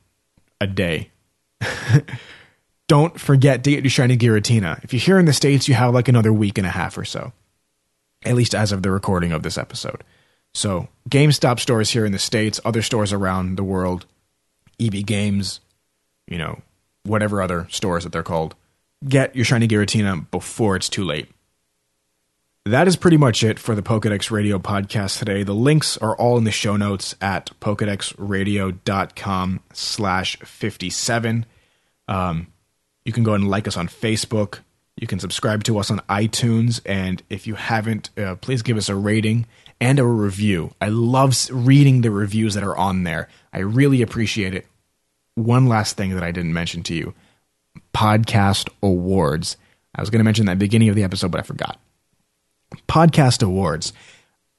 a 0.62 0.66
day. 0.66 1.12
Don't 2.88 3.20
forget 3.20 3.66
to 3.66 3.72
get 3.72 3.84
your 3.84 3.92
shiny 3.92 4.16
Giratina. 4.16 4.82
If 4.82 4.94
you're 4.94 5.02
here 5.02 5.20
in 5.20 5.26
the 5.26 5.34
States, 5.34 5.68
you 5.68 5.74
have 5.74 5.94
like 5.94 6.08
another 6.08 6.32
week 6.32 6.58
and 6.58 6.66
a 6.66 6.70
half 6.70 6.98
or 6.98 7.04
so. 7.04 7.34
At 8.24 8.36
least 8.36 8.56
as 8.56 8.72
of 8.72 8.82
the 8.82 8.92
recording 8.92 9.34
of 9.34 9.44
this 9.44 9.58
episode. 9.58 10.02
So, 10.54 10.88
GameStop 11.10 11.60
stores 11.60 11.90
here 11.90 12.06
in 12.06 12.14
the 12.14 12.20
States, 12.20 12.62
other 12.64 12.82
stores 12.82 13.12
around 13.12 13.58
the 13.58 13.64
world, 13.64 14.06
EB 14.80 15.06
Games, 15.06 15.60
you 16.28 16.38
know, 16.38 16.62
whatever 17.04 17.42
other 17.42 17.68
stores 17.70 18.06
that 18.06 18.14
they're 18.14 18.24
called. 18.24 18.56
Get 19.06 19.36
your 19.36 19.44
shiny 19.44 19.68
Giratina 19.68 20.32
before 20.32 20.78
it's 20.78 20.88
too 20.88 21.04
late 21.04 21.35
that 22.66 22.88
is 22.88 22.96
pretty 22.96 23.18
much 23.18 23.44
it 23.44 23.60
for 23.60 23.76
the 23.76 23.84
Pokedex 23.84 24.32
Radio 24.32 24.58
podcast 24.58 25.20
today. 25.20 25.44
The 25.44 25.54
links 25.54 25.98
are 25.98 26.18
all 26.18 26.36
in 26.40 26.46
the 26.46 26.52
show 26.52 26.76
notes 26.76 27.14
at 27.22 27.52
pokedexradio.com 27.62 29.60
slash 29.72 30.38
57. 30.38 31.46
Um, 32.08 32.48
you 33.06 33.14
can 33.14 33.24
go 33.24 33.36
and 33.36 33.48
like 33.52 33.68
us 33.68 33.78
on 33.78 33.88
Facebook. 33.88 34.62
You 34.98 35.06
can 35.06 35.20
subscribe 35.20 35.64
to 35.66 35.78
us 35.78 35.92
on 35.92 36.00
iTunes. 36.10 36.82
And 36.88 37.22
if 37.30 37.46
you 37.46 37.54
haven't, 37.54 38.10
uh, 38.18 38.34
please 38.38 38.64
give 38.64 38.78
us 38.78 38.90
a 38.90 38.96
rating 38.96 39.46
and 39.80 40.00
a 40.00 40.06
review. 40.06 40.74
I 40.82 40.88
love 40.90 41.38
reading 41.52 42.02
the 42.02 42.10
reviews 42.10 42.56
that 42.56 42.64
are 42.64 42.76
on 42.76 43.04
there. 43.04 43.30
I 43.54 43.60
really 43.60 44.02
appreciate 44.02 44.56
it. 44.56 44.66
One 45.36 45.68
last 45.68 45.98
thing 45.98 46.16
that 46.16 46.24
I 46.24 46.32
didn't 46.32 46.54
mention 46.54 46.82
to 46.84 46.96
you 46.96 47.14
podcast 47.94 48.70
awards. 48.82 49.56
I 49.94 50.02
was 50.02 50.10
going 50.10 50.20
to 50.20 50.26
mention 50.26 50.48
that 50.48 50.58
beginning 50.58 50.90
of 50.90 50.96
the 50.96 51.04
episode, 51.04 51.30
but 51.30 51.40
I 51.40 51.44
forgot 51.44 51.80
podcast 52.88 53.44
awards. 53.44 53.94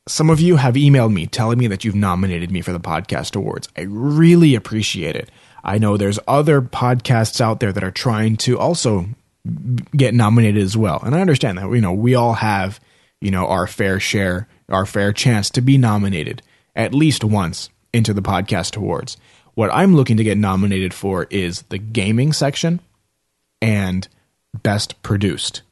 Some 0.08 0.30
of 0.30 0.40
you 0.40 0.56
have 0.56 0.74
emailed 0.74 1.12
me 1.12 1.26
telling 1.26 1.58
me 1.58 1.66
that 1.66 1.84
you've 1.84 1.94
nominated 1.94 2.50
me 2.50 2.60
for 2.60 2.72
the 2.72 2.80
podcast 2.80 3.34
awards. 3.34 3.68
I 3.76 3.82
really 3.82 4.54
appreciate 4.54 5.16
it. 5.16 5.30
I 5.64 5.78
know 5.78 5.96
there's 5.96 6.20
other 6.28 6.62
podcasts 6.62 7.40
out 7.40 7.58
there 7.58 7.72
that 7.72 7.82
are 7.82 7.90
trying 7.90 8.36
to 8.38 8.58
also 8.58 9.06
get 9.96 10.14
nominated 10.14 10.62
as 10.62 10.76
well. 10.76 11.00
And 11.04 11.14
I 11.14 11.20
understand 11.20 11.58
that, 11.58 11.70
you 11.70 11.80
know, 11.80 11.92
we 11.92 12.14
all 12.14 12.34
have, 12.34 12.80
you 13.20 13.30
know, 13.30 13.46
our 13.46 13.66
fair 13.66 13.98
share, 13.98 14.48
our 14.68 14.86
fair 14.86 15.12
chance 15.12 15.50
to 15.50 15.60
be 15.60 15.76
nominated 15.76 16.42
at 16.74 16.94
least 16.94 17.24
once 17.24 17.70
into 17.92 18.12
the 18.12 18.22
podcast 18.22 18.76
awards. 18.76 19.16
What 19.54 19.70
I'm 19.72 19.96
looking 19.96 20.18
to 20.18 20.24
get 20.24 20.38
nominated 20.38 20.92
for 20.92 21.26
is 21.30 21.62
the 21.62 21.78
gaming 21.78 22.32
section 22.32 22.80
and 23.62 24.06
best 24.62 25.00
produced. 25.02 25.62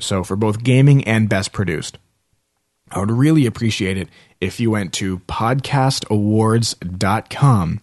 So 0.00 0.24
for 0.24 0.36
both 0.36 0.64
gaming 0.64 1.04
and 1.04 1.28
best 1.28 1.52
produced. 1.52 1.98
I 2.90 2.98
would 2.98 3.10
really 3.10 3.46
appreciate 3.46 3.96
it 3.96 4.08
if 4.40 4.60
you 4.60 4.70
went 4.70 4.92
to 4.94 5.18
podcastawards.com 5.20 7.80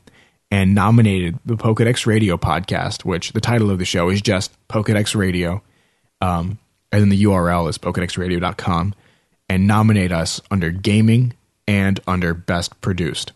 and 0.52 0.76
nominated 0.76 1.40
the 1.46 1.56
Pokedex 1.56 2.06
Radio 2.06 2.38
podcast, 2.38 3.06
which 3.06 3.32
the 3.34 3.42
title 3.42 3.72
of 3.72 3.80
the 3.80 3.86
show 3.86 4.10
is 4.10 4.22
just 4.22 4.52
Pokedex 4.68 5.16
Radio. 5.16 5.64
Um, 6.22 6.60
and 6.92 7.02
then 7.02 7.10
the 7.10 7.24
URL 7.24 7.70
is 7.70 7.78
pokedexradio.com 7.78 8.96
and 9.48 9.68
nominate 9.68 10.12
us 10.12 10.42
under 10.52 10.70
gaming 10.70 11.34
and 11.68 12.00
under 12.08 12.34
best 12.34 12.80
produced. 12.82 13.32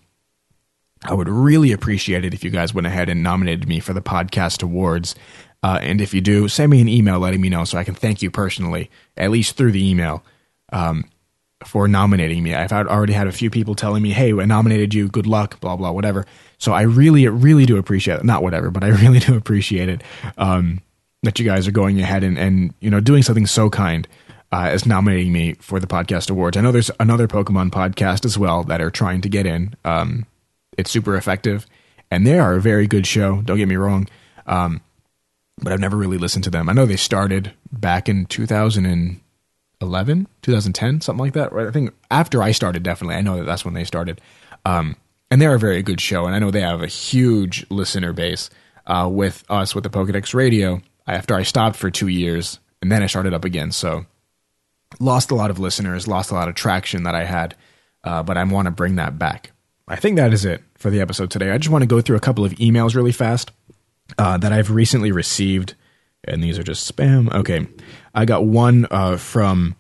I 1.04 1.14
would 1.14 1.30
really 1.30 1.72
appreciate 1.72 2.26
it 2.26 2.34
if 2.34 2.44
you 2.44 2.50
guys 2.50 2.74
went 2.74 2.88
ahead 2.88 3.10
and 3.10 3.22
nominated 3.22 3.68
me 3.68 3.80
for 3.80 3.94
the 3.94 4.02
podcast 4.02 4.64
awards. 4.64 5.16
Uh, 5.64 5.80
and 5.82 6.02
if 6.02 6.14
you 6.14 6.20
do, 6.20 6.50
send 6.50 6.70
me 6.70 6.82
an 6.82 6.90
email 6.90 7.20
letting 7.20 7.40
me 7.40 7.50
know 7.50 7.64
so 7.64 7.78
I 7.78 7.86
can 7.86 7.96
thank 7.96 8.22
you 8.22 8.30
personally, 8.30 8.92
at 9.16 9.32
least 9.32 9.56
through 9.56 9.72
the 9.72 9.90
email, 9.90 10.22
um, 10.74 11.06
for 11.66 11.88
nominating 11.88 12.44
me. 12.44 12.54
I've 12.54 12.74
already 12.74 13.14
had 13.14 13.28
a 13.28 13.32
few 13.32 13.50
people 13.50 13.74
telling 13.74 14.04
me, 14.04 14.12
hey, 14.12 14.34
I 14.34 14.46
nominated 14.46 14.94
you, 14.94 15.08
good 15.08 15.26
luck, 15.26 15.62
blah, 15.62 15.78
blah, 15.78 15.92
whatever. 15.92 16.26
So 16.58 16.74
I 16.74 16.82
really, 16.82 17.26
really 17.30 17.66
do 17.66 17.78
appreciate 17.78 18.20
it. 18.20 18.26
Not 18.26 18.44
whatever, 18.44 18.72
but 18.72 18.84
I 18.84 18.88
really 19.02 19.20
do 19.20 19.38
appreciate 19.38 19.88
it 19.88 20.04
um, 20.38 20.82
that 21.24 21.40
you 21.40 21.46
guys 21.46 21.66
are 21.66 21.72
going 21.72 22.02
ahead 22.02 22.24
and, 22.24 22.38
and 22.38 22.74
you 22.82 22.90
know 22.90 23.00
doing 23.00 23.24
something 23.24 23.48
so 23.48 23.70
kind 23.70 24.08
uh, 24.52 24.68
as 24.70 24.86
nominating 24.86 25.32
me 25.32 25.54
for 25.54 25.80
the 25.80 25.88
podcast 25.88 26.30
awards. 26.30 26.58
I 26.58 26.62
know 26.62 26.74
there's 26.74 26.92
another 27.00 27.28
Pokemon 27.28 27.72
podcast 27.72 28.26
as 28.26 28.38
well 28.38 28.64
that 28.66 28.82
are 28.82 28.92
trying 28.92 29.22
to 29.22 29.30
get 29.30 29.46
in. 29.46 29.76
Um, 29.86 30.26
it's 30.78 30.92
super 30.92 31.16
effective, 31.16 31.66
and 32.12 32.28
they 32.28 32.38
are 32.38 32.56
a 32.56 32.62
very 32.62 32.86
good 32.86 33.08
show. 33.08 33.42
Don't 33.42 33.58
get 33.58 33.70
me 33.70 33.78
wrong. 33.78 34.10
Um, 34.46 34.82
but 35.60 35.72
I've 35.72 35.80
never 35.80 35.98
really 35.98 36.18
listened 36.18 36.44
to 36.46 36.50
them. 36.50 36.70
I 36.70 36.74
know 36.74 36.86
they 36.86 36.96
started 36.96 37.54
back 37.72 38.10
in 38.10 38.26
2011, 38.26 40.28
2010, 40.42 41.02
something 41.02 41.20
like 41.20 41.34
that. 41.34 41.54
Right? 41.54 41.68
I 41.68 41.72
think 41.72 41.94
after 42.10 42.42
I 42.42 42.52
started, 42.52 42.84
definitely. 42.84 43.16
I 43.16 43.22
know 43.22 43.38
that 43.38 43.46
that's 43.46 43.66
when 43.66 43.74
they 43.74 43.84
started. 43.84 44.20
Um, 44.66 44.96
and 45.30 45.42
they're 45.42 45.56
a 45.56 45.60
very 45.60 45.82
good 45.82 46.00
show, 46.00 46.26
and 46.26 46.36
I 46.36 46.40
know 46.40 46.52
they 46.52 46.62
have 46.62 46.84
a 46.84 46.88
huge 46.88 47.66
listener 47.70 48.14
base 48.14 48.50
uh, 48.86 49.10
with 49.12 49.44
us 49.50 49.74
with 49.74 49.84
the 49.84 49.90
Pokedex 49.90 50.34
Radio. 50.34 50.82
After 51.08 51.36
I 51.36 51.44
stopped 51.44 51.76
for 51.76 51.90
two 51.90 52.08
years, 52.08 52.60
and 52.82 52.92
then 52.92 53.04
I 53.04 53.08
started 53.08 53.34
up 53.34 53.44
again, 53.44 53.72
so 53.72 54.06
lost 55.00 55.32
a 55.32 55.36
lot 55.36 55.50
of 55.50 55.60
listeners, 55.60 56.08
lost 56.08 56.32
a 56.32 56.36
lot 56.36 56.50
of 56.50 56.56
traction 56.56 57.04
that 57.04 57.16
I 57.16 57.26
had, 57.26 57.56
uh, 58.04 58.24
but 58.24 58.38
I 58.38 58.44
want 58.44 58.68
to 58.68 58.72
bring 58.72 58.96
that 58.96 59.18
back. 59.18 59.52
I 59.88 59.96
think 59.96 60.16
that 60.16 60.34
is 60.34 60.46
it 60.46 60.62
for 60.76 60.90
the 60.90 61.02
episode 61.02 61.30
today. 61.30 61.52
I 61.52 61.58
just 61.58 61.72
want 61.72 61.82
to 61.82 61.88
go 61.88 62.00
through 62.00 62.16
a 62.16 62.22
couple 62.22 62.46
of 62.46 62.54
emails 62.54 62.96
really 62.96 63.12
fast 63.12 63.52
uh, 64.18 64.38
that 64.38 64.54
I've 64.54 64.72
recently 64.72 65.12
received, 65.12 65.76
and 66.24 66.44
these 66.44 66.58
are 66.60 66.64
just 66.64 66.94
spam. 66.94 67.32
Okay, 67.34 67.68
I 68.14 68.26
got 68.26 68.46
one 68.46 68.88
uh, 68.92 69.18
from. 69.18 69.76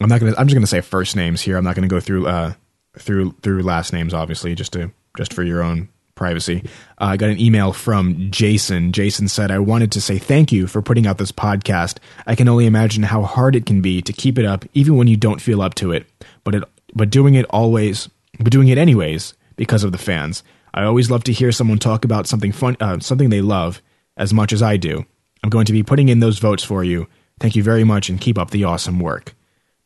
I'm 0.00 0.08
not 0.08 0.20
gonna. 0.20 0.34
I'm 0.38 0.46
just 0.46 0.54
gonna 0.54 0.66
say 0.66 0.80
first 0.80 1.16
names 1.16 1.40
here. 1.40 1.56
I'm 1.56 1.64
not 1.64 1.74
gonna 1.74 1.88
go 1.88 2.00
through 2.00 2.26
uh, 2.26 2.54
through 2.98 3.34
through 3.42 3.62
last 3.62 3.92
names, 3.92 4.14
obviously, 4.14 4.54
just 4.54 4.72
to 4.74 4.90
just 5.16 5.32
for 5.32 5.42
your 5.42 5.62
own 5.62 5.88
privacy. 6.14 6.64
Uh, 7.00 7.04
I 7.04 7.16
got 7.16 7.30
an 7.30 7.40
email 7.40 7.72
from 7.72 8.30
Jason. 8.30 8.92
Jason 8.92 9.28
said, 9.28 9.50
I 9.50 9.60
wanted 9.60 9.92
to 9.92 10.00
say 10.00 10.18
thank 10.18 10.50
you 10.52 10.66
for 10.66 10.82
putting 10.82 11.06
out 11.06 11.16
this 11.16 11.32
podcast. 11.32 11.98
I 12.26 12.34
can 12.34 12.48
only 12.48 12.66
imagine 12.66 13.04
how 13.04 13.22
hard 13.22 13.54
it 13.54 13.64
can 13.64 13.80
be 13.80 14.02
to 14.02 14.12
keep 14.12 14.36
it 14.38 14.44
up, 14.44 14.64
even 14.74 14.96
when 14.96 15.06
you 15.06 15.16
don't 15.16 15.40
feel 15.40 15.62
up 15.62 15.74
to 15.76 15.92
it. 15.92 16.06
But 16.44 16.56
it, 16.56 16.64
but 16.94 17.10
doing 17.10 17.34
it 17.34 17.46
always, 17.50 18.08
but 18.38 18.50
doing 18.50 18.68
it 18.68 18.78
anyways 18.78 19.34
because 19.56 19.84
of 19.84 19.92
the 19.92 19.98
fans. 19.98 20.42
I 20.72 20.84
always 20.84 21.10
love 21.10 21.24
to 21.24 21.32
hear 21.32 21.52
someone 21.52 21.78
talk 21.78 22.04
about 22.04 22.26
something 22.26 22.52
fun, 22.52 22.76
uh, 22.80 22.98
something 23.00 23.30
they 23.30 23.40
love 23.40 23.82
as 24.16 24.32
much 24.32 24.52
as 24.52 24.62
I 24.62 24.76
do. 24.76 25.04
I'm 25.42 25.50
going 25.50 25.66
to 25.66 25.72
be 25.72 25.82
putting 25.82 26.08
in 26.08 26.20
those 26.20 26.38
votes 26.38 26.64
for 26.64 26.84
you. 26.84 27.06
Thank 27.40 27.56
you 27.56 27.62
very 27.62 27.84
much 27.84 28.08
and 28.08 28.20
keep 28.20 28.38
up 28.38 28.50
the 28.50 28.64
awesome 28.64 28.98
work. 28.98 29.34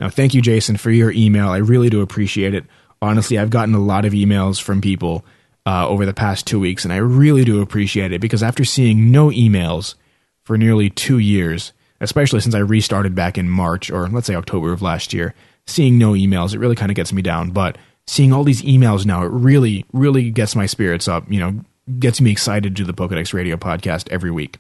Now, 0.01 0.09
thank 0.09 0.35
you, 0.35 0.43
Jason, 0.43 0.77
for 0.77 0.91
your 0.91 1.13
email. 1.13 1.49
I 1.49 1.59
really 1.59 1.91
do 1.91 2.01
appreciate 2.01 2.55
it. 2.55 2.65
Honestly, 3.01 3.39
I've 3.39 3.51
gotten 3.51 3.75
a 3.75 3.81
lot 3.81 4.05
of 4.05 4.13
emails 4.13 4.61
from 4.61 4.81
people 4.81 5.25
uh, 5.67 5.87
over 5.87 6.07
the 6.07 6.15
past 6.15 6.47
two 6.47 6.59
weeks, 6.59 6.85
and 6.85 6.93
I 6.93 6.97
really 6.97 7.45
do 7.45 7.61
appreciate 7.61 8.13
it 8.13 8.21
because 8.21 8.43
after 8.43 8.65
seeing 8.65 9.11
no 9.11 9.29
emails 9.29 9.95
for 10.43 10.59
nearly 10.59 10.91
two 10.91 11.19
years, 11.19 11.73
especially 12.01 12.41
since 12.41 12.55
I 12.55 12.61
restarted 12.61 13.15
back 13.15 13.39
in 13.39 13.49
March 13.49 13.91
or 13.91 14.09
let's 14.09 14.27
say 14.27 14.35
October 14.35 14.73
of 14.73 14.83
last 14.83 15.13
year, 15.13 15.35
seeing 15.67 15.99
no 15.99 16.13
emails, 16.13 16.55
it 16.55 16.59
really 16.59 16.75
kind 16.75 16.91
of 16.91 16.97
gets 16.97 17.13
me 17.13 17.23
down. 17.23 17.51
But 17.51 17.79
seeing 18.13 18.31
all 18.31 18.45
these 18.45 18.61
emails 18.61 19.07
now, 19.07 19.23
it 19.23 19.31
really, 19.31 19.87
really 19.95 20.31
gets 20.31 20.55
my 20.55 20.67
spirits 20.67 21.09
up. 21.09 21.25
You 21.33 21.41
know, 21.41 21.65
gets 21.99 22.21
me 22.21 22.31
excited 22.31 22.77
to 22.77 22.83
do 22.83 22.85
the 22.85 22.93
Pokedex 22.93 23.33
Radio 23.33 23.57
podcast 23.57 24.07
every 24.11 24.31
week. 24.31 24.59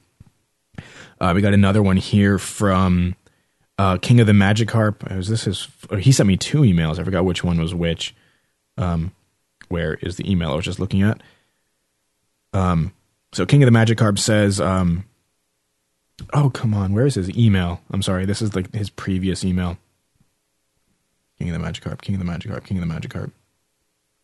Uh, 1.20 1.32
we 1.34 1.42
got 1.42 1.52
another 1.52 1.82
one 1.82 1.98
here 1.98 2.38
from 2.38 3.14
uh, 3.76 3.98
King 3.98 4.20
of 4.20 4.26
the 4.26 4.32
Magikarp. 4.32 5.14
Was 5.14 5.28
this 5.28 5.44
his? 5.44 5.68
He 6.00 6.12
sent 6.12 6.28
me 6.28 6.38
two 6.38 6.62
emails. 6.62 6.98
I 6.98 7.04
forgot 7.04 7.26
which 7.26 7.44
one 7.44 7.60
was 7.60 7.74
which. 7.74 8.14
Um, 8.78 9.12
where 9.68 9.94
is 10.00 10.16
the 10.16 10.30
email 10.30 10.52
I 10.52 10.56
was 10.56 10.64
just 10.64 10.80
looking 10.80 11.02
at? 11.02 11.22
Um, 12.54 12.92
so 13.32 13.44
King 13.44 13.62
of 13.62 13.70
the 13.70 13.78
Magikarp 13.78 14.18
says, 14.18 14.62
um, 14.62 15.04
"Oh 16.32 16.48
come 16.48 16.72
on, 16.72 16.94
where 16.94 17.04
is 17.04 17.16
his 17.16 17.30
email? 17.36 17.82
I'm 17.90 18.02
sorry, 18.02 18.24
this 18.24 18.40
is 18.40 18.56
like 18.56 18.72
his 18.74 18.88
previous 18.88 19.44
email." 19.44 19.76
King 21.38 21.54
of 21.54 21.60
the 21.60 21.66
Magikarp, 21.66 22.00
King 22.00 22.14
of 22.14 22.24
the 22.24 22.30
Magikarp, 22.30 22.64
King 22.64 22.78
of 22.78 22.88
the 22.88 22.94
Magikarp. 22.94 23.30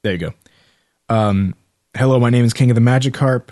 There 0.05 0.13
you 0.13 0.19
go. 0.19 0.33
Um, 1.09 1.57
hello, 1.97 2.21
my 2.21 2.31
name 2.31 2.45
is 2.45 2.53
King 2.53 2.71
of 2.71 2.77
the 2.77 2.81
Magikarp, 2.81 3.49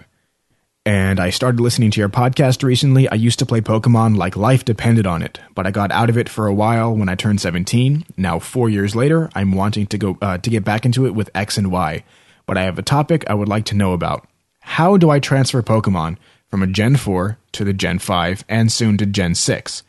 and 0.85 1.19
I 1.19 1.31
started 1.31 1.61
listening 1.61 1.91
to 1.91 2.01
your 2.01 2.09
podcast 2.09 2.63
recently. 2.63 3.09
I 3.09 3.17
used 3.17 3.41
to 3.41 3.47
play 3.47 3.61
Pokemon 3.61 4.17
like 4.17 4.37
life 4.37 4.65
depended 4.65 5.09
on 5.09 5.23
it, 5.23 5.41
but 5.57 5.67
I 5.67 5.73
got 5.73 5.91
out 5.91 6.09
of 6.09 6.17
it 6.17 6.29
for 6.29 6.47
a 6.47 6.55
while 6.55 6.95
when 6.95 7.09
I 7.09 7.17
turned 7.17 7.41
17. 7.41 8.05
Now, 8.17 8.39
four 8.39 8.69
years 8.69 8.95
later, 8.95 9.29
I'm 9.35 9.53
wanting 9.53 9.89
to 9.89 9.99
go 9.99 10.19
uh, 10.23 10.39
to 10.39 10.49
get 10.51 10.65
back 10.65 10.87
into 10.87 11.05
it 11.05 11.17
with 11.17 11.31
X 11.35 11.59
and 11.59 11.73
Y. 11.73 12.05
But 12.47 12.57
I 12.57 12.63
have 12.63 12.79
a 12.79 12.83
topic 12.83 13.29
I 13.29 13.35
would 13.35 13.49
like 13.49 13.65
to 13.67 13.75
know 13.75 13.93
about. 13.93 14.29
How 14.61 14.97
do 14.97 15.11
I 15.11 15.19
transfer 15.19 15.63
Pokemon 15.63 16.17
from 16.47 16.63
a 16.63 16.69
Gen 16.69 16.95
4 16.95 17.39
to 17.53 17.65
the 17.65 17.73
Gen 17.73 17.99
5 17.99 18.45
and 18.49 18.71
soon 18.71 18.97
to 18.99 19.07
Gen 19.07 19.35
6? 19.35 19.83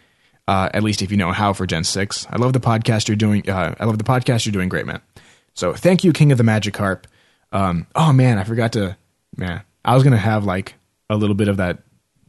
Uh, 0.48 0.70
at 0.74 0.82
least 0.82 1.04
if 1.04 1.12
you 1.12 1.18
know 1.18 1.34
how 1.34 1.54
for 1.54 1.68
Gen 1.68 1.84
6. 1.84 2.26
I 2.32 2.38
love 2.38 2.54
the 2.54 2.60
podcast 2.60 3.08
you're 3.08 3.16
doing. 3.16 3.48
Uh, 3.48 3.76
I 3.80 3.86
love 3.86 4.00
the 4.00 4.04
podcast 4.04 4.48
you're 4.48 4.54
doing. 4.54 4.70
Great, 4.70 4.88
man. 4.88 5.02
So 5.58 5.74
thank 5.74 6.04
you, 6.04 6.14
King 6.14 6.32
of 6.32 6.38
the 6.38 6.44
Magikarp. 6.44 7.06
Um, 7.52 7.88
oh 7.96 8.14
man, 8.14 8.38
I 8.38 8.44
forgot 8.44 8.74
to. 8.74 8.96
Man, 9.36 9.64
I 9.84 9.96
was 9.96 10.04
gonna 10.04 10.16
have 10.16 10.46
like 10.46 10.76
a 11.10 11.18
little 11.18 11.36
bit 11.36 11.48
of 11.48 11.58
that 11.58 11.80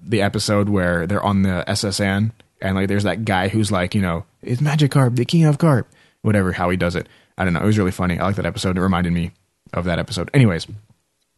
the 0.03 0.23
episode 0.23 0.71
where 0.71 1.07
they're 1.07 1.23
on 1.23 1.43
the 1.43 1.63
S.S. 1.69 2.01
Anne 2.01 2.33
and 2.63 2.75
like 2.75 2.89
there's 2.89 3.03
that 3.03 3.27
guy 3.27 3.49
who's 3.49 3.71
like, 3.71 3.95
you 3.95 4.01
know, 4.01 4.25
it's 4.41 4.63
Magikarp, 4.63 5.17
the 5.17 5.27
king 5.27 5.45
of 5.45 5.59
carp, 5.59 5.93
whatever, 6.23 6.53
how 6.53 6.71
he 6.71 6.79
does 6.79 6.97
it. 6.97 7.07
I 7.37 7.45
don't 7.45 7.53
know. 7.53 7.61
It 7.61 7.67
was 7.67 7.77
really 7.77 7.91
funny. 7.91 8.19
I 8.19 8.25
like 8.25 8.37
that 8.37 8.47
episode. 8.47 8.79
It 8.79 8.81
reminded 8.81 9.13
me 9.13 9.33
of 9.75 9.85
that 9.85 9.99
episode. 9.99 10.31
Anyways, 10.33 10.67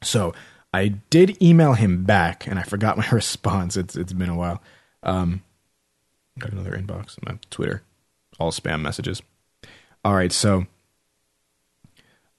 so 0.00 0.32
I 0.72 0.88
did 1.10 1.42
email 1.42 1.72
him 1.72 2.04
back 2.04 2.46
and 2.46 2.60
I 2.60 2.62
forgot 2.62 2.98
my 2.98 3.08
response. 3.12 3.76
It's 3.76 3.96
it's 3.96 4.12
been 4.12 4.30
a 4.30 4.36
while. 4.36 4.62
Um, 5.02 5.42
got 6.38 6.52
another 6.52 6.70
inbox 6.70 7.18
on 7.18 7.34
my 7.34 7.38
Twitter, 7.50 7.82
all 8.38 8.52
spam 8.52 8.80
messages. 8.80 9.22
All 10.04 10.14
right, 10.14 10.30
so 10.30 10.66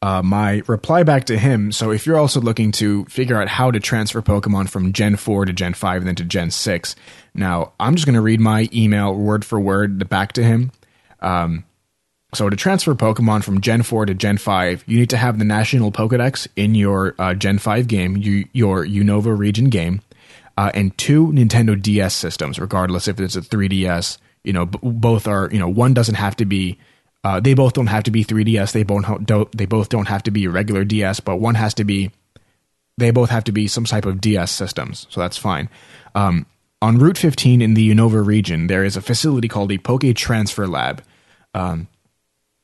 uh, 0.01 0.21
my 0.23 0.63
reply 0.67 1.03
back 1.03 1.25
to 1.25 1.37
him. 1.37 1.71
So 1.71 1.91
if 1.91 2.05
you're 2.05 2.17
also 2.17 2.41
looking 2.41 2.71
to 2.73 3.05
figure 3.05 3.39
out 3.39 3.47
how 3.47 3.69
to 3.69 3.79
transfer 3.79 4.21
Pokemon 4.21 4.69
from 4.69 4.93
Gen 4.93 5.15
4 5.15 5.45
to 5.45 5.53
Gen 5.53 5.73
5 5.73 6.01
and 6.01 6.07
then 6.07 6.15
to 6.15 6.23
Gen 6.23 6.49
6, 6.49 6.95
now 7.35 7.73
I'm 7.79 7.95
just 7.95 8.05
going 8.05 8.15
to 8.15 8.21
read 8.21 8.39
my 8.39 8.67
email 8.73 9.13
word 9.13 9.45
for 9.45 9.59
word 9.59 10.09
back 10.09 10.33
to 10.33 10.43
him. 10.43 10.71
Um, 11.21 11.65
so 12.33 12.49
to 12.49 12.55
transfer 12.55 12.95
Pokemon 12.95 13.43
from 13.43 13.61
Gen 13.61 13.83
4 13.83 14.07
to 14.07 14.13
Gen 14.15 14.37
5, 14.37 14.85
you 14.87 14.99
need 14.99 15.09
to 15.11 15.17
have 15.17 15.37
the 15.37 15.45
National 15.45 15.91
Pokedex 15.91 16.47
in 16.55 16.73
your 16.73 17.13
uh, 17.19 17.35
Gen 17.35 17.59
5 17.59 17.87
game, 17.87 18.17
you, 18.17 18.47
your 18.53 18.85
Unova 18.85 19.37
region 19.37 19.69
game, 19.69 20.01
uh, 20.57 20.71
and 20.73 20.97
two 20.97 21.27
Nintendo 21.27 21.79
DS 21.79 22.15
systems, 22.15 22.57
regardless 22.57 23.07
if 23.07 23.19
it's 23.19 23.35
a 23.35 23.41
3DS. 23.41 24.17
You 24.43 24.53
know, 24.53 24.65
b- 24.65 24.79
both 24.81 25.27
are, 25.27 25.49
you 25.51 25.59
know, 25.59 25.67
one 25.67 25.93
doesn't 25.93 26.15
have 26.15 26.35
to 26.37 26.45
be 26.45 26.79
uh, 27.23 27.39
they 27.39 27.53
both 27.53 27.73
don't 27.73 27.87
have 27.87 28.03
to 28.03 28.11
be 28.11 28.25
3DS. 28.25 28.71
They 28.71 28.83
both 28.83 29.05
don't. 29.25 29.51
They 29.55 29.65
both 29.65 29.89
don't 29.89 30.07
have 30.07 30.23
to 30.23 30.31
be 30.31 30.47
regular 30.47 30.83
DS, 30.83 31.19
but 31.19 31.37
one 31.37 31.55
has 31.55 31.73
to 31.75 31.83
be. 31.83 32.11
They 32.97 33.11
both 33.11 33.29
have 33.29 33.43
to 33.45 33.51
be 33.51 33.67
some 33.67 33.85
type 33.85 34.05
of 34.05 34.21
DS 34.21 34.51
systems, 34.51 35.07
so 35.09 35.21
that's 35.21 35.37
fine. 35.37 35.69
Um, 36.13 36.45
on 36.81 36.97
Route 36.97 37.17
15 37.17 37.61
in 37.61 37.73
the 37.73 37.89
Unova 37.89 38.25
region, 38.25 38.67
there 38.67 38.83
is 38.83 38.97
a 38.97 39.01
facility 39.01 39.47
called 39.47 39.69
the 39.69 39.77
Poke 39.77 40.15
Transfer 40.15 40.67
Lab. 40.67 41.03
Um, 41.53 41.87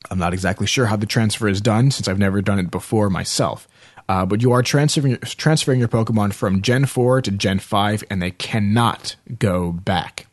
I'm 0.09 0.19
not 0.19 0.33
exactly 0.33 0.67
sure 0.67 0.87
how 0.87 0.95
the 0.95 1.05
transfer 1.05 1.47
is 1.47 1.61
done 1.61 1.91
since 1.91 2.07
I've 2.07 2.19
never 2.19 2.41
done 2.41 2.59
it 2.59 2.71
before 2.71 3.09
myself. 3.09 3.67
Uh, 4.09 4.25
but 4.25 4.41
you 4.41 4.53
are 4.53 4.63
transferring 4.63 5.17
transferring 5.17 5.79
your 5.79 5.89
Pokemon 5.89 6.33
from 6.33 6.61
Gen 6.61 6.85
4 6.85 7.21
to 7.23 7.31
Gen 7.31 7.59
5, 7.59 8.03
and 8.09 8.21
they 8.21 8.31
cannot 8.31 9.15
go 9.37 9.71
back. 9.71 10.26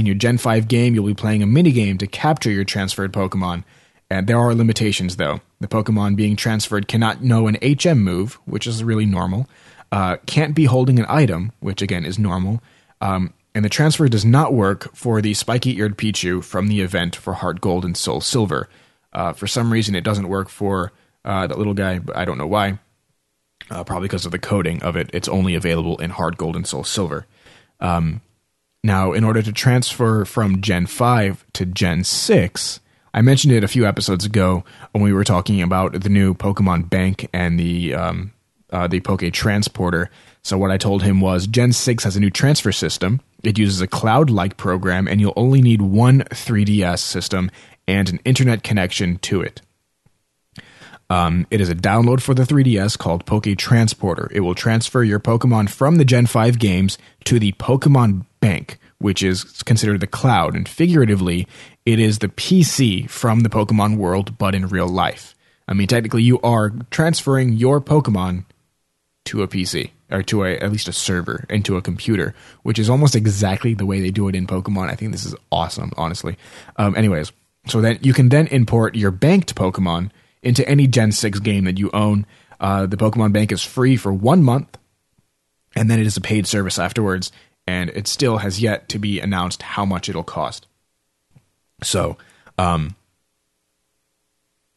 In 0.00 0.06
your 0.06 0.14
Gen 0.14 0.38
5 0.38 0.66
game, 0.66 0.94
you'll 0.94 1.06
be 1.06 1.12
playing 1.12 1.42
a 1.42 1.46
minigame 1.46 1.98
to 1.98 2.06
capture 2.06 2.50
your 2.50 2.64
transferred 2.64 3.12
Pokemon. 3.12 3.64
And 4.08 4.26
there 4.26 4.38
are 4.38 4.54
limitations, 4.54 5.16
though. 5.16 5.42
The 5.60 5.68
Pokemon 5.68 6.16
being 6.16 6.36
transferred 6.36 6.88
cannot 6.88 7.22
know 7.22 7.48
an 7.48 7.58
HM 7.60 7.98
move, 7.98 8.38
which 8.46 8.66
is 8.66 8.82
really 8.82 9.04
normal, 9.04 9.46
uh, 9.92 10.16
can't 10.24 10.54
be 10.54 10.64
holding 10.64 10.98
an 10.98 11.04
item, 11.06 11.52
which 11.60 11.82
again 11.82 12.06
is 12.06 12.18
normal, 12.18 12.62
um, 13.02 13.34
and 13.54 13.62
the 13.62 13.68
transfer 13.68 14.08
does 14.08 14.24
not 14.24 14.54
work 14.54 14.88
for 14.96 15.20
the 15.20 15.34
spiky 15.34 15.76
eared 15.76 15.98
Pichu 15.98 16.42
from 16.42 16.68
the 16.68 16.80
event 16.80 17.14
for 17.14 17.34
Heart 17.34 17.60
Gold 17.60 17.84
and 17.84 17.94
Soul 17.94 18.22
Silver. 18.22 18.70
Uh, 19.12 19.34
for 19.34 19.46
some 19.46 19.70
reason, 19.70 19.94
it 19.94 20.02
doesn't 20.02 20.30
work 20.30 20.48
for 20.48 20.92
uh, 21.26 21.46
that 21.46 21.58
little 21.58 21.74
guy, 21.74 21.98
but 21.98 22.16
I 22.16 22.24
don't 22.24 22.38
know 22.38 22.46
why. 22.46 22.78
Uh, 23.70 23.84
probably 23.84 24.08
because 24.08 24.24
of 24.24 24.32
the 24.32 24.38
coding 24.38 24.82
of 24.82 24.96
it. 24.96 25.10
It's 25.12 25.28
only 25.28 25.54
available 25.54 25.98
in 25.98 26.08
Heart 26.08 26.38
Gold 26.38 26.56
and 26.56 26.66
Soul 26.66 26.84
Silver. 26.84 27.26
Um, 27.80 28.22
now, 28.82 29.12
in 29.12 29.24
order 29.24 29.42
to 29.42 29.52
transfer 29.52 30.24
from 30.24 30.62
Gen 30.62 30.86
5 30.86 31.44
to 31.52 31.66
Gen 31.66 32.02
6, 32.02 32.80
I 33.12 33.20
mentioned 33.20 33.52
it 33.52 33.64
a 33.64 33.68
few 33.68 33.86
episodes 33.86 34.24
ago 34.24 34.64
when 34.92 35.04
we 35.04 35.12
were 35.12 35.24
talking 35.24 35.60
about 35.60 36.00
the 36.00 36.08
new 36.08 36.32
Pokemon 36.32 36.88
Bank 36.88 37.28
and 37.32 37.58
the 37.58 37.94
um, 37.94 38.32
uh, 38.70 38.86
the 38.86 39.00
Poke 39.00 39.32
Transporter. 39.32 40.10
So 40.42 40.56
what 40.56 40.70
I 40.70 40.78
told 40.78 41.02
him 41.02 41.20
was 41.20 41.46
Gen 41.46 41.72
6 41.72 42.04
has 42.04 42.16
a 42.16 42.20
new 42.20 42.30
transfer 42.30 42.72
system. 42.72 43.20
It 43.42 43.58
uses 43.58 43.80
a 43.80 43.86
cloud-like 43.86 44.56
program, 44.56 45.08
and 45.08 45.20
you'll 45.20 45.34
only 45.36 45.60
need 45.60 45.82
one 45.82 46.20
3DS 46.30 47.00
system 47.00 47.50
and 47.86 48.08
an 48.08 48.20
internet 48.24 48.62
connection 48.62 49.18
to 49.18 49.42
it. 49.42 49.60
Um, 51.10 51.46
it 51.50 51.60
is 51.60 51.68
a 51.68 51.74
download 51.74 52.22
for 52.22 52.34
the 52.34 52.44
3DS 52.44 52.96
called 52.96 53.26
Poke 53.26 53.56
Transporter. 53.58 54.28
It 54.30 54.40
will 54.40 54.54
transfer 54.54 55.02
your 55.02 55.18
Pokemon 55.18 55.68
from 55.68 55.96
the 55.96 56.04
Gen 56.04 56.26
5 56.26 56.58
games 56.60 56.98
to 57.24 57.40
the 57.40 57.50
Pokemon 57.52 58.26
Bank, 58.38 58.78
which 58.98 59.20
is 59.22 59.44
considered 59.64 60.00
the 60.00 60.06
cloud, 60.06 60.54
and 60.54 60.68
figuratively, 60.68 61.48
it 61.84 61.98
is 61.98 62.20
the 62.20 62.28
PC 62.28 63.10
from 63.10 63.40
the 63.40 63.48
Pokemon 63.48 63.96
world, 63.96 64.38
but 64.38 64.54
in 64.54 64.68
real 64.68 64.86
life. 64.86 65.34
I 65.66 65.74
mean, 65.74 65.88
technically, 65.88 66.22
you 66.22 66.40
are 66.42 66.70
transferring 66.90 67.54
your 67.54 67.80
Pokemon 67.80 68.44
to 69.26 69.42
a 69.42 69.48
PC 69.48 69.90
or 70.10 70.22
to 70.24 70.44
a, 70.44 70.58
at 70.58 70.70
least 70.70 70.88
a 70.88 70.92
server 70.92 71.44
into 71.48 71.76
a 71.76 71.82
computer, 71.82 72.34
which 72.62 72.78
is 72.78 72.88
almost 72.88 73.16
exactly 73.16 73.74
the 73.74 73.86
way 73.86 74.00
they 74.00 74.10
do 74.10 74.28
it 74.28 74.34
in 74.36 74.46
Pokemon. 74.46 74.88
I 74.88 74.94
think 74.94 75.12
this 75.12 75.24
is 75.24 75.34
awesome, 75.50 75.92
honestly. 75.96 76.36
Um, 76.76 76.96
anyways, 76.96 77.32
so 77.66 77.80
that 77.80 78.04
you 78.04 78.12
can 78.12 78.28
then 78.28 78.46
import 78.48 78.94
your 78.94 79.10
banked 79.10 79.54
Pokemon 79.54 80.10
into 80.42 80.66
any 80.68 80.86
Gen 80.86 81.12
6 81.12 81.40
game 81.40 81.64
that 81.64 81.78
you 81.78 81.90
own. 81.92 82.26
Uh, 82.58 82.86
the 82.86 82.96
Pokemon 82.96 83.32
Bank 83.32 83.52
is 83.52 83.64
free 83.64 83.96
for 83.96 84.12
one 84.12 84.42
month, 84.42 84.76
and 85.74 85.90
then 85.90 85.98
it 85.98 86.06
is 86.06 86.16
a 86.16 86.20
paid 86.20 86.46
service 86.46 86.78
afterwards, 86.78 87.32
and 87.66 87.90
it 87.90 88.06
still 88.06 88.38
has 88.38 88.60
yet 88.60 88.88
to 88.90 88.98
be 88.98 89.20
announced 89.20 89.62
how 89.62 89.84
much 89.84 90.08
it'll 90.08 90.22
cost. 90.22 90.66
So, 91.82 92.18
um, 92.58 92.96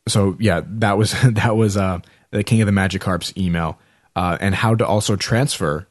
so 0.07 0.37
yeah, 0.39 0.61
that 0.65 0.97
was 0.97 1.13
that 1.23 1.55
was 1.55 1.75
uh, 1.75 1.99
the 2.31 2.43
King 2.43 2.61
of 2.61 2.67
the 2.67 2.71
Magikarp's 2.71 3.33
email, 3.37 3.79
uh, 4.15 4.37
and 4.39 4.55
how 4.55 4.75
to 4.75 4.85
also 4.85 5.15
transfer 5.15 5.87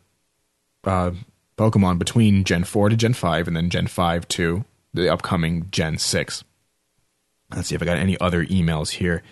uh, 0.84 1.12
Pokemon 1.58 1.98
between 1.98 2.44
Gen 2.44 2.64
4 2.64 2.90
to 2.90 2.96
Gen 2.96 3.12
5, 3.12 3.48
and 3.48 3.56
then 3.56 3.70
Gen 3.70 3.86
5 3.86 4.28
to 4.28 4.64
the 4.94 5.12
upcoming 5.12 5.68
Gen 5.70 5.98
6. 5.98 6.44
Let's 7.54 7.68
see 7.68 7.74
if 7.74 7.82
I 7.82 7.84
got 7.84 7.98
any 7.98 8.18
other 8.18 8.44
emails 8.46 8.90
here. 8.90 9.22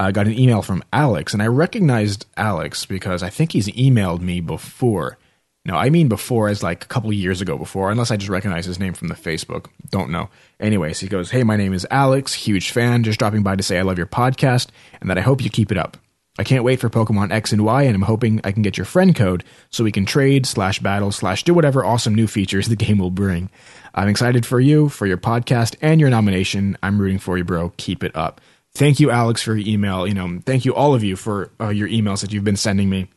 I 0.00 0.12
got 0.12 0.26
an 0.26 0.38
email 0.38 0.62
from 0.62 0.82
Alex, 0.94 1.34
and 1.34 1.42
I 1.42 1.46
recognized 1.46 2.24
Alex 2.36 2.86
because 2.86 3.22
I 3.22 3.28
think 3.28 3.52
he's 3.52 3.68
emailed 3.68 4.20
me 4.20 4.40
before. 4.40 5.18
No, 5.66 5.76
I 5.76 5.90
mean 5.90 6.08
before 6.08 6.48
as 6.48 6.62
like 6.62 6.84
a 6.84 6.88
couple 6.88 7.12
years 7.12 7.42
ago 7.42 7.58
before, 7.58 7.90
unless 7.90 8.10
I 8.10 8.16
just 8.16 8.30
recognize 8.30 8.64
his 8.64 8.78
name 8.78 8.94
from 8.94 9.08
the 9.08 9.14
Facebook. 9.14 9.66
Don't 9.90 10.10
know. 10.10 10.30
Anyways, 10.58 11.00
he 11.00 11.06
goes, 11.06 11.30
Hey, 11.30 11.42
my 11.42 11.56
name 11.56 11.74
is 11.74 11.86
Alex, 11.90 12.32
huge 12.32 12.70
fan, 12.70 13.02
just 13.02 13.18
dropping 13.18 13.42
by 13.42 13.56
to 13.56 13.62
say 13.62 13.78
I 13.78 13.82
love 13.82 13.98
your 13.98 14.06
podcast 14.06 14.68
and 15.02 15.10
that 15.10 15.18
I 15.18 15.20
hope 15.20 15.44
you 15.44 15.50
keep 15.50 15.70
it 15.70 15.76
up. 15.76 15.98
I 16.38 16.44
can't 16.44 16.64
wait 16.64 16.80
for 16.80 16.88
Pokemon 16.88 17.30
X 17.30 17.52
and 17.52 17.62
Y, 17.62 17.82
and 17.82 17.94
I'm 17.94 18.00
hoping 18.00 18.40
I 18.42 18.52
can 18.52 18.62
get 18.62 18.78
your 18.78 18.86
friend 18.86 19.14
code 19.14 19.44
so 19.68 19.84
we 19.84 19.92
can 19.92 20.06
trade, 20.06 20.46
slash 20.46 20.78
battle, 20.80 21.12
slash 21.12 21.44
do 21.44 21.52
whatever 21.52 21.84
awesome 21.84 22.14
new 22.14 22.26
features 22.26 22.68
the 22.68 22.76
game 22.76 22.96
will 22.96 23.10
bring. 23.10 23.50
I'm 23.94 24.08
excited 24.08 24.46
for 24.46 24.60
you, 24.60 24.88
for 24.88 25.06
your 25.06 25.18
podcast, 25.18 25.76
and 25.82 26.00
your 26.00 26.08
nomination. 26.08 26.78
I'm 26.82 26.98
rooting 26.98 27.18
for 27.18 27.36
you, 27.36 27.44
bro. 27.44 27.74
Keep 27.76 28.02
it 28.02 28.16
up. 28.16 28.40
Thank 28.74 29.00
you, 29.00 29.10
Alex, 29.10 29.42
for 29.42 29.54
your 29.54 29.66
email. 29.66 30.06
You 30.06 30.14
know, 30.14 30.40
thank 30.44 30.64
you 30.64 30.74
all 30.74 30.94
of 30.94 31.02
you 31.02 31.16
for 31.16 31.50
uh, 31.60 31.68
your 31.68 31.88
emails 31.88 32.20
that 32.20 32.32
you've 32.32 32.44
been 32.44 32.56
sending 32.56 32.88
me. 32.88 33.08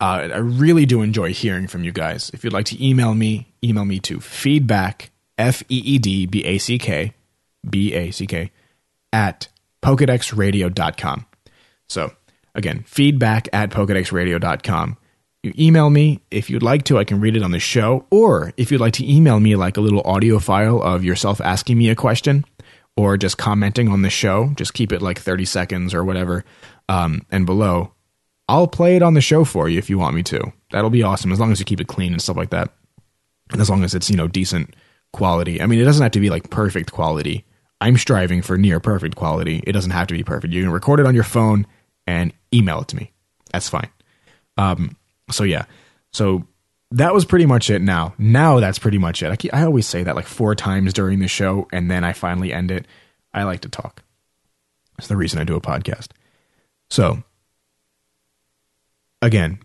Uh, 0.00 0.30
I 0.32 0.38
really 0.38 0.86
do 0.86 1.02
enjoy 1.02 1.32
hearing 1.32 1.66
from 1.66 1.82
you 1.82 1.90
guys. 1.90 2.30
If 2.32 2.44
you'd 2.44 2.52
like 2.52 2.66
to 2.66 2.84
email 2.84 3.14
me, 3.14 3.52
email 3.64 3.84
me 3.84 3.98
to 4.00 4.20
feedback, 4.20 5.10
F 5.36 5.62
E 5.68 5.76
E 5.84 5.98
D 5.98 6.26
B 6.26 6.44
A 6.44 6.58
C 6.58 6.78
K, 6.78 7.14
B 7.68 7.94
A 7.94 8.12
C 8.12 8.26
K, 8.26 8.52
at 9.12 9.48
pokedexradio.com. 9.82 11.26
So, 11.88 12.12
again, 12.54 12.84
feedback 12.86 13.48
at 13.52 13.70
pokedexradio.com. 13.70 14.96
You 15.42 15.52
email 15.58 15.90
me 15.90 16.20
if 16.30 16.48
you'd 16.50 16.62
like 16.62 16.84
to, 16.84 16.98
I 16.98 17.04
can 17.04 17.20
read 17.20 17.36
it 17.36 17.42
on 17.42 17.50
the 17.50 17.58
show. 17.58 18.06
Or 18.10 18.52
if 18.56 18.70
you'd 18.70 18.80
like 18.80 18.94
to 18.94 19.10
email 19.10 19.40
me 19.40 19.56
like 19.56 19.76
a 19.76 19.80
little 19.80 20.02
audio 20.02 20.38
file 20.38 20.80
of 20.80 21.04
yourself 21.04 21.40
asking 21.40 21.78
me 21.78 21.90
a 21.90 21.96
question 21.96 22.44
or 22.98 23.16
just 23.16 23.38
commenting 23.38 23.88
on 23.88 24.02
the 24.02 24.10
show, 24.10 24.50
just 24.56 24.74
keep 24.74 24.92
it 24.92 25.00
like 25.00 25.20
30 25.20 25.44
seconds 25.44 25.94
or 25.94 26.04
whatever 26.04 26.44
um, 26.88 27.24
and 27.30 27.46
below. 27.46 27.92
I'll 28.48 28.66
play 28.66 28.96
it 28.96 29.02
on 29.02 29.14
the 29.14 29.20
show 29.20 29.44
for 29.44 29.68
you 29.68 29.78
if 29.78 29.88
you 29.88 29.98
want 29.98 30.16
me 30.16 30.24
to. 30.24 30.52
That'll 30.72 30.90
be 30.90 31.04
awesome 31.04 31.30
as 31.30 31.38
long 31.38 31.52
as 31.52 31.60
you 31.60 31.64
keep 31.64 31.80
it 31.80 31.86
clean 31.86 32.12
and 32.12 32.20
stuff 32.20 32.36
like 32.36 32.50
that. 32.50 32.72
And 33.52 33.60
as 33.60 33.70
long 33.70 33.84
as 33.84 33.94
it's, 33.94 34.10
you 34.10 34.16
know, 34.16 34.26
decent 34.26 34.74
quality. 35.12 35.62
I 35.62 35.66
mean, 35.66 35.78
it 35.78 35.84
doesn't 35.84 36.02
have 36.02 36.10
to 36.10 36.20
be 36.20 36.28
like 36.28 36.50
perfect 36.50 36.90
quality. 36.90 37.44
I'm 37.80 37.96
striving 37.96 38.42
for 38.42 38.58
near 38.58 38.80
perfect 38.80 39.14
quality. 39.14 39.62
It 39.64 39.72
doesn't 39.72 39.92
have 39.92 40.08
to 40.08 40.14
be 40.14 40.24
perfect. 40.24 40.52
You 40.52 40.64
can 40.64 40.72
record 40.72 40.98
it 40.98 41.06
on 41.06 41.14
your 41.14 41.22
phone 41.22 41.68
and 42.04 42.32
email 42.52 42.80
it 42.80 42.88
to 42.88 42.96
me. 42.96 43.12
That's 43.52 43.68
fine. 43.68 43.90
Um, 44.56 44.96
so 45.30 45.44
yeah. 45.44 45.66
So 46.12 46.48
that 46.90 47.12
was 47.12 47.24
pretty 47.24 47.46
much 47.46 47.70
it 47.70 47.82
now. 47.82 48.14
Now 48.18 48.60
that's 48.60 48.78
pretty 48.78 48.98
much 48.98 49.22
it. 49.22 49.30
I, 49.30 49.36
keep, 49.36 49.54
I 49.54 49.62
always 49.62 49.86
say 49.86 50.02
that 50.02 50.16
like 50.16 50.26
four 50.26 50.54
times 50.54 50.92
during 50.92 51.18
the 51.18 51.28
show 51.28 51.68
and 51.72 51.90
then 51.90 52.04
I 52.04 52.12
finally 52.12 52.52
end 52.52 52.70
it. 52.70 52.86
I 53.32 53.42
like 53.42 53.60
to 53.60 53.68
talk. 53.68 54.02
That's 54.96 55.08
the 55.08 55.16
reason 55.16 55.38
I 55.38 55.44
do 55.44 55.56
a 55.56 55.60
podcast. 55.60 56.08
So 56.90 57.22
again, 59.20 59.58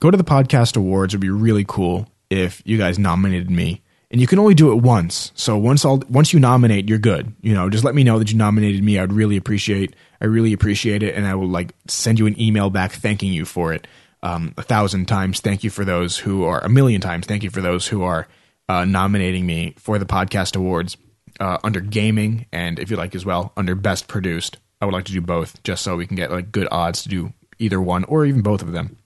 go 0.00 0.10
to 0.10 0.16
the 0.16 0.24
podcast 0.24 0.76
awards. 0.76 1.12
It 1.12 1.18
would 1.18 1.22
be 1.22 1.30
really 1.30 1.64
cool 1.66 2.08
if 2.30 2.62
you 2.64 2.78
guys 2.78 2.98
nominated 2.98 3.50
me. 3.50 3.82
And 4.10 4.20
you 4.20 4.26
can 4.26 4.38
only 4.38 4.54
do 4.54 4.70
it 4.72 4.76
once. 4.76 5.32
So 5.34 5.58
once 5.58 5.84
all 5.84 6.02
once 6.08 6.32
you 6.32 6.38
nominate, 6.38 6.88
you're 6.88 6.98
good. 6.98 7.34
You 7.42 7.52
know, 7.52 7.68
just 7.68 7.82
let 7.82 7.96
me 7.96 8.04
know 8.04 8.20
that 8.20 8.30
you 8.30 8.38
nominated 8.38 8.82
me. 8.82 8.98
I'd 8.98 9.12
really 9.12 9.36
appreciate 9.36 9.96
I 10.20 10.26
really 10.26 10.52
appreciate 10.52 11.02
it 11.02 11.16
and 11.16 11.26
I 11.26 11.34
will 11.34 11.48
like 11.48 11.74
send 11.88 12.18
you 12.18 12.26
an 12.26 12.40
email 12.40 12.70
back 12.70 12.92
thanking 12.92 13.32
you 13.32 13.44
for 13.44 13.72
it. 13.72 13.86
Um, 14.24 14.54
a 14.56 14.62
thousand 14.62 15.06
times 15.06 15.40
thank 15.40 15.62
you 15.62 15.70
for 15.70 15.84
those 15.84 16.16
who 16.16 16.44
are 16.44 16.64
a 16.64 16.68
million 16.68 17.00
times 17.00 17.26
thank 17.26 17.42
you 17.42 17.50
for 17.50 17.60
those 17.60 17.86
who 17.86 18.02
are 18.02 18.26
uh, 18.70 18.84
nominating 18.86 19.44
me 19.44 19.74
for 19.78 19.98
the 19.98 20.06
podcast 20.06 20.56
awards 20.56 20.96
uh, 21.40 21.58
under 21.62 21.80
gaming 21.80 22.46
and 22.50 22.78
if 22.78 22.90
you 22.90 22.96
like 22.96 23.14
as 23.14 23.26
well 23.26 23.52
under 23.54 23.74
best 23.74 24.08
produced 24.08 24.56
i 24.80 24.86
would 24.86 24.94
like 24.94 25.04
to 25.04 25.12
do 25.12 25.20
both 25.20 25.62
just 25.62 25.82
so 25.82 25.94
we 25.94 26.06
can 26.06 26.16
get 26.16 26.30
like 26.30 26.50
good 26.50 26.66
odds 26.70 27.02
to 27.02 27.10
do 27.10 27.34
either 27.58 27.80
one 27.80 28.04
or 28.04 28.26
even 28.26 28.42
both 28.42 28.62
of 28.62 28.72
them. 28.72 28.96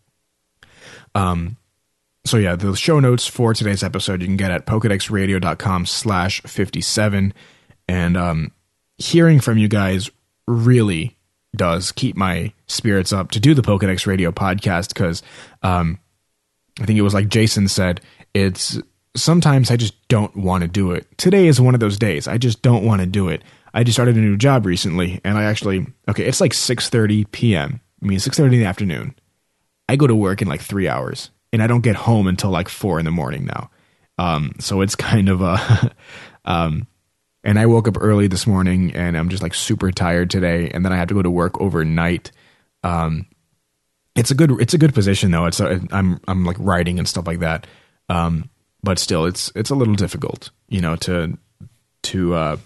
Um, 1.14 1.56
so 2.24 2.36
yeah, 2.36 2.56
the 2.56 2.74
show 2.76 3.00
notes 3.00 3.26
for 3.26 3.54
today's 3.54 3.82
episode 3.82 4.20
you 4.20 4.26
can 4.26 4.36
get 4.36 4.50
at 4.50 4.66
pokedexradio.com 4.66 5.86
slash 5.86 6.42
57. 6.42 7.32
And 7.88 8.16
um, 8.16 8.52
hearing 8.98 9.40
from 9.40 9.58
you 9.58 9.68
guys 9.68 10.10
really 10.46 11.16
does 11.56 11.92
keep 11.92 12.16
my 12.16 12.52
spirits 12.68 13.12
up 13.12 13.30
to 13.32 13.40
do 13.40 13.54
the 13.54 13.62
Pokedex 13.62 14.06
Radio 14.06 14.30
podcast 14.30 14.88
because 14.88 15.22
um, 15.62 15.98
I 16.80 16.84
think 16.84 16.98
it 16.98 17.02
was 17.02 17.14
like 17.14 17.28
Jason 17.28 17.68
said, 17.68 18.00
it's 18.34 18.78
sometimes 19.16 19.70
I 19.70 19.76
just 19.76 19.94
don't 20.08 20.36
want 20.36 20.62
to 20.62 20.68
do 20.68 20.92
it. 20.92 21.06
Today 21.18 21.46
is 21.46 21.60
one 21.60 21.74
of 21.74 21.80
those 21.80 21.98
days. 21.98 22.28
I 22.28 22.38
just 22.38 22.62
don't 22.62 22.84
want 22.84 23.00
to 23.00 23.06
do 23.06 23.28
it. 23.28 23.42
I 23.74 23.84
just 23.84 23.96
started 23.96 24.16
a 24.16 24.20
new 24.20 24.36
job 24.36 24.66
recently 24.66 25.20
and 25.24 25.36
I 25.36 25.44
actually 25.44 25.86
okay, 26.08 26.24
it's 26.24 26.40
like 26.40 26.52
6:30 26.52 27.30
p.m. 27.32 27.80
I 28.02 28.06
mean, 28.06 28.20
six 28.20 28.36
thirty 28.36 28.56
in 28.56 28.62
the 28.62 28.68
afternoon. 28.68 29.14
I 29.88 29.96
go 29.96 30.06
to 30.06 30.14
work 30.14 30.42
in 30.42 30.48
like 30.48 30.60
three 30.60 30.88
hours, 30.88 31.30
and 31.52 31.62
I 31.62 31.66
don't 31.66 31.80
get 31.80 31.96
home 31.96 32.26
until 32.26 32.50
like 32.50 32.68
four 32.68 32.98
in 32.98 33.04
the 33.04 33.10
morning 33.10 33.46
now. 33.46 33.70
Um, 34.18 34.52
so 34.60 34.80
it's 34.80 34.94
kind 34.96 35.28
of 35.28 35.40
a, 35.40 35.92
um, 36.44 36.86
and 37.42 37.58
I 37.58 37.66
woke 37.66 37.88
up 37.88 37.96
early 38.00 38.26
this 38.26 38.46
morning, 38.46 38.94
and 38.94 39.16
I'm 39.16 39.28
just 39.28 39.42
like 39.42 39.54
super 39.54 39.90
tired 39.90 40.30
today, 40.30 40.70
and 40.70 40.84
then 40.84 40.92
I 40.92 40.96
have 40.96 41.08
to 41.08 41.14
go 41.14 41.22
to 41.22 41.30
work 41.30 41.60
overnight. 41.60 42.30
Um, 42.88 43.26
it's 44.16 44.30
a 44.30 44.34
good, 44.34 44.60
it's 44.60 44.74
a 44.74 44.78
good 44.78 44.94
position 44.94 45.30
though. 45.30 45.46
It's 45.46 45.60
a, 45.60 45.80
I'm 45.90 46.20
I'm 46.26 46.44
like 46.44 46.56
writing 46.58 46.98
and 46.98 47.08
stuff 47.08 47.26
like 47.26 47.40
that. 47.40 47.66
Um, 48.08 48.50
but 48.82 48.98
still, 48.98 49.26
it's 49.26 49.52
it's 49.54 49.70
a 49.70 49.74
little 49.74 49.94
difficult, 49.94 50.50
you 50.68 50.80
know, 50.80 50.96
to 50.96 51.36
to 52.04 52.34
uh, 52.34 52.56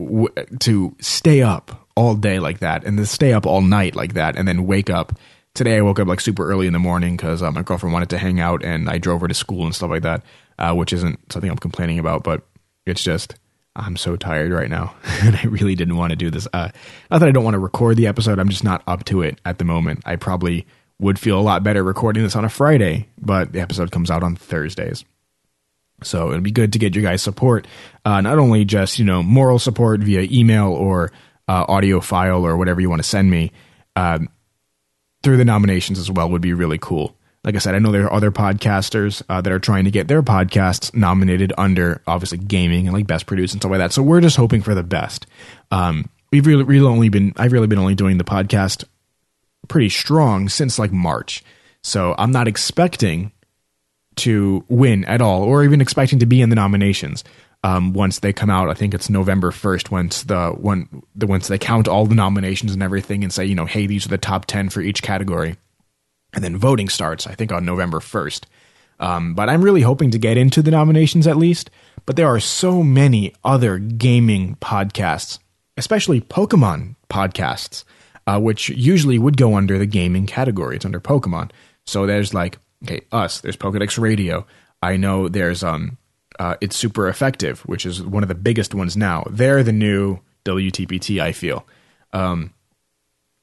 w- 0.00 0.34
to 0.60 0.96
stay 1.00 1.42
up 1.42 1.86
all 1.96 2.14
day 2.14 2.38
like 2.38 2.60
that 2.60 2.84
and 2.84 2.98
then 2.98 3.06
stay 3.06 3.32
up 3.32 3.46
all 3.46 3.60
night 3.60 3.96
like 3.96 4.14
that 4.14 4.36
and 4.36 4.46
then 4.46 4.66
wake 4.66 4.90
up. 4.90 5.18
Today 5.54 5.76
I 5.78 5.80
woke 5.80 5.98
up 5.98 6.06
like 6.06 6.20
super 6.20 6.48
early 6.48 6.68
in 6.68 6.72
the 6.72 6.78
morning 6.78 7.16
because 7.16 7.42
uh, 7.42 7.50
my 7.50 7.62
girlfriend 7.62 7.92
wanted 7.92 8.10
to 8.10 8.18
hang 8.18 8.38
out 8.38 8.64
and 8.64 8.88
I 8.88 8.98
drove 8.98 9.20
her 9.22 9.28
to 9.28 9.34
school 9.34 9.64
and 9.64 9.74
stuff 9.74 9.90
like 9.90 10.02
that, 10.02 10.22
uh, 10.58 10.74
which 10.74 10.92
isn't 10.92 11.32
something 11.32 11.50
I'm 11.50 11.56
complaining 11.56 11.98
about, 11.98 12.22
but 12.22 12.42
it's 12.86 13.02
just 13.02 13.34
I'm 13.78 13.96
so 13.96 14.16
tired 14.16 14.52
right 14.52 14.68
now 14.68 14.94
and 15.22 15.36
I 15.36 15.42
really 15.44 15.74
didn't 15.74 15.96
want 15.96 16.10
to 16.10 16.16
do 16.16 16.30
this. 16.30 16.46
Uh, 16.52 16.70
not 17.10 17.18
that 17.18 17.28
I 17.28 17.32
don't 17.32 17.44
want 17.44 17.54
to 17.54 17.60
record 17.60 17.96
the 17.96 18.06
episode, 18.06 18.38
I'm 18.38 18.48
just 18.48 18.64
not 18.64 18.82
up 18.86 19.04
to 19.04 19.22
it 19.22 19.40
at 19.44 19.58
the 19.58 19.64
moment. 19.64 20.00
I 20.04 20.16
probably 20.16 20.66
would 20.98 21.18
feel 21.18 21.38
a 21.38 21.42
lot 21.42 21.62
better 21.62 21.82
recording 21.82 22.22
this 22.22 22.36
on 22.36 22.44
a 22.44 22.48
Friday, 22.48 23.08
but 23.20 23.52
the 23.52 23.60
episode 23.60 23.90
comes 23.90 24.10
out 24.10 24.22
on 24.22 24.36
Thursdays. 24.36 25.04
So 26.02 26.30
it'd 26.30 26.42
be 26.42 26.50
good 26.50 26.72
to 26.74 26.78
get 26.78 26.94
your 26.94 27.02
guys' 27.02 27.22
support, 27.22 27.66
uh, 28.04 28.20
not 28.20 28.38
only 28.38 28.64
just 28.64 28.98
you 28.98 29.04
know 29.04 29.22
moral 29.22 29.58
support 29.58 30.00
via 30.00 30.28
email 30.30 30.68
or 30.68 31.10
uh, 31.48 31.64
audio 31.68 32.00
file 32.00 32.46
or 32.46 32.56
whatever 32.56 32.80
you 32.80 32.88
want 32.88 33.02
to 33.02 33.08
send 33.08 33.30
me 33.30 33.52
uh, 33.96 34.18
through 35.22 35.38
the 35.38 35.44
nominations 35.44 35.98
as 35.98 36.10
well 36.10 36.30
would 36.30 36.42
be 36.42 36.52
really 36.52 36.78
cool. 36.78 37.16
Like 37.44 37.54
I 37.54 37.58
said, 37.58 37.74
I 37.74 37.78
know 37.78 37.92
there 37.92 38.04
are 38.04 38.12
other 38.12 38.32
podcasters 38.32 39.22
uh, 39.28 39.40
that 39.40 39.52
are 39.52 39.60
trying 39.60 39.84
to 39.84 39.90
get 39.90 40.08
their 40.08 40.22
podcasts 40.22 40.92
nominated 40.94 41.52
under 41.56 42.02
obviously 42.06 42.38
gaming 42.38 42.86
and 42.86 42.94
like 42.94 43.06
best 43.06 43.26
produced 43.26 43.54
and 43.54 43.62
stuff 43.62 43.70
like 43.70 43.78
that. 43.78 43.92
So 43.92 44.02
we're 44.02 44.20
just 44.20 44.36
hoping 44.36 44.60
for 44.60 44.74
the 44.74 44.82
best. 44.82 45.26
Um, 45.70 46.10
we've 46.30 46.46
really, 46.46 46.64
really 46.64 46.86
only 46.86 47.08
been 47.08 47.32
I've 47.36 47.52
really 47.52 47.68
been 47.68 47.78
only 47.78 47.94
doing 47.94 48.18
the 48.18 48.24
podcast 48.24 48.84
pretty 49.68 49.88
strong 49.88 50.48
since 50.48 50.78
like 50.78 50.92
March. 50.92 51.44
So 51.82 52.14
I'm 52.18 52.32
not 52.32 52.48
expecting 52.48 53.32
to 54.16 54.64
win 54.68 55.04
at 55.04 55.20
all, 55.20 55.44
or 55.44 55.62
even 55.62 55.80
expecting 55.80 56.18
to 56.18 56.26
be 56.26 56.40
in 56.40 56.50
the 56.50 56.56
nominations. 56.56 57.22
Um, 57.64 57.92
once 57.92 58.18
they 58.20 58.32
come 58.32 58.50
out, 58.50 58.68
I 58.68 58.74
think 58.74 58.94
it's 58.94 59.08
November 59.08 59.50
first. 59.50 59.90
Once 59.90 60.24
the 60.24 60.50
one 60.50 61.02
the 61.14 61.26
once 61.26 61.48
they 61.48 61.58
count 61.58 61.88
all 61.88 62.06
the 62.06 62.14
nominations 62.14 62.72
and 62.72 62.82
everything, 62.82 63.22
and 63.22 63.32
say, 63.32 63.44
you 63.44 63.54
know, 63.54 63.64
hey, 63.64 63.86
these 63.86 64.06
are 64.06 64.10
the 64.10 64.18
top 64.18 64.46
ten 64.46 64.68
for 64.68 64.80
each 64.80 65.02
category, 65.02 65.56
and 66.34 66.44
then 66.44 66.56
voting 66.56 66.88
starts. 66.88 67.26
I 67.26 67.34
think 67.34 67.52
on 67.52 67.64
November 67.64 68.00
first. 68.00 68.46
Um, 69.00 69.34
but 69.34 69.48
I'm 69.48 69.62
really 69.62 69.82
hoping 69.82 70.10
to 70.10 70.18
get 70.18 70.36
into 70.36 70.62
the 70.62 70.70
nominations 70.70 71.26
at 71.26 71.36
least. 71.36 71.70
But 72.06 72.16
there 72.16 72.26
are 72.26 72.40
so 72.40 72.82
many 72.82 73.34
other 73.44 73.78
gaming 73.78 74.56
podcasts, 74.60 75.38
especially 75.76 76.20
Pokemon 76.20 76.96
podcasts, 77.10 77.84
uh, 78.26 78.40
which 78.40 78.70
usually 78.70 79.18
would 79.18 79.36
go 79.36 79.54
under 79.54 79.78
the 79.78 79.86
gaming 79.86 80.26
category. 80.26 80.76
It's 80.76 80.84
under 80.84 81.00
Pokemon. 81.00 81.50
So 81.86 82.06
there's 82.06 82.34
like, 82.34 82.58
okay, 82.84 83.02
us, 83.12 83.40
there's 83.40 83.56
Pokedex 83.56 83.98
Radio. 83.98 84.46
I 84.82 84.96
know 84.96 85.28
there's, 85.28 85.62
um, 85.62 85.98
uh, 86.38 86.56
it's 86.60 86.76
super 86.76 87.08
effective, 87.08 87.60
which 87.60 87.84
is 87.84 88.02
one 88.02 88.22
of 88.22 88.28
the 88.28 88.34
biggest 88.34 88.74
ones 88.74 88.96
now. 88.96 89.24
They're 89.30 89.62
the 89.62 89.72
new 89.72 90.20
WTPT, 90.44 91.20
I 91.20 91.32
feel. 91.32 91.66
Um, 92.12 92.54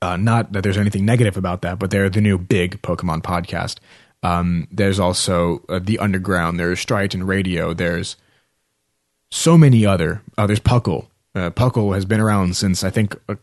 uh, 0.02 0.18
not 0.18 0.52
that 0.52 0.64
there's 0.64 0.78
anything 0.78 1.06
negative 1.06 1.38
about 1.38 1.62
that, 1.62 1.80
but 1.80 1.92
they're 1.92 2.10
the 2.10 2.22
new 2.22 2.38
big 2.38 2.82
Pokemon 2.82 3.22
podcast. 3.22 3.78
Um, 4.24 4.68
there's 4.72 5.00
also 5.00 5.64
uh, 5.70 5.80
the 5.80 6.00
Underground. 6.00 6.60
There's 6.60 6.80
Striaton 6.80 7.26
Radio. 7.28 7.74
There's 7.74 8.16
so 9.32 9.58
many 9.58 9.86
other. 9.86 10.22
Uh, 10.38 10.48
there's 10.48 10.60
Puckle. 10.60 11.08
Uh, 11.34 11.50
Puckle 11.50 11.94
has 11.94 12.06
been 12.06 12.20
around 12.20 12.56
since 12.56 12.84
I 12.84 12.90
think 12.90 13.16
uh, 13.30 13.36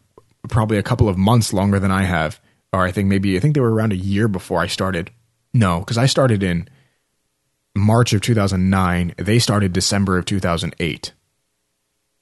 probably 0.48 0.78
a 0.78 0.82
couple 0.82 1.08
of 1.08 1.18
months 1.18 1.52
longer 1.52 1.78
than 1.78 1.90
I 1.90 2.02
have, 2.02 2.40
or 2.72 2.84
I 2.84 2.90
think 2.90 3.08
maybe 3.08 3.36
I 3.36 3.40
think 3.40 3.54
they 3.54 3.60
were 3.60 3.72
around 3.72 3.92
a 3.92 3.96
year 3.96 4.28
before 4.28 4.60
I 4.60 4.66
started. 4.66 5.10
No, 5.54 5.80
because 5.80 5.98
I 5.98 6.06
started 6.06 6.42
in 6.42 6.68
March 7.76 8.12
of 8.12 8.22
2009. 8.22 9.14
They 9.18 9.38
started 9.38 9.72
December 9.72 10.18
of 10.18 10.24
2008. 10.24 11.12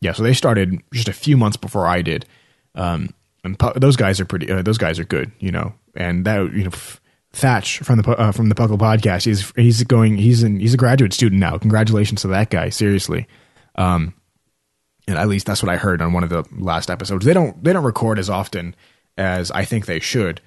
Yeah, 0.01 0.12
so 0.12 0.22
they 0.22 0.35
started 0.35 0.83
just 0.93 1.09
a 1.09 1.12
few 1.12 1.37
months 1.37 1.57
before 1.57 1.87
I 1.87 2.03
did. 2.03 2.26
Um, 2.74 3.14
and 3.45 3.59
pu- 3.59 3.78
those 3.78 3.97
guys 3.97 4.20
are 4.20 4.24
pretty. 4.24 4.51
Uh, 4.51 4.62
those 4.62 4.78
guys 4.78 4.99
are 4.99 5.05
good, 5.05 5.32
you 5.38 5.51
know. 5.51 5.74
And 5.95 6.24
that 6.24 6.53
you 6.53 6.64
know, 6.64 6.70
f- 6.72 7.01
Thatch 7.32 7.78
from 7.78 8.01
the 8.01 8.11
uh, 8.11 8.32
from 8.32 8.49
the 8.49 8.55
Puckle 8.55 8.78
podcast. 8.78 9.24
He's 9.24 9.53
he's 9.57 9.82
going. 9.84 10.16
He's 10.16 10.43
in. 10.43 10.61
He's 10.61 10.74
a 10.74 10.78
graduate 10.78 11.12
student 11.12 11.41
now. 11.41 11.59
Congratulations 11.59 12.22
to 12.22 12.28
that 12.28 12.51
guy. 12.51 12.68
Seriously. 12.68 13.26
Um, 13.76 14.14
and 15.09 15.18
at 15.18 15.28
least 15.28 15.47
that's 15.47 15.62
what 15.62 15.72
I 15.72 15.76
heard 15.76 16.03
on 16.03 16.12
one 16.12 16.22
of 16.24 16.30
the 16.30 16.45
last 16.53 16.91
episodes. 16.91 17.24
They 17.24 17.32
don't 17.32 17.62
they 17.62 17.72
don't 17.72 17.84
record 17.84 18.18
as 18.18 18.30
often 18.30 18.74
as 19.16 19.51
I 19.51 19.64
think 19.64 19.86
they 19.86 20.01
should. 20.01 20.41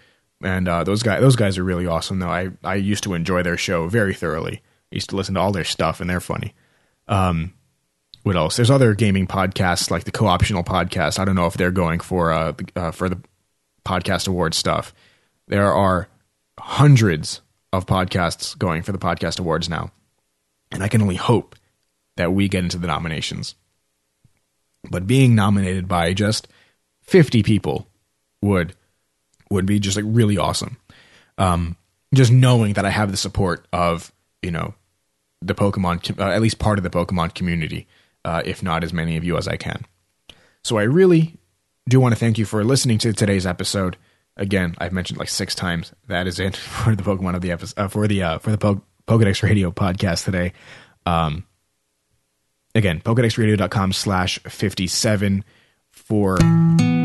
And 0.44 0.68
uh, 0.68 0.84
those 0.84 1.04
guys 1.04 1.22
those 1.22 1.36
guys 1.36 1.58
are 1.58 1.64
really 1.64 1.88
awesome 1.88 2.20
though. 2.20 2.30
I 2.30 2.50
I 2.64 2.76
used 2.76 3.04
to 3.04 3.14
enjoy 3.14 3.44
their 3.44 3.58
show 3.58 3.88
very 3.88 4.14
thoroughly. 4.14 4.62
I 4.92 4.96
used 4.96 5.10
to 5.10 5.16
listen 5.16 5.36
to 5.36 5.42
all 5.42 5.52
their 5.52 5.64
stuff 5.64 6.00
and 6.00 6.10
they're 6.10 6.20
funny. 6.22 6.54
Um, 7.08 7.54
what 8.24 8.36
else? 8.36 8.56
There's 8.56 8.72
other 8.72 8.94
gaming 8.94 9.28
podcasts 9.28 9.92
like 9.92 10.06
the 10.06 10.12
Co-optional 10.12 10.64
podcast. 10.64 11.20
I 11.20 11.26
don't 11.26 11.36
know 11.36 11.46
if 11.46 11.56
they're 11.56 11.72
going 11.72 12.00
for 12.00 12.32
uh, 12.32 12.54
uh 12.76 12.92
for 12.92 13.10
the 13.10 13.22
podcast 13.86 14.28
award 14.28 14.54
stuff. 14.54 14.94
There 15.48 15.72
are 15.72 16.08
hundreds 16.60 17.42
of 17.72 17.86
podcasts 17.86 18.58
going 18.58 18.84
for 18.84 18.92
the 18.92 18.98
podcast 18.98 19.40
awards 19.40 19.68
now. 19.68 19.92
And 20.72 20.84
I 20.84 20.88
can 20.88 21.02
only 21.02 21.16
hope 21.16 21.56
that 22.16 22.32
we 22.32 22.48
get 22.48 22.64
into 22.64 22.78
the 22.78 22.88
nominations. 22.88 23.56
But 24.90 25.08
being 25.08 25.36
nominated 25.36 25.88
by 25.88 26.14
just 26.14 26.48
50 27.02 27.44
people 27.44 27.88
would 28.42 28.76
would 29.50 29.66
be 29.66 29.80
just 29.80 29.98
like 29.98 30.06
really 30.08 30.38
awesome. 30.38 30.78
Um, 31.38 31.78
just 32.14 32.32
knowing 32.32 32.74
that 32.74 32.86
I 32.86 32.90
have 32.90 33.12
the 33.12 33.18
support 33.18 33.68
of, 33.74 34.12
you 34.42 34.52
know, 34.52 34.74
the 35.42 35.56
Pokemon, 35.56 36.20
uh, 36.20 36.32
at 36.32 36.42
least 36.42 36.60
part 36.60 36.80
of 36.80 36.84
the 36.84 36.90
Pokemon 36.90 37.36
community, 37.36 37.88
uh, 38.26 38.42
if 38.46 38.64
not 38.64 38.84
as 38.84 38.94
many 38.94 39.18
of 39.18 39.24
you 39.24 39.38
as 39.38 39.48
I 39.48 39.58
can. 39.58 39.86
So 40.64 40.78
I 40.78 40.84
really 40.84 41.38
do 41.88 42.00
want 42.00 42.14
to 42.14 42.20
thank 42.20 42.38
you 42.38 42.46
for 42.46 42.64
listening 42.64 42.98
to 43.00 43.14
today's 43.14 43.46
episode. 43.46 43.98
Again, 44.38 44.76
I've 44.78 44.94
mentioned 44.94 45.20
like 45.20 45.30
six 45.30 45.54
times. 45.54 45.94
That 46.08 46.28
is 46.28 46.40
it 46.40 46.56
for 46.58 46.96
the 46.96 47.04
Pokemon 47.04 47.36
of 47.36 47.42
the 47.42 47.52
episode 47.52 47.80
uh, 47.80 47.88
for 47.88 48.08
the 48.08 48.24
uh, 48.24 48.38
for 48.40 48.52
the 48.52 48.58
po- 48.58 48.82
Pokedex 49.08 49.44
Radio 49.44 49.72
podcast 49.72 50.26
today. 50.26 50.54
Um, 51.06 51.46
again, 52.74 53.02
PokedexRadio.com 53.02 53.94
slash 53.94 54.40
fifty 54.40 54.88
seven 54.88 55.44
for 55.92 56.38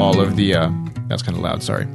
all 0.01 0.21
of 0.21 0.37
the. 0.37 0.55
Uh, 0.55 0.71
that's 1.09 1.23
kind 1.23 1.37
of 1.37 1.43
loud. 1.43 1.63
Sorry. 1.63 1.87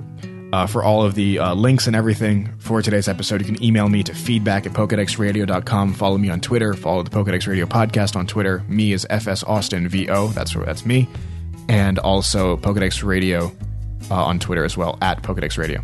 Uh, 0.53 0.67
for 0.67 0.83
all 0.83 1.01
of 1.01 1.15
the 1.15 1.39
uh, 1.39 1.51
links 1.55 1.87
and 1.87 1.95
everything 1.95 2.47
for 2.59 2.79
today's 2.83 3.07
episode, 3.07 3.41
you 3.41 3.47
can 3.47 3.63
email 3.63 3.89
me 3.89 4.03
to 4.03 4.13
feedback 4.13 4.67
at 4.67 4.71
PokedexRadio.com. 4.73 5.93
Follow 5.95 6.19
me 6.19 6.29
on 6.29 6.39
Twitter. 6.39 6.75
Follow 6.75 7.01
the 7.01 7.09
Pokedex 7.09 7.47
Radio 7.47 7.65
podcast 7.65 8.15
on 8.15 8.27
Twitter. 8.27 8.63
Me 8.67 8.93
is 8.93 9.07
FS 9.09 9.43
Austin 9.45 9.87
VO. 9.87 10.27
That's 10.27 10.53
that's 10.53 10.85
me. 10.85 11.09
And 11.69 11.97
also 11.97 12.57
Pokedex 12.57 13.03
Radio 13.03 13.51
uh, 14.11 14.25
on 14.25 14.37
Twitter 14.37 14.63
as 14.63 14.77
well 14.77 14.99
at 15.01 15.23
Pokedex 15.23 15.57
Radio, 15.57 15.83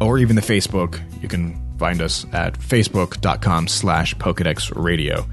or 0.00 0.18
even 0.18 0.36
the 0.36 0.42
Facebook. 0.42 1.00
You 1.20 1.26
can 1.26 1.60
find 1.78 2.00
us 2.00 2.26
at 2.32 2.56
facebook.com 2.56 3.66
slash 3.66 4.14
Pokedex 4.14 4.72
Radio. 4.76 5.26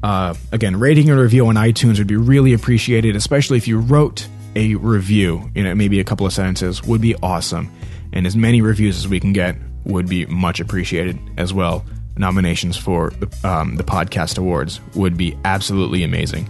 Uh, 0.00 0.34
again, 0.52 0.78
rating 0.78 1.10
and 1.10 1.18
review 1.18 1.48
on 1.48 1.56
iTunes 1.56 1.98
would 1.98 2.06
be 2.06 2.14
really 2.14 2.52
appreciated, 2.52 3.16
especially 3.16 3.56
if 3.56 3.66
you 3.66 3.80
wrote 3.80 4.28
a 4.56 4.74
review, 4.76 5.50
you 5.54 5.64
know, 5.64 5.74
maybe 5.74 6.00
a 6.00 6.04
couple 6.04 6.26
of 6.26 6.32
sentences 6.32 6.82
would 6.84 7.00
be 7.00 7.14
awesome. 7.22 7.70
And 8.12 8.26
as 8.26 8.36
many 8.36 8.62
reviews 8.62 8.96
as 8.96 9.08
we 9.08 9.20
can 9.20 9.32
get 9.32 9.56
would 9.84 10.08
be 10.08 10.26
much 10.26 10.60
appreciated 10.60 11.18
as 11.36 11.52
well. 11.52 11.84
Nominations 12.16 12.76
for 12.76 13.10
the, 13.10 13.48
um, 13.48 13.76
the 13.76 13.84
podcast 13.84 14.38
awards 14.38 14.80
would 14.94 15.16
be 15.16 15.36
absolutely 15.44 16.04
amazing. 16.04 16.48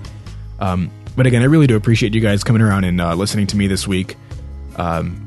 Um, 0.60 0.90
but 1.16 1.26
again, 1.26 1.42
I 1.42 1.46
really 1.46 1.66
do 1.66 1.76
appreciate 1.76 2.14
you 2.14 2.20
guys 2.20 2.44
coming 2.44 2.62
around 2.62 2.84
and 2.84 3.00
uh, 3.00 3.14
listening 3.14 3.46
to 3.48 3.56
me 3.56 3.66
this 3.66 3.86
week. 3.86 4.16
Um, 4.76 5.20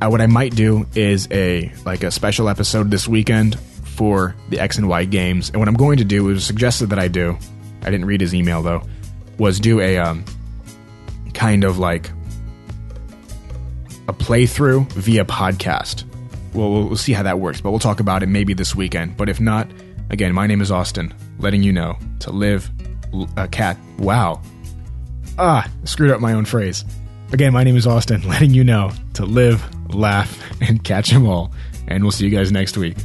uh, 0.00 0.08
what 0.08 0.20
I 0.20 0.26
might 0.26 0.54
do 0.54 0.86
is 0.94 1.28
a 1.30 1.72
like 1.84 2.02
a 2.02 2.10
special 2.10 2.48
episode 2.48 2.90
this 2.90 3.06
weekend 3.06 3.58
for 3.58 4.34
the 4.48 4.58
X 4.58 4.78
and 4.78 4.88
Y 4.88 5.04
games. 5.04 5.50
And 5.50 5.58
what 5.58 5.68
I'm 5.68 5.74
going 5.74 5.98
to 5.98 6.04
do 6.04 6.28
is 6.30 6.44
suggested 6.44 6.90
that 6.90 6.98
I 6.98 7.08
do. 7.08 7.38
I 7.82 7.86
didn't 7.86 8.06
read 8.06 8.20
his 8.20 8.34
email 8.34 8.62
though. 8.62 8.82
Was 9.38 9.60
do 9.60 9.80
a 9.80 9.98
um, 9.98 10.24
kind 11.34 11.64
of 11.64 11.78
like 11.78 12.10
a 14.08 14.12
playthrough 14.12 14.90
via 14.92 15.24
podcast. 15.24 16.04
Well, 16.54 16.70
we'll 16.70 16.96
see 16.96 17.12
how 17.12 17.22
that 17.22 17.38
works, 17.38 17.60
but 17.60 17.70
we'll 17.70 17.80
talk 17.80 18.00
about 18.00 18.22
it 18.22 18.26
maybe 18.26 18.54
this 18.54 18.74
weekend. 18.74 19.16
But 19.16 19.28
if 19.28 19.40
not, 19.40 19.70
again, 20.10 20.34
my 20.34 20.46
name 20.46 20.60
is 20.60 20.70
Austin, 20.70 21.14
letting 21.38 21.62
you 21.62 21.72
know 21.72 21.98
to 22.20 22.30
live 22.30 22.70
a 23.36 23.48
cat. 23.48 23.78
Wow. 23.98 24.42
Ah, 25.38 25.70
screwed 25.84 26.10
up 26.10 26.20
my 26.20 26.34
own 26.34 26.44
phrase. 26.44 26.84
Again, 27.32 27.52
my 27.52 27.64
name 27.64 27.76
is 27.76 27.86
Austin, 27.86 28.22
letting 28.28 28.50
you 28.50 28.64
know 28.64 28.92
to 29.14 29.24
live, 29.24 29.64
laugh, 29.94 30.38
and 30.60 30.82
catch 30.84 31.10
them 31.10 31.26
all. 31.26 31.52
And 31.88 32.04
we'll 32.04 32.12
see 32.12 32.24
you 32.24 32.30
guys 32.30 32.52
next 32.52 32.76
week. 32.76 32.96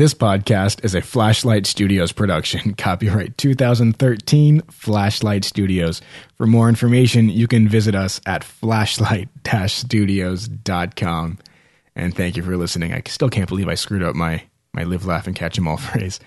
This 0.00 0.14
podcast 0.14 0.82
is 0.82 0.94
a 0.94 1.02
Flashlight 1.02 1.66
Studios 1.66 2.10
production. 2.10 2.72
Copyright 2.78 3.36
2013 3.36 4.62
Flashlight 4.70 5.44
Studios. 5.44 6.00
For 6.38 6.46
more 6.46 6.70
information, 6.70 7.28
you 7.28 7.46
can 7.46 7.68
visit 7.68 7.94
us 7.94 8.18
at 8.24 8.42
flashlight-studios.com. 8.42 11.38
And 11.94 12.16
thank 12.16 12.38
you 12.38 12.42
for 12.42 12.56
listening. 12.56 12.94
I 12.94 13.02
still 13.08 13.28
can't 13.28 13.46
believe 13.46 13.68
I 13.68 13.74
screwed 13.74 14.02
up 14.02 14.14
my, 14.14 14.42
my 14.72 14.84
live, 14.84 15.04
laugh, 15.04 15.26
and 15.26 15.36
catch 15.36 15.58
'em 15.58 15.68
all 15.68 15.76
phrase. 15.88 16.18